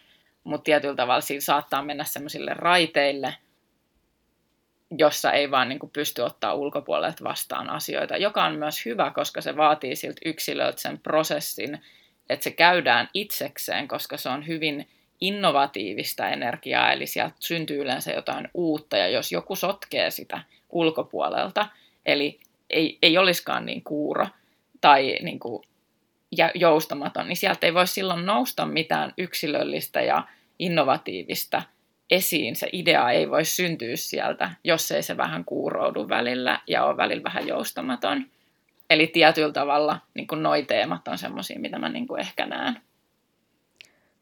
mutta 0.43 0.63
tietyllä 0.63 0.95
tavalla 0.95 1.21
siinä 1.21 1.41
saattaa 1.41 1.83
mennä 1.83 2.03
sellaisille 2.03 2.53
raiteille, 2.53 3.35
jossa 4.97 5.31
ei 5.31 5.51
vaan 5.51 5.69
niin 5.69 5.79
kuin 5.79 5.91
pysty 5.91 6.21
ottaa 6.21 6.53
ulkopuolelta 6.53 7.23
vastaan 7.23 7.69
asioita, 7.69 8.17
joka 8.17 8.43
on 8.43 8.55
myös 8.55 8.85
hyvä, 8.85 9.11
koska 9.11 9.41
se 9.41 9.57
vaatii 9.57 9.95
siltä 9.95 10.21
yksilöltä 10.25 10.81
sen 10.81 10.99
prosessin, 10.99 11.81
että 12.29 12.43
se 12.43 12.51
käydään 12.51 13.09
itsekseen, 13.13 13.87
koska 13.87 14.17
se 14.17 14.29
on 14.29 14.47
hyvin 14.47 14.89
innovatiivista 15.21 16.29
energiaa, 16.29 16.91
eli 16.91 17.07
sieltä 17.07 17.35
syntyy 17.39 17.81
yleensä 17.81 18.11
jotain 18.11 18.47
uutta, 18.53 18.97
ja 18.97 19.07
jos 19.07 19.31
joku 19.31 19.55
sotkee 19.55 20.11
sitä 20.11 20.41
ulkopuolelta, 20.69 21.67
eli 22.05 22.39
ei, 22.69 22.97
ei 23.01 23.17
olisikaan 23.17 23.65
niin 23.65 23.83
kuuro 23.83 24.27
tai 24.81 25.17
niin 25.21 25.39
kuin 25.39 25.63
joustamaton, 26.55 27.27
niin 27.27 27.37
sieltä 27.37 27.65
ei 27.67 27.73
voi 27.73 27.87
silloin 27.87 28.25
nousta 28.25 28.65
mitään 28.65 29.13
yksilöllistä 29.17 30.01
ja 30.01 30.27
innovatiivista 30.59 31.61
esiin. 32.11 32.55
Se 32.55 32.69
idea 32.71 33.11
ei 33.11 33.29
voi 33.29 33.45
syntyä 33.45 33.95
sieltä, 33.95 34.51
jos 34.63 34.91
ei 34.91 35.03
se 35.03 35.17
vähän 35.17 35.45
kuuroudu 35.45 36.09
välillä 36.09 36.59
ja 36.67 36.85
on 36.85 36.97
välillä 36.97 37.23
vähän 37.23 37.47
joustamaton. 37.47 38.25
Eli 38.89 39.07
tietyllä 39.07 39.53
tavalla 39.53 39.99
niin 40.13 40.27
kuin 40.27 40.43
noi 40.43 40.63
teemat 40.63 41.07
on 41.07 41.17
semmoisia, 41.17 41.59
mitä 41.59 41.79
mä 41.79 41.89
niin 41.89 42.07
kuin 42.07 42.21
ehkä 42.21 42.45
näen. 42.45 42.81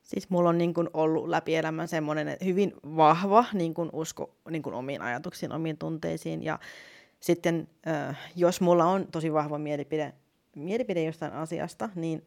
Siis 0.04 0.30
mulla 0.30 0.50
on 0.50 0.58
niin 0.58 0.74
kuin 0.74 0.90
ollut 0.94 1.30
läpi 1.30 1.56
elämän 1.56 1.88
semmoinen 1.88 2.38
hyvin 2.46 2.74
vahva 2.84 3.46
niin 3.54 3.74
kuin 3.74 3.90
usko 3.94 4.36
niin 4.50 4.64
kuin 4.64 4.76
omiin 4.76 5.02
ajatuksiin, 5.02 5.52
omiin 5.52 5.78
tunteisiin. 5.78 6.44
Ja 6.44 6.60
sitten 7.20 7.68
jos 8.36 8.62
mulla 8.62 8.86
on 8.86 9.08
tosi 9.12 9.34
vahva 9.34 9.58
mielipide, 9.58 10.14
mielipide 10.56 11.04
jostain 11.04 11.34
asiasta, 11.34 11.90
niin 11.96 12.24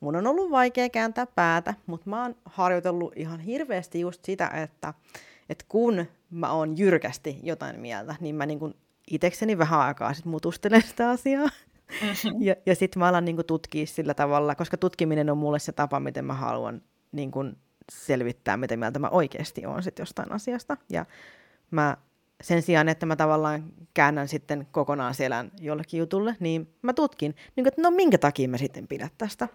mun 0.00 0.16
on 0.16 0.26
ollut 0.26 0.50
vaikea 0.50 0.88
kääntää 0.88 1.26
päätä, 1.26 1.74
mutta 1.86 2.10
mä 2.10 2.22
oon 2.22 2.36
harjoitellut 2.44 3.12
ihan 3.16 3.40
hirveästi 3.40 4.00
just 4.00 4.24
sitä, 4.24 4.48
että, 4.48 4.94
että 5.48 5.64
kun 5.68 6.06
mä 6.30 6.52
oon 6.52 6.78
jyrkästi 6.78 7.40
jotain 7.42 7.80
mieltä, 7.80 8.14
niin 8.20 8.34
mä 8.34 8.46
niin 8.46 8.58
kuin 8.58 8.74
itekseni 9.10 9.58
vähän 9.58 9.80
aikaa 9.80 10.14
sitten 10.14 10.30
mutustelen 10.30 10.82
sitä 10.82 11.10
asiaa. 11.10 11.48
Mm-hmm. 12.02 12.42
Ja, 12.42 12.56
ja 12.66 12.74
sitten 12.74 13.00
mä 13.00 13.08
alan 13.08 13.24
niin 13.24 13.46
tutkia 13.46 13.86
sillä 13.86 14.14
tavalla, 14.14 14.54
koska 14.54 14.76
tutkiminen 14.76 15.30
on 15.30 15.38
mulle 15.38 15.58
se 15.58 15.72
tapa, 15.72 16.00
miten 16.00 16.24
mä 16.24 16.34
haluan 16.34 16.82
niin 17.12 17.30
selvittää, 17.92 18.56
miten 18.56 18.78
mieltä 18.78 18.98
mä 18.98 19.08
oikeasti 19.08 19.66
oon 19.66 19.82
sit 19.82 19.98
jostain 19.98 20.32
asiasta. 20.32 20.76
Ja 20.90 21.06
mä 21.70 21.96
sen 22.42 22.62
sijaan, 22.62 22.88
että 22.88 23.06
mä 23.06 23.16
tavallaan 23.16 23.64
käännän 23.94 24.28
sitten 24.28 24.66
kokonaan 24.70 25.14
selän 25.14 25.50
jollekin 25.60 25.98
jutulle, 25.98 26.36
niin 26.40 26.74
mä 26.82 26.92
tutkin, 26.92 27.34
niin 27.56 27.64
kuin, 27.64 27.68
että 27.68 27.82
no 27.82 27.90
minkä 27.90 28.18
takia 28.18 28.48
mä 28.48 28.58
sitten 28.58 28.88
pidän 28.88 29.10
tästä. 29.18 29.48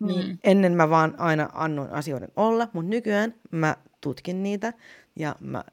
Mm. 0.00 0.06
Niin 0.06 0.38
ennen 0.44 0.72
mä 0.72 0.90
vaan 0.90 1.14
aina 1.18 1.48
annoin 1.52 1.90
asioiden 1.90 2.28
olla, 2.36 2.68
mutta 2.72 2.90
nykyään 2.90 3.34
mä 3.50 3.76
tutkin 4.00 4.42
niitä 4.42 4.72
ja 5.16 5.36
mä 5.40 5.64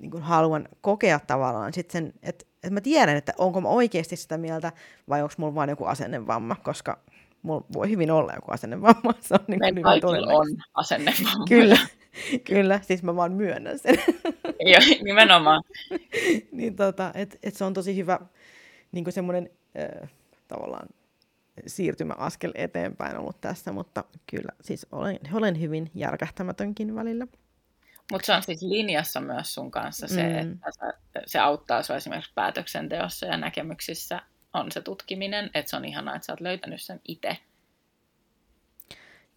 niin 0.00 0.10
kuin 0.10 0.22
haluan 0.22 0.68
kokea 0.80 1.20
tavallaan 1.26 1.72
sitten 1.72 1.92
sen, 1.92 2.12
että, 2.22 2.44
että 2.54 2.70
mä 2.70 2.80
tiedän, 2.80 3.16
että 3.16 3.32
onko 3.38 3.60
mä 3.60 3.68
oikeasti 3.68 4.16
sitä 4.16 4.38
mieltä 4.38 4.72
vai 5.08 5.22
onko 5.22 5.34
mulla 5.36 5.54
vaan 5.54 5.68
joku 5.68 5.84
asennevamma, 5.84 6.56
koska 6.62 6.98
mulla 7.42 7.64
voi 7.72 7.90
hyvin 7.90 8.10
olla 8.10 8.32
joku 8.34 8.50
asennevamma. 8.50 9.14
Se 9.20 9.34
on 9.34 9.40
niin 9.48 9.60
kuin 9.60 9.82
kaikilla 9.82 10.32
on 10.32 10.48
asennevamma. 10.74 11.44
Kyllä, 11.48 11.78
kyllä, 12.48 12.80
siis 12.82 13.02
mä 13.02 13.16
vaan 13.16 13.32
myönnän 13.32 13.78
sen. 13.78 13.98
Joo, 14.72 14.98
nimenomaan. 15.04 15.62
niin 16.52 16.76
tota, 16.76 17.12
et, 17.14 17.38
et 17.42 17.54
se 17.54 17.64
on 17.64 17.74
tosi 17.74 17.96
hyvä 17.96 18.20
niin 18.92 19.12
semmoinen 19.12 19.50
äh, 19.78 20.10
tavallaan 20.48 20.88
siirtymäaskel 21.66 22.52
eteenpäin 22.54 23.16
ollut 23.16 23.40
tässä, 23.40 23.72
mutta 23.72 24.04
kyllä 24.30 24.52
siis 24.60 24.86
olen, 24.92 25.18
olen 25.32 25.60
hyvin 25.60 25.90
järkähtämätönkin 25.94 26.94
välillä. 26.94 27.26
Mutta 28.12 28.26
se 28.26 28.32
on 28.32 28.42
siis 28.42 28.62
linjassa 28.62 29.20
myös 29.20 29.54
sun 29.54 29.70
kanssa 29.70 30.08
se, 30.08 30.22
mm. 30.22 30.52
että 30.52 31.22
se 31.26 31.38
auttaa 31.38 31.82
sinua 31.82 31.96
esimerkiksi 31.96 32.32
päätöksenteossa 32.34 33.26
ja 33.26 33.36
näkemyksissä 33.36 34.22
on 34.54 34.72
se 34.72 34.80
tutkiminen, 34.80 35.50
että 35.54 35.70
se 35.70 35.76
on 35.76 35.84
ihanaa, 35.84 36.16
että 36.16 36.26
sä 36.26 36.32
oot 36.32 36.40
löytänyt 36.40 36.82
sen 36.82 37.00
itse. 37.08 37.36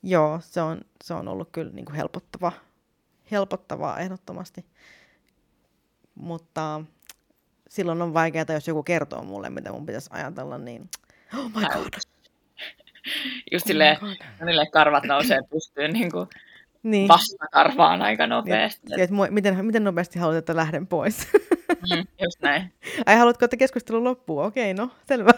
Joo, 0.03 0.39
se 0.41 0.61
on, 0.61 0.81
se 1.03 1.13
on 1.13 1.27
ollut 1.27 1.49
kyllä 1.51 1.71
niin 1.71 1.85
kuin 1.85 1.95
helpottava, 1.95 2.51
helpottavaa 3.31 3.99
ehdottomasti. 3.99 4.65
Mutta 6.15 6.81
silloin 7.69 8.01
on 8.01 8.13
vaikeaa, 8.13 8.45
jos 8.49 8.67
joku 8.67 8.83
kertoo 8.83 9.23
mulle, 9.23 9.49
mitä 9.49 9.71
mun 9.71 9.85
pitäisi 9.85 10.09
ajatella, 10.13 10.57
niin 10.57 10.89
oh 11.39 11.45
my 11.45 11.61
god. 11.61 11.93
Just 13.51 13.65
oh 13.65 13.67
silleen, 13.67 13.97
karvat 14.71 15.03
nousee 15.03 15.39
pystyyn 15.49 15.93
niin 15.93 16.11
kuin 16.11 16.27
niin. 16.83 17.07
vastakarvaan 17.07 18.01
aika 18.01 18.27
nopeasti. 18.27 18.87
Ja, 18.89 19.03
että 19.03 19.15
miten, 19.29 19.65
miten 19.65 19.83
nopeasti 19.83 20.19
haluat, 20.19 20.37
että 20.37 20.55
lähden 20.55 20.87
pois? 20.87 21.27
Mm, 21.69 22.05
just 22.23 22.41
näin. 22.41 22.73
Ai, 23.05 23.15
haluatko, 23.15 23.45
että 23.45 23.57
keskustelu 23.57 24.03
loppuu? 24.03 24.39
Okei, 24.39 24.73
no, 24.73 24.89
selvä. 25.07 25.31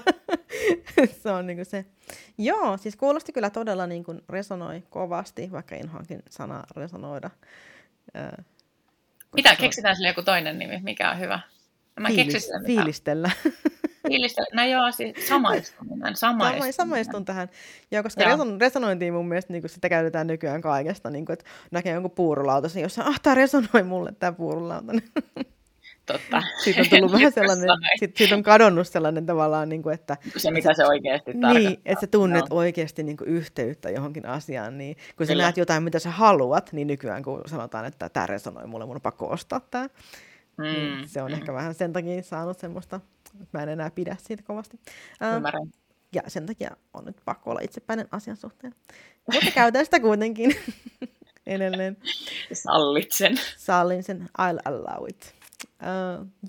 se 1.23 1.31
on 1.31 1.47
niin 1.47 1.65
se. 1.65 1.85
Joo, 2.37 2.77
siis 2.77 2.95
kuulosti 2.95 3.31
kyllä 3.31 3.49
todella 3.49 3.87
niin 3.87 4.03
kuin 4.03 4.21
resonoi 4.29 4.83
kovasti, 4.89 5.51
vaikka 5.51 5.75
inhoankin 5.75 6.23
sana 6.29 6.63
resonoida. 6.75 7.29
Äh, 8.17 8.45
Mitä, 9.35 9.55
keksitään 9.55 9.95
sille 9.95 10.07
joku 10.07 10.21
toinen 10.21 10.59
nimi, 10.59 10.79
mikä 10.83 11.11
on 11.11 11.19
hyvä? 11.19 11.39
Mä 11.99 12.07
Fiilis, 12.07 12.51
fiilistellä. 12.65 13.31
Fiilistellä. 14.07 14.49
No 14.53 14.65
joo, 14.65 14.91
siis 14.91 15.27
samaistuminen. 15.27 16.15
samaistuminen. 16.15 16.73
Samaistun 16.73 17.25
tähän. 17.25 17.49
Joo, 17.91 18.03
koska 18.03 18.21
joo. 18.21 18.31
Reson, 18.31 18.61
resonointiin 18.61 19.13
mun 19.13 19.27
mielestä 19.27 19.53
niin 19.53 19.69
sitä 19.69 19.89
käytetään 19.89 20.27
nykyään 20.27 20.61
kaikesta. 20.61 21.09
Niin 21.09 21.25
kuin, 21.25 21.33
että 21.33 21.45
näkee 21.71 21.93
jonkun 21.93 22.11
puurulautasen, 22.11 22.81
jossa 22.81 23.03
ah, 23.03 23.19
tämä 23.21 23.35
resonoi 23.35 23.83
mulle, 23.83 24.11
tämä 24.19 24.31
puurulautainen. 24.31 25.03
Totta. 26.05 26.43
Siitä 26.63 26.81
on 26.81 26.89
tullut 26.89 27.11
vähän 27.17 27.31
sellainen, 27.31 27.69
siitä, 27.99 28.17
siitä 28.17 28.35
on 28.35 28.43
kadonnut 28.43 28.87
sellainen 28.87 29.25
tavallaan, 29.25 29.69
niin 29.69 29.83
kuin, 29.83 29.93
että... 29.93 30.17
Se, 30.37 30.51
mitä 30.51 30.73
se 30.73 30.85
oikeasti 30.85 31.33
tarkoittaa. 31.33 31.53
Niin, 31.53 31.81
että 31.85 32.01
sä 32.01 32.07
tunnet 32.07 32.49
no. 32.49 32.55
oikeasti 32.55 33.03
niin 33.03 33.17
kuin, 33.17 33.27
yhteyttä 33.27 33.89
johonkin 33.89 34.25
asiaan, 34.25 34.77
niin 34.77 34.97
kun 35.17 35.25
sä 35.25 35.33
Kyllä. 35.33 35.43
näet 35.43 35.57
jotain, 35.57 35.83
mitä 35.83 35.99
sä 35.99 36.09
haluat, 36.09 36.73
niin 36.73 36.87
nykyään 36.87 37.23
kun 37.23 37.41
sanotaan, 37.45 37.85
että 37.85 38.09
tämä 38.09 38.27
resonoi 38.27 38.67
mulle, 38.67 38.85
mun 38.85 38.95
on 38.95 39.01
pakko 39.01 39.27
ostaa 39.27 39.59
tämä. 39.59 39.89
Niin 40.57 40.89
mm. 40.91 40.97
Niin 40.97 41.07
se 41.07 41.21
on 41.21 41.31
mm. 41.31 41.37
ehkä 41.37 41.53
vähän 41.53 41.73
sen 41.73 41.93
takia 41.93 42.23
saanut 42.23 42.59
semmoista, 42.59 42.99
että 43.41 43.57
mä 43.57 43.63
en 43.63 43.69
enää 43.69 43.91
pidä 43.91 44.15
siitä 44.19 44.43
kovasti. 44.43 44.79
Ymmärrän. 45.35 45.67
Ja 46.13 46.21
sen 46.27 46.45
takia 46.45 46.77
on 46.93 47.05
nyt 47.05 47.17
pakko 47.25 47.51
olla 47.51 47.61
itsepäinen 47.63 48.07
asian 48.11 48.37
suhteen. 48.37 48.73
Mutta 49.33 49.51
käytän 49.51 49.85
sitä 49.85 49.99
kuitenkin 49.99 50.55
edelleen. 51.47 51.97
Sallit 52.53 53.11
sen. 53.11 53.39
Sallin 53.57 54.03
sen, 54.03 54.29
I'll 54.41 54.59
allow 54.65 55.09
it. 55.09 55.34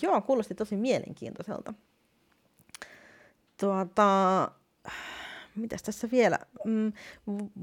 Joo, 0.03 0.21
kuulosti 0.21 0.55
tosi 0.55 0.77
mielenkiintoiselta. 0.77 1.75
Tuota, 3.61 4.51
mitäs 5.57 5.83
tässä 5.83 6.09
vielä? 6.13 6.39
Mm, 6.65 6.93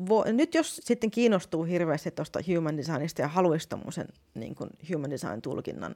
vo, 0.09 0.23
nyt 0.31 0.55
jos 0.55 0.75
sitten 0.83 1.11
kiinnostuu 1.11 1.63
hirveästi 1.63 2.11
tuosta 2.11 2.39
human 2.55 2.77
designista 2.77 3.21
ja 3.21 3.27
haluaisi 3.27 3.69
tuommoisen 3.69 4.07
niin 4.35 4.55
human 4.93 5.09
design 5.09 5.41
tulkinnan 5.41 5.95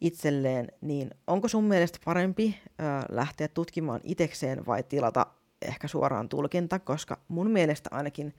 itselleen, 0.00 0.68
niin 0.80 1.10
onko 1.26 1.48
sun 1.48 1.64
mielestä 1.64 1.98
parempi 2.04 2.58
ö, 2.66 2.72
lähteä 3.08 3.48
tutkimaan 3.48 4.00
itekseen 4.04 4.66
vai 4.66 4.82
tilata 4.82 5.26
ehkä 5.62 5.88
suoraan 5.88 6.28
tulkinta, 6.28 6.78
koska 6.78 7.18
mun 7.28 7.50
mielestä 7.50 7.90
ainakin 7.92 8.34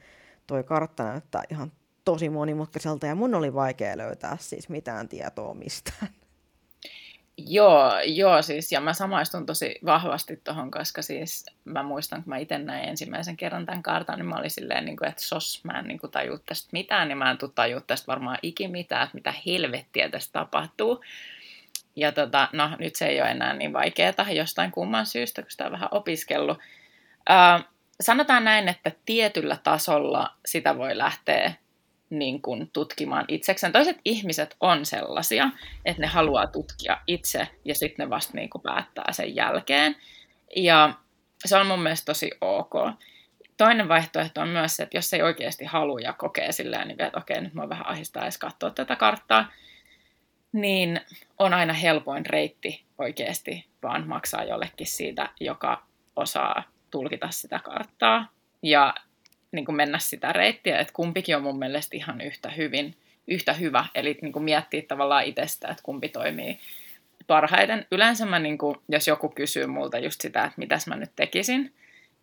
toi 0.47 0.63
kartta 0.63 1.03
näyttää 1.03 1.43
ihan 1.49 1.71
tosi 2.05 2.29
monimutkaiselta 2.29 3.07
ja 3.07 3.15
mun 3.15 3.35
oli 3.35 3.53
vaikea 3.53 3.97
löytää 3.97 4.37
siis 4.39 4.69
mitään 4.69 5.09
tietoa 5.09 5.53
mistään. 5.53 6.07
Joo, 7.37 7.99
joo 8.05 8.41
siis, 8.41 8.71
ja 8.71 8.81
mä 8.81 8.93
samaistun 8.93 9.45
tosi 9.45 9.75
vahvasti 9.85 10.41
tuohon, 10.43 10.71
koska 10.71 11.01
siis 11.01 11.45
mä 11.65 11.83
muistan, 11.83 12.23
kun 12.23 12.29
mä 12.29 12.37
itse 12.37 12.57
näin 12.57 12.89
ensimmäisen 12.89 13.37
kerran 13.37 13.65
tämän 13.65 13.83
kartan, 13.83 14.19
niin 14.19 14.25
mä 14.25 14.35
olin 14.35 14.49
silleen, 14.49 14.85
niin 14.85 14.97
kuin, 14.97 15.09
että 15.09 15.23
sos, 15.23 15.63
mä 15.63 15.79
en 15.79 15.85
niin 15.85 15.99
kuin, 15.99 16.11
tajua 16.11 16.39
tästä 16.45 16.69
mitään, 16.71 17.07
niin 17.07 17.17
mä 17.17 17.31
en 17.31 17.37
tule 17.37 17.51
tajua 17.55 17.81
tästä 17.81 18.07
varmaan 18.07 18.37
ikimitään, 18.41 19.03
että 19.03 19.15
mitä 19.15 19.33
helvettiä 19.45 20.09
tästä 20.09 20.39
tapahtuu. 20.39 21.03
Ja 21.95 22.11
tota, 22.11 22.49
no, 22.51 22.69
nyt 22.79 22.95
se 22.95 23.07
ei 23.07 23.21
ole 23.21 23.29
enää 23.31 23.53
niin 23.53 23.73
vaikeaa 23.73 24.31
jostain 24.33 24.71
kumman 24.71 25.05
syystä, 25.05 25.41
kun 25.41 25.51
sitä 25.51 25.65
on 25.65 25.71
vähän 25.71 25.89
opiskellut. 25.91 26.57
Äh, 27.31 27.65
sanotaan 28.01 28.43
näin, 28.43 28.67
että 28.67 28.91
tietyllä 29.05 29.57
tasolla 29.63 30.33
sitä 30.45 30.77
voi 30.77 30.97
lähteä 30.97 31.53
niin 32.19 32.41
kuin 32.41 32.69
tutkimaan 32.73 33.25
itsekseen. 33.27 33.73
Toiset 33.73 33.97
ihmiset 34.05 34.55
on 34.59 34.85
sellaisia, 34.85 35.49
että 35.85 36.01
ne 36.01 36.07
haluaa 36.07 36.47
tutkia 36.47 36.97
itse 37.07 37.47
ja 37.65 37.75
sitten 37.75 38.05
ne 38.05 38.09
vasta 38.09 38.33
niin 38.35 38.49
kuin 38.49 38.61
päättää 38.61 39.11
sen 39.11 39.35
jälkeen. 39.35 39.95
Ja 40.55 40.93
se 41.45 41.57
on 41.57 41.67
mun 41.67 41.81
mielestä 41.81 42.05
tosi 42.05 42.31
ok. 42.41 42.73
Toinen 43.57 43.87
vaihtoehto 43.87 44.41
on 44.41 44.49
myös 44.49 44.75
se, 44.75 44.83
että 44.83 44.97
jos 44.97 45.13
ei 45.13 45.21
oikeasti 45.21 45.65
halua 45.65 45.99
ja 45.99 46.13
kokee 46.13 46.51
silleen, 46.51 46.87
niin 46.87 47.01
että 47.01 47.19
okei, 47.19 47.41
nyt 47.41 47.53
mä 47.53 47.69
vähän 47.69 47.87
ahistaa 47.87 48.23
edes 48.23 48.37
katsoa 48.37 48.69
tätä 48.69 48.95
karttaa, 48.95 49.51
niin 50.51 51.01
on 51.39 51.53
aina 51.53 51.73
helpoin 51.73 52.25
reitti 52.25 52.83
oikeasti 52.97 53.65
vaan 53.83 54.07
maksaa 54.07 54.43
jollekin 54.43 54.87
siitä, 54.87 55.29
joka 55.39 55.83
osaa 56.15 56.63
tulkita 56.91 57.27
sitä 57.29 57.59
karttaa 57.59 58.27
ja 58.61 58.93
niin 59.53 59.65
kuin 59.65 59.75
mennä 59.75 59.99
sitä 59.99 60.33
reittiä, 60.33 60.79
että 60.79 60.93
kumpikin 60.93 61.35
on 61.35 61.43
mun 61.43 61.59
mielestä 61.59 61.97
ihan 61.97 62.21
yhtä 62.21 62.49
hyvin, 62.49 62.95
yhtä 63.27 63.53
hyvä, 63.53 63.85
eli 63.95 64.17
niin 64.21 64.33
kuin 64.33 64.43
miettiä 64.43 64.81
tavallaan 64.87 65.23
itsestä, 65.23 65.67
että 65.67 65.83
kumpi 65.83 66.09
toimii 66.09 66.59
parhaiten. 67.27 67.85
Yleensä 67.91 68.25
mä, 68.25 68.39
niin 68.39 68.57
kuin, 68.57 68.77
jos 68.89 69.07
joku 69.07 69.29
kysyy 69.29 69.67
multa 69.67 69.99
just 69.99 70.21
sitä, 70.21 70.43
että 70.43 70.53
mitäs 70.57 70.87
mä 70.87 70.95
nyt 70.95 71.11
tekisin, 71.15 71.73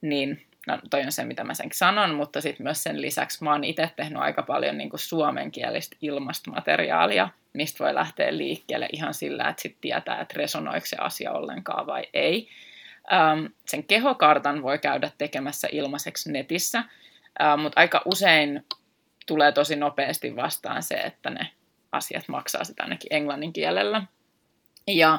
niin 0.00 0.46
no 0.66 0.78
toi 0.90 1.02
on 1.02 1.12
se, 1.12 1.24
mitä 1.24 1.44
mä 1.44 1.54
sen 1.54 1.68
sanon, 1.72 2.14
mutta 2.14 2.40
sitten 2.40 2.64
myös 2.64 2.82
sen 2.82 3.02
lisäksi 3.02 3.44
mä 3.44 3.52
oon 3.52 3.64
itse 3.64 3.90
tehnyt 3.96 4.18
aika 4.18 4.42
paljon 4.42 4.78
niin 4.78 4.90
kuin 4.90 5.00
suomenkielistä 5.00 5.96
ilmastomateriaalia, 6.02 7.28
mistä 7.52 7.84
voi 7.84 7.94
lähteä 7.94 8.36
liikkeelle 8.36 8.88
ihan 8.92 9.14
sillä, 9.14 9.48
että 9.48 9.62
sitten 9.62 9.80
tietää, 9.80 10.20
että 10.20 10.34
resonoiko 10.36 10.86
se 10.86 10.96
asia 10.96 11.32
ollenkaan 11.32 11.86
vai 11.86 12.02
ei. 12.14 12.48
Sen 13.66 13.84
kehokartan 13.84 14.62
voi 14.62 14.78
käydä 14.78 15.10
tekemässä 15.18 15.68
ilmaiseksi 15.72 16.32
netissä, 16.32 16.84
äh, 17.42 17.58
mutta 17.58 17.80
aika 17.80 18.02
usein 18.04 18.66
tulee 19.26 19.52
tosi 19.52 19.76
nopeasti 19.76 20.36
vastaan 20.36 20.82
se, 20.82 20.94
että 20.94 21.30
ne 21.30 21.50
asiat 21.92 22.28
maksaa 22.28 22.64
sitä 22.64 22.82
ainakin 22.82 23.14
englannin 23.14 23.52
kielellä. 23.52 24.02
Ja 24.86 25.18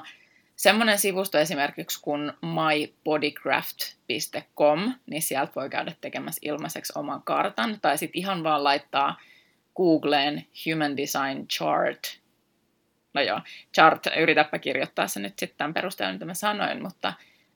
semmoinen 0.55 0.99
sivusto 0.99 1.38
esimerkiksi 1.38 2.01
kuin 2.01 2.34
mybodycraft.com, 2.41 4.93
niin 5.05 5.22
sieltä 5.22 5.51
voi 5.55 5.69
käydä 5.69 5.93
tekemässä 6.01 6.39
ilmaiseksi 6.41 6.93
oman 6.95 7.24
kartan, 7.24 7.78
tai 7.82 7.97
sitten 7.97 8.19
ihan 8.19 8.43
vaan 8.43 8.63
laittaa 8.63 9.19
Googleen 9.76 10.45
Human 10.65 10.97
Design 10.97 11.47
Chart. 11.47 12.22
No 13.13 13.22
joo, 13.22 13.41
chart, 13.74 14.07
yritäpä 14.17 14.59
kirjoittaa 14.59 15.07
se 15.07 15.19
nyt 15.19 15.39
sitten 15.39 15.57
tämän 15.57 15.74
perusteella, 15.74 16.13
mitä 16.13 16.26
mä 16.26 16.34
sanoin, 16.34 16.84
mutta, 16.84 17.13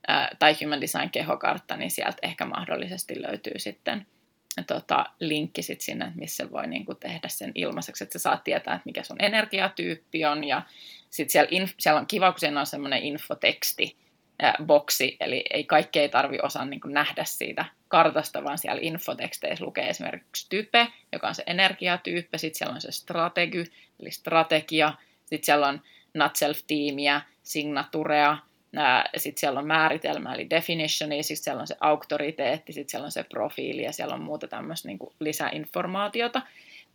ää, 0.07 0.30
tai 0.39 0.55
Human 0.63 0.82
Design 0.82 1.09
kehokartta, 1.09 1.78
niin 1.78 1.91
sieltä 1.91 2.18
ehkä 2.24 2.45
mahdollisesti 2.45 3.22
löytyy 3.22 3.53
sitten 3.57 4.07
tota, 4.64 5.06
linkki 5.20 5.62
sit 5.62 5.82
sinne, 5.82 6.12
missä 6.16 6.51
voi 6.51 6.68
niinku 6.68 6.95
tehdä 6.95 7.28
sen 7.28 7.51
ilmaiseksi, 7.56 8.03
että 8.03 8.20
sä 8.20 8.24
saat 8.24 8.43
tietää, 8.43 8.76
että 8.76 8.86
mikä 8.86 9.03
sun 9.03 9.24
energiatyyppi 9.24 10.26
on, 10.26 10.43
ja 10.43 10.62
sitten 11.10 11.32
siellä, 11.32 11.66
inf- 11.66 11.76
siellä 11.80 11.99
on 11.99 12.08
kiva, 12.08 12.32
kun 12.32 12.39
siinä 12.39 12.60
on 12.60 12.66
semmoinen 12.66 13.03
infoteksti, 13.03 13.97
boksi, 14.66 15.18
eli 15.20 15.43
ei 15.53 15.64
kaikki 15.64 15.99
ei 15.99 16.10
tarvi 16.10 16.38
osaa 16.43 16.66
niin 16.66 16.82
nähdä 16.86 17.24
siitä 17.24 17.66
kartasta, 17.88 18.43
vaan 18.43 18.58
siellä 18.58 18.82
infoteksteissä 18.82 19.66
lukee 19.66 19.89
esimerkiksi 19.89 20.45
type, 20.49 20.88
joka 21.12 21.28
on 21.28 21.36
se 21.36 21.43
energiatyyppi, 21.47 22.38
sitten 22.38 22.58
siellä 22.58 22.76
on 22.76 22.82
se 22.82 22.91
strategi, 22.91 23.66
eli 23.99 24.12
strategia, 24.12 24.93
sitten 25.26 25.45
siellä 25.45 25.68
on 25.68 25.82
not 26.14 26.36
self-tiimiä, 26.36 27.22
signaturea, 27.43 28.38
sitten 29.18 29.40
siellä 29.40 29.60
on 29.60 29.68
määritelmä, 29.68 30.34
eli 30.34 30.50
definitioni, 30.50 31.24
sitten 31.24 31.44
siellä 31.44 31.62
on 31.62 31.68
se 31.68 31.76
auktoriteetti, 31.80 32.74
sitten 32.74 32.92
siellä 32.92 33.06
on 33.06 33.12
se 33.12 33.24
profiili 33.24 33.84
ja 33.84 33.94
siellä 33.94 34.16
on 34.16 34.22
muuta 34.22 34.48
tämmöistä 34.48 34.88
niin 34.88 35.00
lisäinformaatiota 35.20 36.42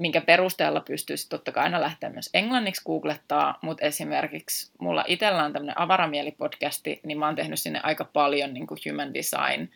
minkä 0.01 0.21
perusteella 0.21 0.81
pystyisi 0.81 1.29
totta 1.29 1.53
kai 1.53 1.65
aina 1.65 1.81
lähteä 1.81 2.11
myös 2.11 2.31
englanniksi 2.35 2.83
googlettaa, 2.87 3.59
mutta 3.63 3.87
esimerkiksi 3.87 4.73
mulla 4.79 5.05
itsellä 5.09 5.45
on 5.45 5.53
tämmöinen 5.53 5.79
avaramieli-podcasti, 5.79 7.01
niin 7.07 7.19
mä 7.19 7.27
oon 7.27 7.35
tehnyt 7.35 7.61
sinne 7.61 7.81
aika 7.83 8.05
paljon 8.05 8.55
niin 8.55 8.67
kuin 8.67 8.81
human 8.89 9.15
design 9.15 9.71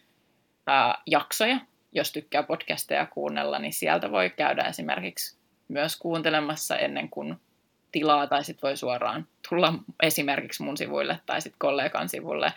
ää, 0.67 1.03
jaksoja. 1.07 1.61
Jos 1.93 2.13
tykkää 2.13 2.43
podcasteja 2.43 3.07
kuunnella, 3.07 3.59
niin 3.59 3.73
sieltä 3.73 4.11
voi 4.11 4.31
käydä 4.31 4.63
esimerkiksi 4.63 5.37
myös 5.69 5.97
kuuntelemassa 5.97 6.77
ennen 6.77 7.09
kuin 7.09 7.37
tilaa, 7.95 8.26
tai 8.26 8.45
sitten 8.45 8.68
voi 8.68 8.76
suoraan 8.76 9.26
tulla 9.49 9.74
esimerkiksi 10.03 10.62
mun 10.62 10.76
sivuille 10.76 11.18
tai 11.26 11.40
sitten 11.40 11.59
kollegan 11.59 12.09
sivulle 12.09 12.53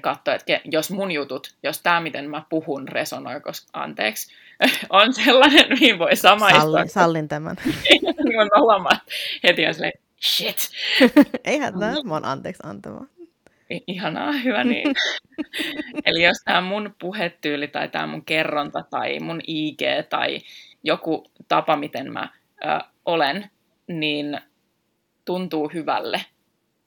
katsoa, 0.00 0.34
että 0.34 0.60
jos 0.64 0.90
mun 0.90 1.10
jutut, 1.10 1.54
jos 1.62 1.82
tämä, 1.82 2.00
miten 2.00 2.30
mä 2.30 2.42
puhun, 2.48 2.88
resonoi, 2.88 3.40
koska 3.40 3.68
anteeksi, 3.72 4.34
on 4.90 5.12
sellainen, 5.12 5.66
mihin 5.68 5.98
voi 5.98 6.16
samaistua. 6.16 6.62
Sallin, 6.62 6.88
sallin 6.88 7.28
tämän. 7.28 7.56
niin 8.24 8.40
on 8.40 8.48
olemaan 8.52 9.00
heti 9.44 9.66
on 9.66 9.74
silleen, 9.74 9.92
shit. 10.22 10.70
Eihän 11.44 11.78
tämä, 11.78 11.94
mä 12.04 12.14
oon 12.14 12.24
anteeksi 12.24 12.62
antava. 12.66 13.04
Ihanaa, 13.86 14.32
hyvä 14.32 14.64
niin. 14.64 14.94
Eli 16.04 16.22
jos 16.22 16.36
tämä 16.44 16.60
mun 16.60 16.94
puhetyyli 17.00 17.68
tai 17.68 17.88
tämä 17.88 18.06
mun 18.06 18.24
kerronta 18.24 18.84
tai 18.90 19.20
mun 19.20 19.40
IG 19.46 19.80
tai 20.08 20.40
joku 20.82 21.24
tapa, 21.48 21.76
miten 21.76 22.12
mä 22.12 22.28
ö, 22.64 22.84
olen, 23.04 23.50
niin 23.88 24.40
tuntuu 25.24 25.68
hyvälle, 25.68 26.24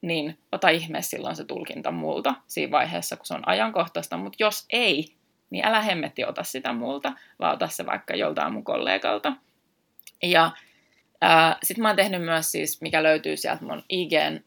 niin 0.01 0.37
ota 0.51 0.69
ihmeessä 0.69 1.09
silloin 1.09 1.35
se 1.35 1.43
tulkinta 1.45 1.91
multa 1.91 2.35
siinä 2.47 2.71
vaiheessa, 2.71 3.17
kun 3.17 3.25
se 3.25 3.33
on 3.33 3.47
ajankohtaista, 3.47 4.17
mutta 4.17 4.37
jos 4.39 4.65
ei, 4.69 5.15
niin 5.49 5.65
älä 5.65 5.81
hemmetti 5.81 6.25
ota 6.25 6.43
sitä 6.43 6.73
multa, 6.73 7.13
vaan 7.39 7.53
ota 7.53 7.67
se 7.67 7.85
vaikka 7.85 8.15
joltain 8.15 8.53
mun 8.53 8.63
kollegalta. 8.63 9.33
Ja 10.23 10.51
sitten 11.63 11.81
mä 11.81 11.89
oon 11.89 11.95
tehnyt 11.95 12.21
myös 12.21 12.51
siis, 12.51 12.81
mikä 12.81 13.03
löytyy 13.03 13.37
sieltä 13.37 13.65
mun 13.65 13.83
IGn, 13.89 14.39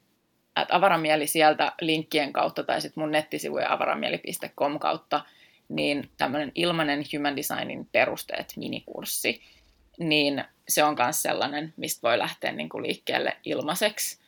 että 0.56 0.76
avaramieli 0.76 1.26
sieltä 1.26 1.72
linkkien 1.80 2.32
kautta 2.32 2.64
tai 2.64 2.80
sitten 2.80 3.02
mun 3.02 3.10
nettisivujen 3.10 3.70
avaramieli.com 3.70 4.78
kautta, 4.78 5.24
niin 5.68 6.10
tämmöinen 6.16 6.52
ilmainen 6.54 7.04
Human 7.16 7.36
Designin 7.36 7.88
perusteet 7.92 8.52
minikurssi, 8.56 9.42
niin 9.98 10.44
se 10.68 10.84
on 10.84 10.96
myös 10.98 11.22
sellainen, 11.22 11.74
mistä 11.76 12.08
voi 12.08 12.18
lähteä 12.18 12.52
niin 12.52 12.68
kuin 12.68 12.82
liikkeelle 12.82 13.36
ilmaiseksi 13.44 14.22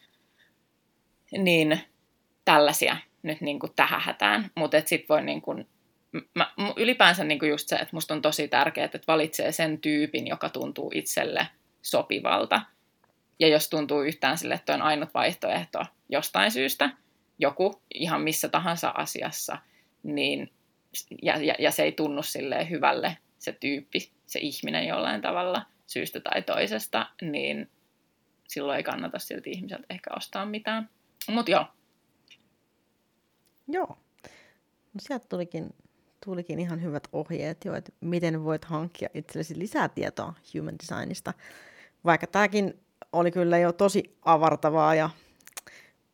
niin 1.38 1.80
tällaisia 2.44 2.96
nyt 3.22 3.40
niin 3.40 3.58
kuin 3.58 3.72
tähän 3.76 4.00
hätään. 4.00 4.50
Mutta 4.54 4.76
sitten 4.84 5.08
voi 5.08 5.22
niin 5.22 5.42
kuin, 5.42 5.68
mä, 6.34 6.52
ylipäänsä 6.76 7.24
niin 7.24 7.38
kuin 7.38 7.50
just 7.50 7.68
se, 7.68 7.76
että 7.76 7.96
musta 7.96 8.14
on 8.14 8.22
tosi 8.22 8.48
tärkeää, 8.48 8.84
että 8.84 9.00
valitsee 9.08 9.52
sen 9.52 9.80
tyypin, 9.80 10.26
joka 10.26 10.48
tuntuu 10.48 10.90
itselle 10.94 11.48
sopivalta. 11.82 12.60
Ja 13.38 13.48
jos 13.48 13.70
tuntuu 13.70 14.02
yhtään 14.02 14.38
sille, 14.38 14.54
että 14.54 14.74
on 14.74 14.82
ainut 14.82 15.14
vaihtoehto 15.14 15.84
jostain 16.08 16.50
syystä, 16.50 16.90
joku 17.38 17.82
ihan 17.94 18.20
missä 18.20 18.48
tahansa 18.48 18.88
asiassa, 18.96 19.58
niin, 20.02 20.52
ja, 21.22 21.36
ja, 21.36 21.54
ja 21.58 21.70
se 21.70 21.82
ei 21.82 21.92
tunnu 21.92 22.22
sille 22.22 22.70
hyvälle 22.70 23.16
se 23.38 23.52
tyyppi, 23.52 24.10
se 24.26 24.38
ihminen 24.38 24.86
jollain 24.86 25.20
tavalla 25.20 25.62
syystä 25.94 26.20
tai 26.20 26.42
toisesta, 26.42 27.06
niin 27.22 27.70
silloin 28.48 28.76
ei 28.76 28.82
kannata 28.82 29.18
silti 29.18 29.50
ihmiseltä 29.50 29.86
ehkä 29.90 30.10
ostaa 30.16 30.46
mitään. 30.46 30.88
Mutta 31.28 31.50
joo. 31.50 31.66
Joo. 33.68 33.98
No 34.94 34.98
sieltä 34.98 35.26
tulikin, 35.28 35.74
tulikin 36.24 36.58
ihan 36.58 36.82
hyvät 36.82 37.08
ohjeet 37.12 37.64
jo, 37.64 37.74
että 37.74 37.92
miten 38.00 38.44
voit 38.44 38.64
hankkia 38.64 39.08
itsellesi 39.14 39.58
lisää 39.58 39.88
tietoa 39.88 40.34
human 40.54 40.74
designista. 40.78 41.34
Vaikka 42.04 42.26
tämäkin 42.26 42.80
oli 43.12 43.30
kyllä 43.30 43.58
jo 43.58 43.72
tosi 43.72 44.16
avartavaa 44.22 44.94
ja 44.94 45.10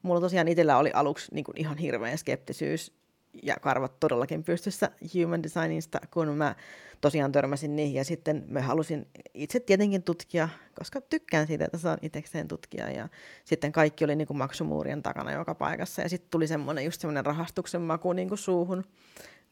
mulla 0.03 0.21
tosiaan 0.21 0.49
itsellä 0.49 0.79
oli 0.79 0.91
aluksi 0.95 1.35
niin 1.35 1.45
ihan 1.57 1.79
hirveä 1.79 2.17
skeptisyys 2.17 3.00
ja 3.43 3.57
karvat 3.57 4.01
todellakin 4.01 4.45
pystyssä 4.45 4.91
human 5.15 5.43
designista, 5.43 5.99
kun 6.11 6.29
mä 6.29 6.55
tosiaan 7.01 7.33
törmäsin 7.33 7.77
niihin. 7.77 7.95
Ja 7.95 8.05
sitten 8.05 8.45
mä 8.49 8.61
halusin 8.61 9.07
itse 9.35 9.61
tietenkin 9.61 10.03
tutkia, 10.03 10.49
koska 10.79 11.01
tykkään 11.01 11.47
siitä, 11.47 11.65
että 11.65 11.79
saan 11.79 11.99
itsekseen 12.03 12.49
tutkia. 12.49 12.91
Ja 12.91 13.09
sitten 13.45 13.73
kaikki 13.73 14.05
oli 14.05 14.17
niin 14.17 14.27
kuin 14.27 14.39
maksumuurien 14.39 15.03
takana 15.03 15.33
joka 15.33 15.55
paikassa. 15.55 16.03
Ja 16.03 16.09
sitten 16.09 16.31
tuli 16.31 16.47
semmoinen 16.47 16.85
just 16.85 17.01
semmoinen 17.01 17.27
rahastuksen 17.27 17.81
maku 17.81 18.13
niin 18.13 18.29
kuin 18.29 18.39
suuhun. 18.39 18.85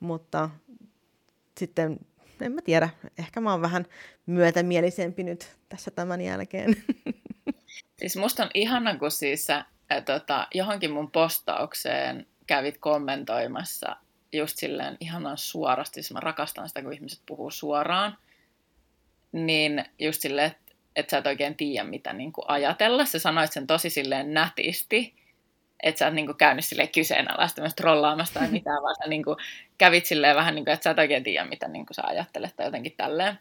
Mutta 0.00 0.50
sitten 1.58 1.98
en 2.40 2.52
mä 2.52 2.62
tiedä, 2.62 2.88
ehkä 3.18 3.40
mä 3.40 3.50
oon 3.50 3.62
vähän 3.62 3.86
myötämielisempi 4.26 5.22
nyt 5.22 5.56
tässä 5.68 5.90
tämän 5.90 6.20
jälkeen. 6.20 6.76
Siis 7.98 8.16
musta 8.16 8.42
on 8.42 8.50
ihana, 8.54 8.98
kun 8.98 9.10
siis 9.10 9.46
sä, 9.46 9.64
ä, 9.92 10.00
tota, 10.00 10.46
johonkin 10.54 10.90
mun 10.90 11.10
postaukseen 11.10 12.26
kävit 12.48 12.78
kommentoimassa 12.78 13.96
just 14.32 14.56
silleen 14.56 14.96
ihanan 15.00 15.38
suorasti, 15.38 16.02
siis 16.02 16.12
mä 16.12 16.20
rakastan 16.20 16.68
sitä, 16.68 16.82
kun 16.82 16.92
ihmiset 16.92 17.20
puhuu 17.26 17.50
suoraan, 17.50 18.18
niin 19.32 19.84
just 19.98 20.22
silleen, 20.22 20.46
että 20.46 20.72
et 20.96 21.10
sä 21.10 21.18
et 21.18 21.26
oikein 21.26 21.54
tiedä, 21.54 21.84
mitä 21.84 22.12
niin 22.12 22.32
kuin 22.32 22.44
ajatella. 22.48 23.04
Sä 23.04 23.18
sanoit 23.18 23.52
sen 23.52 23.66
tosi 23.66 23.90
silleen 23.90 24.34
nätisti, 24.34 25.14
että 25.82 25.98
sä 25.98 26.06
et 26.06 26.14
niin 26.14 26.26
kuin 26.26 26.36
käynyt 26.36 26.64
silleen 26.64 26.88
kyseenalaista 26.88 27.60
myös 27.60 27.74
trollaamasta 27.74 28.40
tai 28.40 28.50
mitään, 28.58 28.82
vaan 28.82 28.96
sä 28.96 29.08
niin 29.08 29.24
kuin 29.24 29.36
kävit 29.78 30.06
silleen 30.06 30.36
vähän 30.36 30.54
niin 30.54 30.64
kuin, 30.64 30.74
että 30.74 30.84
sä 30.84 30.90
et 30.90 30.98
oikein 30.98 31.24
tiedä, 31.24 31.44
mitä 31.44 31.68
niin 31.68 31.86
kuin 31.86 31.94
sä 31.94 32.02
ajattelet 32.06 32.56
tai 32.56 32.66
jotenkin 32.66 32.94
tälleen. 32.96 33.38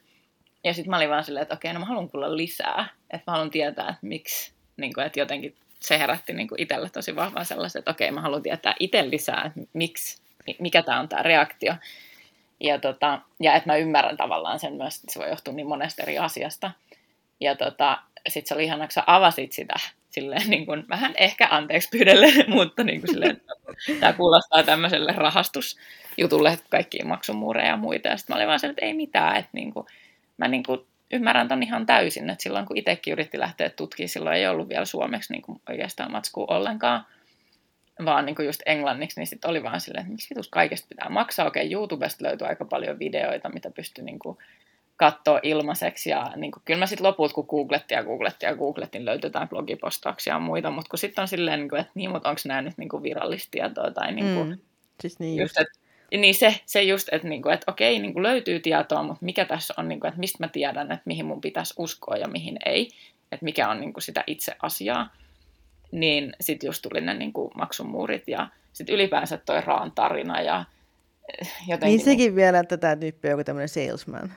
ja 0.64 0.74
sitten 0.74 0.90
mä 0.90 0.98
olin 0.98 1.10
vaan 1.10 1.24
silleen, 1.24 1.42
että 1.42 1.56
okei, 1.56 1.74
no 1.74 1.80
mä 1.80 1.86
haluan 1.86 2.10
kuulla 2.10 2.38
lisää. 2.38 2.88
Että 3.10 3.32
mä 3.32 3.32
haluan 3.32 3.52
tietää, 3.52 3.90
että 3.90 4.00
miksi, 4.02 4.54
niin 4.78 4.94
kuin, 4.94 5.06
että 5.06 5.20
jotenkin 5.20 5.56
se 5.80 6.00
herätti 6.00 6.34
niin 6.34 6.48
kuin 6.48 6.62
itselle 6.62 6.90
tosi 6.90 7.16
vahvaa 7.16 7.44
sellaisen, 7.44 7.80
että 7.80 7.92
okei, 7.92 8.12
mä 8.12 8.22
haluan 8.22 8.44
tietää 8.44 8.76
itse 8.80 9.10
lisää, 9.10 9.44
että 9.46 9.60
miksi, 9.74 10.22
mikä 10.60 10.82
tämä 10.82 11.00
on 11.00 11.10
tämä 11.10 11.24
reaktio. 11.24 11.76
Ja, 12.60 12.80
tota, 12.80 13.22
ja 13.40 13.54
että 13.54 13.70
mä 13.70 13.78
ymmärrän 13.78 14.18
tavallaan 14.18 14.60
sen 14.60 14.74
myös, 14.74 14.96
että 14.96 15.14
se 15.14 15.20
voi 15.20 15.30
johtua 15.30 15.54
niin 15.54 15.68
monesta 15.68 16.04
eri 16.04 16.18
asiasta. 16.18 16.72
Ja 17.40 17.56
tota, 17.56 17.98
sitten 18.28 18.48
se 18.48 18.54
oli 18.54 18.64
ihana, 18.64 18.86
kun 18.86 18.92
sä 18.92 19.04
avasit 19.08 19.52
sitä 19.52 19.74
silleen 20.10 20.50
niin 20.50 20.66
kuin, 20.66 20.86
vähän 20.90 21.14
ehkä 21.18 21.48
anteeksi 21.52 21.90
pyydelle, 21.90 22.28
mutta 22.56 22.84
niin 22.84 23.02
kuin 23.02 23.10
silleen, 23.10 23.42
tämä 24.00 24.14
kuulostaa 24.14 24.64
tämmöiselle 24.64 25.12
rahastusjutulle, 25.12 26.54
että 26.54 26.66
kaikki 26.70 27.04
maksumuureja 27.04 27.68
ja 27.68 27.78
muita. 27.78 28.08
Ja 28.08 28.18
sitten 28.18 28.34
mä 28.34 28.38
olin 28.38 28.48
vaan 28.48 28.60
se, 28.60 28.68
että 28.68 28.86
ei 28.86 28.94
mitään, 28.94 29.36
että 29.36 29.52
niin 29.54 29.74
kuin, 29.74 29.88
mä 30.38 30.48
niin 30.48 30.64
kuin 30.64 30.80
ymmärrän 31.12 31.48
ton 31.48 31.64
ihan 31.64 31.86
täysin, 31.86 32.30
että 32.30 32.44
silloin 32.44 32.66
kun 32.66 32.78
itsekin 32.78 33.12
yritti 33.12 33.40
lähteä 33.40 33.70
tutkimaan, 33.70 34.10
silloin 34.10 34.38
ei 34.38 34.48
ollut 34.48 34.70
vielä 34.70 34.86
suomeksi 34.86 35.34
niin 35.34 35.42
kuin 35.42 35.62
oikeastaan 35.70 36.12
matskua 36.12 36.46
ollenkaan, 36.50 37.06
vaan 38.06 38.26
niin 38.26 38.36
kuin 38.36 38.46
just 38.46 38.62
englanniksi, 38.66 39.20
niin 39.20 39.28
sitten 39.28 39.50
oli 39.50 39.64
vaan 39.64 39.82
silleen, 39.82 40.02
että 40.02 40.12
miksi 40.12 40.30
vitus 40.30 40.50
kaikesta 40.50 40.88
pitää 40.90 41.10
maksaa. 41.10 41.48
Okei, 41.48 41.72
YouTubesta 41.72 42.26
löytyy 42.26 42.48
aika 42.48 42.66
paljon 42.66 43.00
videoita, 43.00 43.50
mitä 43.50 43.72
pystyy 43.72 44.04
niin 44.04 44.20
kuin 44.20 44.38
katsoa 44.98 45.40
ilmaiseksi. 45.44 46.10
Ja 46.10 46.32
niin 46.36 46.52
kuin, 46.52 46.64
kyllä 46.66 46.80
mä 46.80 46.86
sitten 46.86 47.08
loput, 47.08 47.34
kun 47.34 47.46
googlettiin 47.50 47.98
ja 47.98 48.04
googlettiin 48.04 48.48
ja 48.48 48.56
googlettiin, 48.56 49.06
löytetään 49.06 49.50
blogipostauksia 49.50 50.34
ja 50.34 50.40
muita, 50.40 50.72
mutta 50.72 50.90
kun 50.90 51.00
sitten 51.00 51.22
on 51.22 51.28
silleen, 51.28 51.60
niin 51.60 51.70
kuin, 51.70 51.80
että 51.80 51.92
niin, 51.96 52.12
mutta 52.12 52.30
onko 52.30 52.42
nämä 52.46 52.62
nyt 52.62 52.78
niin 52.78 52.90
kuin 52.90 53.04
virallista 53.04 53.52
tietoa 53.52 53.92
tai 53.92 54.12
niin 54.12 54.36
kuin, 54.36 54.50
mm, 54.50 54.58
siis 55.02 55.20
niin 55.20 55.42
just, 55.42 55.60
että 55.60 55.80
niin 56.12 56.36
se, 56.36 56.56
se 56.66 56.84
just, 56.84 57.08
että, 57.12 57.28
niinku, 57.28 57.50
että 57.50 57.72
okei, 57.72 58.00
niinku 58.00 58.24
löytyy 58.24 58.60
tietoa, 58.60 59.04
mutta 59.04 59.26
mikä 59.26 59.46
tässä 59.46 59.74
on, 59.78 59.88
niinku, 59.88 60.08
että 60.08 60.20
mistä 60.20 60.44
mä 60.44 60.48
tiedän, 60.48 60.92
että 60.92 61.04
mihin 61.06 61.26
mun 61.26 61.42
pitäisi 61.42 61.74
uskoa 61.78 62.18
ja 62.18 62.28
mihin 62.28 62.58
ei, 62.66 62.90
että 63.32 63.44
mikä 63.46 63.70
on 63.70 63.80
niinku 63.80 64.02
sitä 64.02 64.24
itse 64.28 64.56
asiaa, 64.62 65.14
niin 65.92 66.34
sitten 66.42 66.68
just 66.68 66.82
tuli 66.82 67.02
ne 67.02 67.14
niinku 67.14 67.52
maksumuurit 67.56 68.28
ja 68.28 68.48
sitten 68.74 68.96
ylipäänsä 68.96 69.38
toi 69.38 69.62
Raan 69.62 69.92
tarina 69.92 70.42
ja 70.42 70.66
eh, 71.42 71.54
jotenkin... 71.68 71.98
Niin 71.98 72.06
sekin 72.06 72.36
vielä, 72.36 72.60
että 72.60 72.78
tämä 72.78 72.96
tyyppi 72.96 73.28
on 73.28 73.32
joku 73.32 73.44
tämmöinen 73.44 73.70
salesman. 73.70 74.34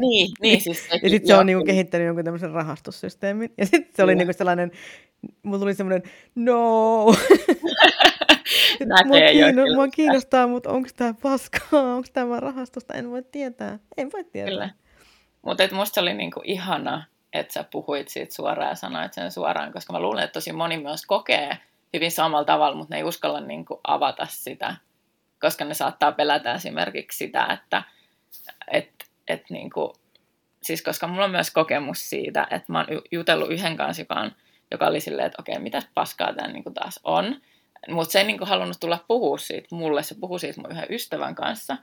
Niin, 0.00 0.32
niin 0.42 0.60
siis 0.64 0.82
sekin, 0.82 1.00
Ja 1.02 1.10
sitten 1.10 1.28
se 1.28 1.34
on 1.34 1.46
niinku 1.46 1.64
kehittänyt 1.64 2.06
jonkun 2.06 2.24
tämmöisen 2.24 2.50
rahastussysteemin. 2.50 3.52
Ja 3.58 3.66
sitten 3.66 3.94
se 3.94 4.02
oli 4.02 4.14
niinku 4.14 4.32
sellainen, 4.32 4.70
mulla 5.42 5.58
tuli 5.58 5.74
semmoinen, 5.74 6.02
no, 6.34 7.06
mua, 9.06 9.16
kiinno, 9.32 9.62
mua 9.74 9.88
kiinnostaa, 9.88 10.46
mutta 10.46 10.70
onko 10.70 10.88
tämä 10.96 11.14
paskaa, 11.22 11.82
onko 11.96 12.08
tämä 12.12 12.40
rahastusta, 12.40 12.94
en 12.94 13.10
voi 13.10 13.22
tietää. 13.22 13.78
En 13.96 14.10
voi 14.12 14.24
tietää. 14.24 14.50
Kyllä. 14.50 14.70
Mutta 15.42 15.68
musta 15.72 16.00
oli 16.00 16.14
niinku 16.14 16.40
ihana, 16.44 17.04
että 17.32 17.52
sä 17.52 17.64
puhuit 17.64 18.08
siitä 18.08 18.34
suoraan 18.34 18.68
ja 18.68 18.74
sanoit 18.74 19.12
sen 19.12 19.32
suoraan, 19.32 19.72
koska 19.72 19.92
mä 19.92 20.00
luulen, 20.00 20.24
että 20.24 20.32
tosi 20.32 20.52
moni 20.52 20.78
myös 20.78 21.06
kokee 21.06 21.58
hyvin 21.94 22.10
samalla 22.10 22.44
tavalla, 22.44 22.76
mutta 22.76 22.94
ne 22.94 22.98
ei 22.98 23.04
uskalla 23.04 23.40
niinku 23.40 23.80
avata 23.84 24.26
sitä, 24.30 24.76
koska 25.40 25.64
ne 25.64 25.74
saattaa 25.74 26.12
pelätä 26.12 26.54
esimerkiksi 26.54 27.18
sitä, 27.18 27.46
että 27.46 27.82
et, 28.72 28.90
et 29.28 29.42
niinku, 29.50 29.92
siis 30.62 30.82
koska 30.82 31.06
mulla 31.06 31.24
on 31.24 31.30
myös 31.30 31.50
kokemus 31.50 32.10
siitä, 32.10 32.46
että 32.50 32.72
mä 32.72 32.78
oon 32.78 33.02
jutellut 33.12 33.50
yhden 33.50 33.76
kanssa, 33.76 34.02
joka, 34.02 34.14
on, 34.14 34.32
joka 34.70 34.86
oli 34.86 35.00
silleen, 35.00 35.26
että 35.26 35.42
okei, 35.42 35.58
mitä 35.58 35.82
paskaa 35.94 36.32
tämä 36.34 36.48
niinku 36.48 36.70
taas 36.70 37.00
on. 37.04 37.40
Mutta 37.88 38.12
se 38.12 38.18
ei 38.18 38.24
niinku 38.24 38.44
halunnut 38.44 38.80
tulla 38.80 39.04
puhua 39.08 39.38
siitä 39.38 39.74
mulle, 39.74 40.02
se 40.02 40.14
puhui 40.20 40.40
siitä 40.40 40.60
mun 40.60 40.72
yhden 40.72 40.86
ystävän 40.90 41.34
kanssa. 41.34 41.76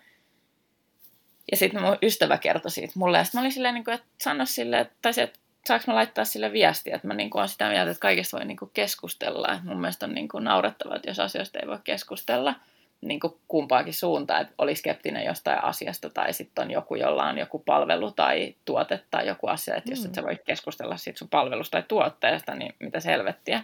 Ja 1.51 1.57
sitten 1.57 1.81
mun 1.81 1.97
ystävä 2.01 2.37
kertoi 2.37 2.71
siitä 2.71 2.93
mulle, 2.95 3.17
ja 3.17 3.23
sitten 3.23 3.39
mä 3.39 3.41
olin 3.41 3.51
silleen, 3.51 3.73
niinku, 3.73 3.91
että 3.91 4.07
sano 4.21 4.45
sille, 4.45 4.79
että, 4.79 4.95
tai 5.01 5.13
se, 5.13 5.23
että 5.23 5.39
saanko 5.67 5.83
mä 5.87 5.95
laittaa 5.95 6.25
sille 6.25 6.51
viestiä, 6.51 6.95
että 6.95 7.07
mä 7.07 7.13
niinku 7.13 7.37
olen 7.37 7.49
sitä 7.49 7.69
mieltä, 7.69 7.91
että 7.91 8.01
kaikesta 8.01 8.37
voi 8.37 8.45
niinku 8.45 8.65
keskustella. 8.73 9.53
Et 9.53 9.63
mun 9.63 9.81
mielestä 9.81 10.05
on 10.05 10.13
niinku 10.13 10.39
naurettavaa, 10.39 10.95
että 10.95 11.09
jos 11.09 11.19
asioista 11.19 11.59
ei 11.59 11.67
voi 11.67 11.79
keskustella 11.83 12.55
niinku 13.01 13.39
kumpaakin 13.47 13.93
suuntaan, 13.93 14.41
että 14.41 14.53
oli 14.57 14.75
skeptinen 14.75 15.25
jostain 15.25 15.63
asiasta, 15.63 16.09
tai 16.09 16.33
sitten 16.33 16.65
on 16.65 16.71
joku, 16.71 16.95
jolla 16.95 17.23
on 17.23 17.37
joku 17.37 17.59
palvelu 17.59 18.11
tai 18.11 18.55
tuote 18.65 18.99
tai 19.11 19.27
joku 19.27 19.47
asia, 19.47 19.75
että 19.75 19.91
jos 19.91 19.99
mm. 19.99 20.05
et 20.05 20.15
sä 20.15 20.23
voi 20.23 20.39
keskustella 20.45 20.97
siitä 20.97 21.19
sun 21.19 21.29
palvelusta 21.29 21.71
tai 21.71 21.83
tuotteesta, 21.87 22.55
niin 22.55 22.75
mitä 22.79 22.99
selvettiä. 22.99 23.63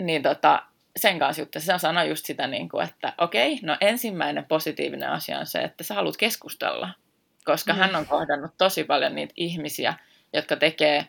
Niin 0.00 0.22
tota, 0.22 0.62
sen 0.96 1.18
kanssa 1.18 1.42
juttu. 1.42 1.60
Se 1.60 1.78
sanoi 1.78 2.08
just 2.08 2.26
sitä, 2.26 2.46
niin 2.46 2.68
kuin, 2.68 2.88
että 2.88 3.12
okei, 3.18 3.58
no 3.62 3.76
ensimmäinen 3.80 4.44
positiivinen 4.44 5.10
asia 5.10 5.38
on 5.38 5.46
se, 5.46 5.58
että 5.58 5.84
sä 5.84 5.94
haluat 5.94 6.16
keskustella. 6.16 6.90
Koska 7.44 7.72
mm. 7.72 7.78
hän 7.78 7.96
on 7.96 8.06
kohdannut 8.06 8.50
tosi 8.58 8.84
paljon 8.84 9.14
niitä 9.14 9.34
ihmisiä, 9.36 9.94
jotka 10.32 10.56
tekee 10.56 11.08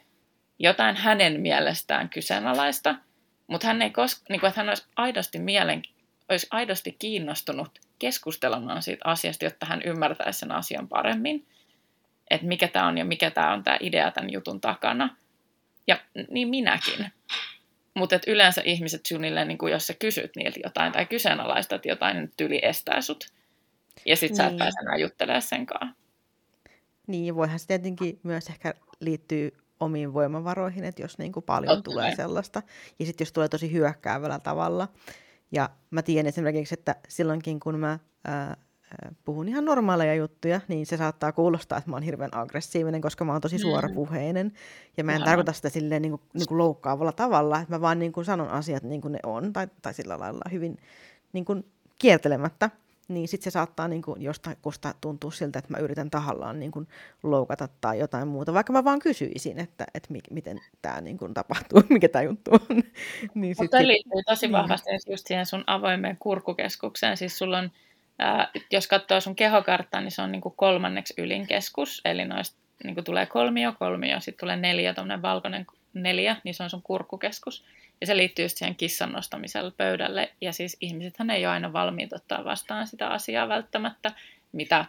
jotain 0.60 0.96
hänen 0.96 1.42
mielestään 1.42 2.10
kyseenalaista, 2.10 2.96
mutta 3.48 3.68
hän 3.68 3.82
ei 3.82 3.90
kos- 3.90 4.22
niin 4.30 4.40
kuin, 4.40 4.48
että 4.48 4.62
hän 4.62 4.70
olisi 4.70 4.86
aidosti, 4.96 5.40
mielen, 5.40 5.82
olisi 6.30 6.48
aidosti 6.52 6.96
kiinnostunut 7.00 7.80
keskustelemaan 8.00 8.84
siitä 8.84 9.10
asiasta, 9.10 9.46
jotta 9.46 9.66
hän 9.66 9.82
ymmärtäisi 9.82 10.40
sen 10.40 10.52
asian 10.52 10.88
paremmin, 10.88 11.48
että 12.30 12.48
mikä 12.48 12.68
tämä 12.68 12.88
on 12.88 12.98
ja 12.98 13.06
mikä 13.06 13.32
tämä 13.32 13.54
on 13.54 13.64
tämä 13.64 13.78
idea 13.80 14.12
tämän 14.12 14.34
jutun 14.34 14.62
takana. 14.62 15.18
Ja 15.88 16.00
niin 16.30 16.48
minäkin. 16.48 17.12
Mutta 17.96 18.20
yleensä 18.28 18.62
ihmiset 18.66 19.06
suunnilleen, 19.06 19.48
niin 19.48 19.58
kuin 19.58 19.72
jos 19.72 19.88
sä 19.88 19.94
kysyt 19.94 20.32
niiltä 20.36 20.60
jotain 20.64 20.94
tai 20.94 21.06
kyseenalaistat 21.06 21.86
jotain, 21.86 22.18
niin 22.18 22.32
tyli 22.38 22.60
estää 22.64 23.02
sut. 23.02 23.28
Ja 24.06 24.16
sit 24.16 24.30
niin. 24.30 24.38
sä 24.38 24.48
et 24.48 24.58
pääse 24.58 24.80
enää 24.80 24.98
juttelemaan 24.98 25.42
senkaan. 25.42 25.96
Niin, 27.08 27.36
voihan 27.36 27.60
se 27.60 27.68
tietenkin 27.68 28.20
myös 28.24 28.48
ehkä 28.48 28.74
liittyy 29.00 29.58
omiin 29.80 30.14
voimavaroihin, 30.14 30.84
että 30.84 31.02
jos 31.02 31.18
niin 31.18 31.32
kuin 31.32 31.44
paljon 31.44 31.76
Totta 31.76 31.92
tulee 31.92 32.08
vai. 32.08 32.16
sellaista. 32.16 32.62
Ja 33.00 33.06
sitten 33.06 33.26
jos 33.26 33.32
tulee 33.32 33.50
tosi 33.50 33.72
hyökkäävällä 33.72 34.40
tavalla. 34.40 34.88
Ja 35.52 35.70
mä 35.92 36.02
tiedän 36.02 36.28
esimerkiksi, 36.28 36.74
että 36.74 36.96
silloinkin 37.08 37.60
kun 37.60 37.80
mä 37.80 38.00
ää, 38.26 38.58
puhun 39.26 39.48
ihan 39.48 39.66
normaaleja 39.66 40.16
juttuja, 40.16 40.62
niin 40.68 40.86
se 40.86 40.98
saattaa 40.98 41.32
kuulostaa, 41.32 41.78
että 41.78 41.90
mä 41.90 41.96
oon 41.96 42.04
hirveän 42.04 42.36
aggressiivinen, 42.38 43.02
koska 43.02 43.26
mä 43.26 43.32
oon 43.32 43.42
tosi 43.42 43.56
mm. 43.56 43.62
suorapuheinen. 43.62 44.52
Ja 44.98 45.04
mä 45.04 45.12
en 45.12 45.22
Aha. 45.22 45.26
tarkoita 45.26 45.54
sitä 45.54 45.70
silleen 45.70 46.02
niin 46.02 46.12
kuin, 46.12 46.22
niin 46.34 46.48
kuin 46.48 46.58
loukkaavalla 46.58 47.12
tavalla, 47.12 47.60
että 47.60 47.74
mä 47.74 47.82
vaan 47.82 48.00
niin 48.00 48.12
kuin 48.12 48.26
sanon 48.26 48.50
asiat 48.50 48.84
niin 48.84 49.02
kuin 49.02 49.12
ne 49.12 49.20
on, 49.24 49.54
tai, 49.54 49.68
tai 49.82 49.94
sillä 49.94 50.20
lailla 50.20 50.50
hyvin 50.52 50.78
niin 51.34 51.46
kuin 51.46 51.66
kiertelemättä. 52.00 52.70
Niin 53.08 53.28
sitten 53.28 53.44
se 53.44 53.54
saattaa 53.54 53.88
niin 53.88 54.02
kuin, 54.02 54.22
jostain 54.22 54.58
kusta 54.62 54.96
tuntua 55.02 55.32
siltä, 55.32 55.60
että 55.60 55.72
mä 55.72 55.78
yritän 55.78 56.10
tahallaan 56.10 56.60
niin 56.60 56.72
kuin, 56.72 56.88
loukata 57.24 57.70
tai 57.82 58.00
jotain 58.00 58.28
muuta, 58.28 58.54
vaikka 58.54 58.74
mä 58.74 58.84
vaan 58.84 59.00
kysyisin, 59.00 59.60
että, 59.60 59.86
että 59.94 60.12
mi- 60.12 60.20
miten 60.32 60.62
tämä 60.82 61.02
niin 61.02 61.18
kuin, 61.18 61.34
tapahtuu, 61.34 61.82
mikä 61.90 62.10
tämä 62.10 62.24
juttu 62.24 62.52
on. 62.52 62.60
niin 63.36 63.56
Mutta 63.60 63.78
sit, 63.78 63.88
liittyy 63.88 64.24
tosi 64.26 64.46
niin. 64.46 64.52
vahvasti 64.52 64.90
just 65.10 65.28
siihen 65.28 65.46
sun 65.46 65.64
avoimeen 65.68 66.18
kurkukeskukseen. 66.20 67.18
Siis 67.18 67.38
sulla 67.38 67.58
on 67.58 67.72
Ää, 68.20 68.52
jos 68.72 68.88
katsoo 68.88 69.22
sun 69.22 69.36
kehokarttaa, 69.36 70.02
niin 70.02 70.12
se 70.12 70.22
on 70.22 70.32
niin 70.32 70.42
kuin 70.42 70.56
kolmanneksi 70.58 71.14
ylin 71.18 71.48
keskus, 71.48 72.02
eli 72.06 72.26
noista 72.26 72.58
niin 72.84 72.96
kuin 72.96 73.06
tulee 73.06 73.26
kolmio, 73.26 73.74
kolmio, 73.80 74.20
sitten 74.20 74.40
tulee 74.40 74.56
neljä, 74.56 74.94
tuommoinen 74.94 75.22
valkoinen 75.22 75.66
neljä, 75.94 76.36
niin 76.44 76.54
se 76.54 76.64
on 76.64 76.70
sun 76.70 76.82
kurkkukeskus. 76.82 77.66
Ja 78.02 78.08
se 78.08 78.18
liittyy 78.18 78.46
just 78.46 78.58
siihen 78.58 78.76
kissan 78.76 79.12
nostamiselle 79.12 79.72
pöydälle. 79.78 80.34
Ja 80.42 80.54
siis 80.54 80.78
ihmisethän 80.82 81.30
ei 81.30 81.46
ole 81.46 81.54
aina 81.54 81.74
valmiit 81.74 82.14
ottaa 82.14 82.46
vastaan 82.46 82.88
sitä 82.88 83.08
asiaa 83.08 83.48
välttämättä, 83.48 84.12
mitä 84.52 84.86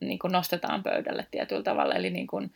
niin 0.00 0.18
kuin 0.18 0.32
nostetaan 0.32 0.82
pöydälle 0.82 1.26
tietyllä 1.30 1.62
tavalla. 1.62 1.94
Eli 1.94 2.10
niin 2.10 2.26
kuin 2.26 2.52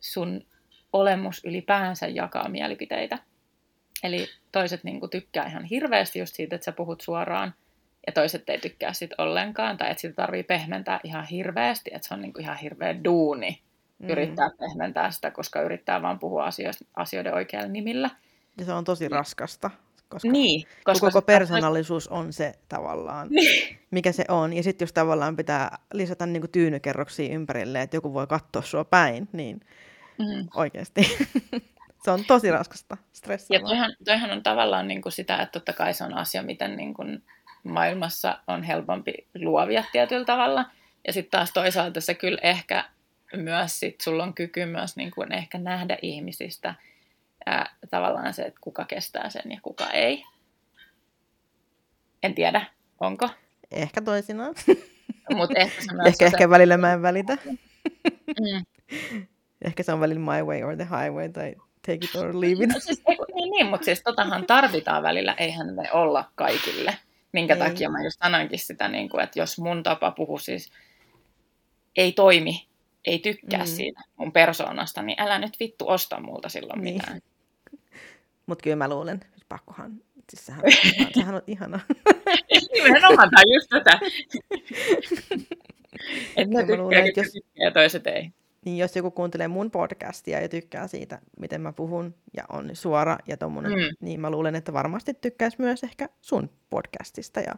sun 0.00 0.46
olemus 0.92 1.44
ylipäänsä 1.44 2.06
jakaa 2.06 2.48
mielipiteitä. 2.48 3.18
Eli 4.02 4.28
toiset 4.52 4.84
niin 4.84 5.00
kuin 5.00 5.10
tykkää 5.10 5.46
ihan 5.46 5.64
hirveästi 5.64 6.18
just 6.18 6.34
siitä, 6.34 6.56
että 6.56 6.64
sä 6.64 6.72
puhut 6.72 7.00
suoraan 7.00 7.54
ja 8.06 8.12
toiset 8.12 8.50
ei 8.50 8.58
tykkää 8.58 8.92
sit 8.92 9.10
ollenkaan, 9.18 9.76
tai 9.76 9.90
että 9.90 10.00
sitä 10.00 10.14
tarvii 10.14 10.42
pehmentää 10.42 11.00
ihan 11.04 11.24
hirveästi, 11.24 11.90
että 11.94 12.08
se 12.08 12.14
on 12.14 12.20
niinku 12.20 12.40
ihan 12.40 12.56
hirveä 12.56 13.04
duuni 13.04 13.60
mm. 13.98 14.10
yrittää 14.10 14.50
pehmentää 14.58 15.10
sitä, 15.10 15.30
koska 15.30 15.62
yrittää 15.62 16.02
vaan 16.02 16.18
puhua 16.18 16.44
asioista, 16.44 16.84
asioiden 16.96 17.34
oikealla 17.34 17.68
nimillä. 17.68 18.10
Ja 18.58 18.64
se 18.64 18.72
on 18.72 18.84
tosi 18.84 19.08
raskasta, 19.08 19.70
koska, 20.08 20.28
niin, 20.28 20.66
koska 20.84 21.06
koko 21.06 21.22
persoonallisuus 21.22 22.08
on 22.08 22.32
se 22.32 22.54
tavallaan, 22.68 23.28
niin. 23.30 23.78
mikä 23.90 24.12
se 24.12 24.24
on. 24.28 24.52
Ja 24.52 24.62
sitten 24.62 24.86
jos 24.86 24.92
tavallaan 24.92 25.36
pitää 25.36 25.78
lisätä 25.92 26.26
niinku 26.26 26.48
tyynykerroksia 26.48 27.34
ympärille, 27.34 27.82
että 27.82 27.96
joku 27.96 28.14
voi 28.14 28.26
katsoa 28.26 28.62
sua 28.62 28.84
päin, 28.84 29.28
niin 29.32 29.60
mm. 30.18 30.48
oikeasti 30.54 31.02
se 32.04 32.10
on 32.10 32.24
tosi 32.24 32.50
raskasta, 32.50 32.96
stressaavaa. 33.12 33.60
Ja 33.60 33.68
toihan, 33.68 33.96
toihan 34.04 34.30
on 34.30 34.42
tavallaan 34.42 34.88
niin 34.88 35.02
kuin 35.02 35.12
sitä, 35.12 35.36
että 35.36 35.52
totta 35.52 35.72
kai 35.72 35.94
se 35.94 36.04
on 36.04 36.14
asia, 36.14 36.42
miten 36.42 36.76
niin 36.76 36.94
kuin 36.94 37.22
maailmassa 37.64 38.38
on 38.46 38.62
helpompi 38.62 39.14
luovia 39.34 39.84
tietyllä 39.92 40.24
tavalla. 40.24 40.70
Ja 41.06 41.12
sitten 41.12 41.30
taas 41.30 41.52
toisaalta 41.52 42.00
se 42.00 42.14
kyllä 42.14 42.38
ehkä 42.42 42.84
myös, 43.36 43.80
sit 43.80 44.00
sulla 44.00 44.22
on 44.22 44.34
kyky 44.34 44.66
myös 44.66 44.96
niin 44.96 45.10
kuin 45.10 45.32
ehkä 45.32 45.58
nähdä 45.58 45.98
ihmisistä 46.02 46.74
ää, 47.46 47.76
tavallaan 47.90 48.34
se, 48.34 48.42
että 48.42 48.60
kuka 48.60 48.84
kestää 48.84 49.30
sen 49.30 49.52
ja 49.52 49.58
kuka 49.62 49.90
ei. 49.90 50.24
En 52.22 52.34
tiedä, 52.34 52.66
onko. 53.00 53.28
Ehkä 53.70 54.02
toisinaan. 54.02 54.54
Mut 55.34 55.50
ehkä, 55.56 55.82
ehkä, 56.06 56.26
ehkä 56.26 56.50
välillä 56.50 56.76
mä 56.76 56.92
en 56.92 57.02
välitä. 57.02 57.38
Mm. 58.40 58.64
Ehkä 59.64 59.82
se 59.82 59.92
on 59.92 60.00
välillä 60.00 60.20
my 60.20 60.42
way 60.42 60.62
or 60.62 60.76
the 60.76 60.84
highway 60.84 61.28
tai 61.28 61.54
take 61.86 61.98
it 62.04 62.14
or 62.16 62.40
leave 62.40 62.64
it. 62.64 62.70
No, 62.70 62.80
siis, 62.80 63.02
niin, 63.34 63.50
niin, 63.50 63.66
mutta 63.66 63.84
siis 63.84 64.02
totahan 64.02 64.46
tarvitaan 64.46 65.02
välillä, 65.02 65.34
eihän 65.38 65.74
me 65.74 65.92
olla 65.92 66.30
kaikille. 66.34 66.98
Minkä 67.34 67.54
Ei. 67.54 67.60
takia 67.60 67.90
mä 67.90 68.02
just 68.04 68.18
sanoinkin 68.24 68.58
sitä, 68.58 68.88
niin 68.88 69.08
kuin, 69.08 69.24
että 69.24 69.38
jos 69.38 69.58
mun 69.58 69.82
tapa 69.82 70.10
puhua 70.10 70.38
siis 70.38 70.72
ei 71.96 72.12
toimi, 72.12 72.68
ei 73.04 73.18
tykkää 73.18 73.58
Mm. 73.64 73.70
mm. 73.70 73.74
siitä 73.76 74.00
mun 74.16 74.32
persoonasta, 74.32 75.02
niin 75.02 75.20
älä 75.20 75.38
nyt 75.38 75.60
vittu 75.60 75.88
osta 75.88 76.20
multa 76.20 76.48
silloin 76.48 76.82
Niin. 76.82 76.94
mitään. 76.94 77.20
Mutta 78.46 78.62
kyllä 78.62 78.76
mä 78.76 78.88
luulen, 78.88 79.20
siis 79.30 79.44
pakkohan, 79.48 79.92
siis 80.30 80.46
sehän, 80.46 80.62
sehän, 81.14 81.34
on 81.34 81.42
ihana. 81.46 81.80
Nimenomaan, 82.72 83.30
tämä 83.30 83.42
just 83.54 83.68
tätä. 83.70 84.00
että 86.36 86.62
ne 86.62 86.76
luulen, 86.76 87.04
tykkää, 87.04 87.08
että 87.08 87.20
jos... 87.20 87.26
jos- 87.26 87.32
tykkää 87.32 87.64
ja 87.64 87.70
toiset 87.70 88.06
ei. 88.06 88.30
Niin 88.64 88.78
jos 88.78 88.96
joku 88.96 89.10
kuuntelee 89.10 89.48
mun 89.48 89.70
podcastia 89.70 90.40
ja 90.40 90.48
tykkää 90.48 90.88
siitä, 90.88 91.18
miten 91.38 91.60
mä 91.60 91.72
puhun 91.72 92.14
ja 92.36 92.44
on 92.48 92.70
suora 92.72 93.18
ja 93.26 93.36
tommonen, 93.36 93.72
mm. 93.72 93.96
Niin 94.00 94.20
mä 94.20 94.30
luulen, 94.30 94.54
että 94.54 94.72
varmasti 94.72 95.14
tykkäisi 95.14 95.56
myös 95.60 95.84
ehkä 95.84 96.08
sun 96.20 96.50
podcastista 96.70 97.40
ja 97.40 97.54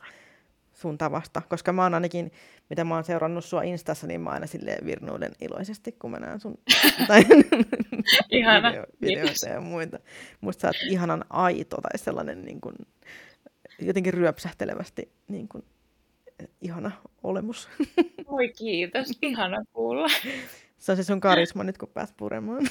sun 0.72 0.98
tavasta, 0.98 1.42
koska 1.48 1.72
mä 1.72 1.82
oon 1.82 1.94
ainakin, 1.94 2.32
mitä 2.70 2.84
mä 2.84 2.94
oon 2.94 3.04
seurannut 3.04 3.44
sua 3.44 3.62
Instassa, 3.62 4.07
niin 4.07 4.20
mä 4.20 4.30
aina 4.30 4.46
silleen 4.46 4.86
virnuilen 4.86 5.32
iloisesti, 5.40 5.92
kun 5.92 6.11
mä 6.11 6.18
näen 6.18 6.40
sun 6.40 6.59
video, 8.30 8.84
videoita 9.00 9.48
ja 9.48 9.61
muita. 9.61 9.98
Musta 10.40 10.61
sä 10.61 10.68
oot 10.68 10.76
ihanan 10.90 11.24
aito 11.30 11.76
tai 11.76 11.98
sellainen 11.98 12.44
niin 12.44 12.61
kuin, 12.61 12.76
jotenkin 13.80 14.14
ryöpsähtelevästi 14.14 15.12
niin 15.28 15.48
kuin, 15.48 15.64
ihana 16.61 16.90
olemus. 17.22 17.68
Oi 18.26 18.48
kiitos, 18.48 19.18
ihana 19.22 19.64
kuulla. 19.72 20.07
Se 20.79 20.93
on 20.93 20.97
se 20.97 21.05
sun 21.05 21.20
karisma 21.20 21.64
nyt, 21.64 21.79
kun 21.79 21.89
pääs 21.89 22.14
puremaan. 22.16 22.68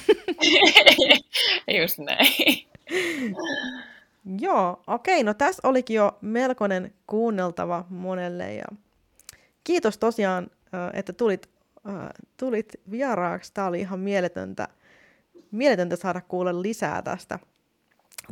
just 1.80 1.98
näin. 1.98 2.66
Joo, 4.40 4.82
okei, 4.86 5.22
no 5.22 5.34
tässä 5.34 5.68
olikin 5.68 5.96
jo 5.96 6.18
melkoinen 6.20 6.94
kuunneltava 7.06 7.84
monelle 7.90 8.54
ja 8.54 8.64
kiitos 9.64 9.98
tosiaan, 9.98 10.50
että 10.92 11.12
tulit, 11.12 11.50
tulit 12.36 12.72
vieraaksi. 12.90 13.52
Tämä 13.54 13.66
oli 13.66 13.80
ihan 13.80 14.00
mieletöntä, 14.00 14.68
mieletöntä 15.50 15.96
saada 15.96 16.20
kuulla 16.20 16.62
lisää 16.62 17.02
tästä, 17.02 17.38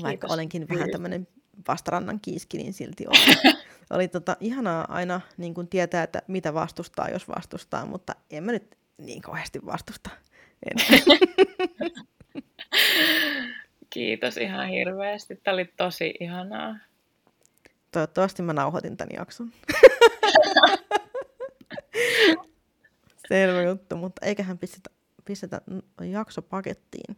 vaikka 0.03 0.27
Kiitos. 0.27 0.31
olenkin 0.31 0.69
vähän 0.69 0.91
tämmöinen 0.91 1.29
vastarannan 1.69 2.21
kiiski, 2.21 2.57
niin 2.59 2.73
silti 2.73 3.07
oli, 3.07 3.55
oli 3.91 4.09
tota, 4.09 4.37
ihanaa 4.41 4.87
aina 4.89 5.21
niin 5.37 5.55
kuin 5.55 5.69
tietää, 5.69 6.03
että 6.03 6.23
mitä 6.29 6.55
vastustaa, 6.55 7.09
jos 7.09 7.29
vastustaa, 7.29 7.87
mutta 7.87 8.15
en 8.31 8.45
mä 8.45 8.53
nyt 8.53 8.77
niin 8.99 9.23
kauheasti 9.23 9.67
vastusta. 9.67 10.11
En. 10.67 10.77
Kiitos 13.91 14.37
ihan 14.37 14.69
hirveästi. 14.69 15.37
Tämä 15.37 15.53
oli 15.55 15.65
tosi 15.77 16.15
ihanaa. 16.21 16.77
Toivottavasti 17.91 18.43
mä 18.43 18.53
nauhoitin 18.53 18.97
tämän 18.97 19.17
jakson. 19.17 19.53
Selvä 23.29 23.63
juttu, 23.63 23.97
mutta 23.97 24.27
eiköhän 24.27 24.59
pistetä, 24.59 24.91
pistetä 25.25 25.61
jakso 26.11 26.43
pakettiin. 26.43 27.17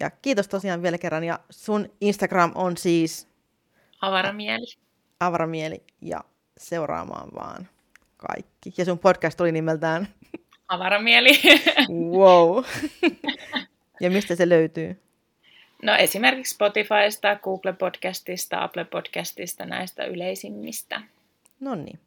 Ja 0.00 0.10
kiitos 0.10 0.48
tosiaan 0.48 0.82
vielä 0.82 0.98
kerran. 0.98 1.24
Ja 1.24 1.38
sun 1.50 1.92
Instagram 2.00 2.52
on 2.54 2.76
siis 2.76 3.28
Avaramieli. 4.00 4.66
avaramieli 5.20 5.84
ja 6.00 6.24
seuraamaan 6.58 7.28
vaan 7.34 7.68
kaikki. 8.16 8.72
Ja 8.78 8.84
sun 8.84 8.98
podcast 8.98 9.40
oli 9.40 9.52
nimeltään 9.52 10.08
Avaramieli. 10.70 11.30
Wow. 12.18 12.64
ja 14.00 14.10
mistä 14.10 14.34
se 14.34 14.48
löytyy? 14.48 15.00
No 15.82 15.96
esimerkiksi 15.96 16.54
Spotifysta, 16.54 17.36
Google 17.36 17.72
Podcastista, 17.72 18.62
Apple 18.62 18.84
Podcastista, 18.84 19.66
näistä 19.66 20.04
yleisimmistä. 20.04 21.00
No 21.60 21.74
niin. 21.74 21.98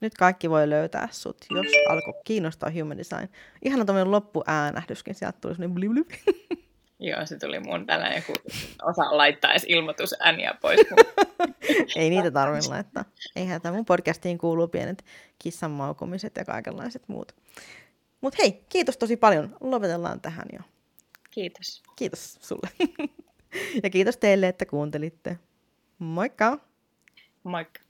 Nyt 0.00 0.14
kaikki 0.14 0.50
voi 0.50 0.70
löytää 0.70 1.08
sut, 1.10 1.36
jos 1.50 1.66
alkoi 1.88 2.14
kiinnostaa 2.24 2.70
human 2.70 2.98
design. 2.98 3.28
Ihan 3.62 3.86
tämmöinen 3.86 4.10
loppuäänähdyskin, 4.10 5.14
sieltä 5.14 5.38
tuli 5.40 5.54
semmoinen 5.54 5.74
blip. 5.74 6.10
Joo, 7.00 7.26
se 7.26 7.38
tuli 7.38 7.60
mun 7.60 7.86
tällainen, 7.86 8.22
kun 8.22 8.36
osa 8.82 9.16
laittaa 9.16 9.50
edes 9.50 9.66
ilmoitusääniä 9.68 10.54
pois. 10.60 10.80
Ei 11.96 12.10
niitä 12.10 12.30
tarvitse 12.30 12.70
laittaa. 12.70 13.04
Eihän 13.36 13.60
tämä 13.60 13.74
mun 13.74 13.84
podcastiin 13.84 14.38
kuuluu 14.38 14.68
pienet 14.68 15.04
kissan 15.38 15.70
maukumiset 15.70 16.36
ja 16.36 16.44
kaikenlaiset 16.44 17.02
muut. 17.08 17.32
Mutta 18.20 18.38
hei, 18.42 18.64
kiitos 18.68 18.96
tosi 18.96 19.16
paljon. 19.16 19.56
Lopetellaan 19.60 20.20
tähän 20.20 20.46
jo. 20.52 20.60
Kiitos. 21.30 21.82
Kiitos 21.96 22.38
sulle. 22.40 22.70
ja 23.82 23.90
kiitos 23.90 24.16
teille, 24.16 24.48
että 24.48 24.66
kuuntelitte. 24.66 25.38
Moikka! 25.98 26.58
Moikka. 27.42 27.80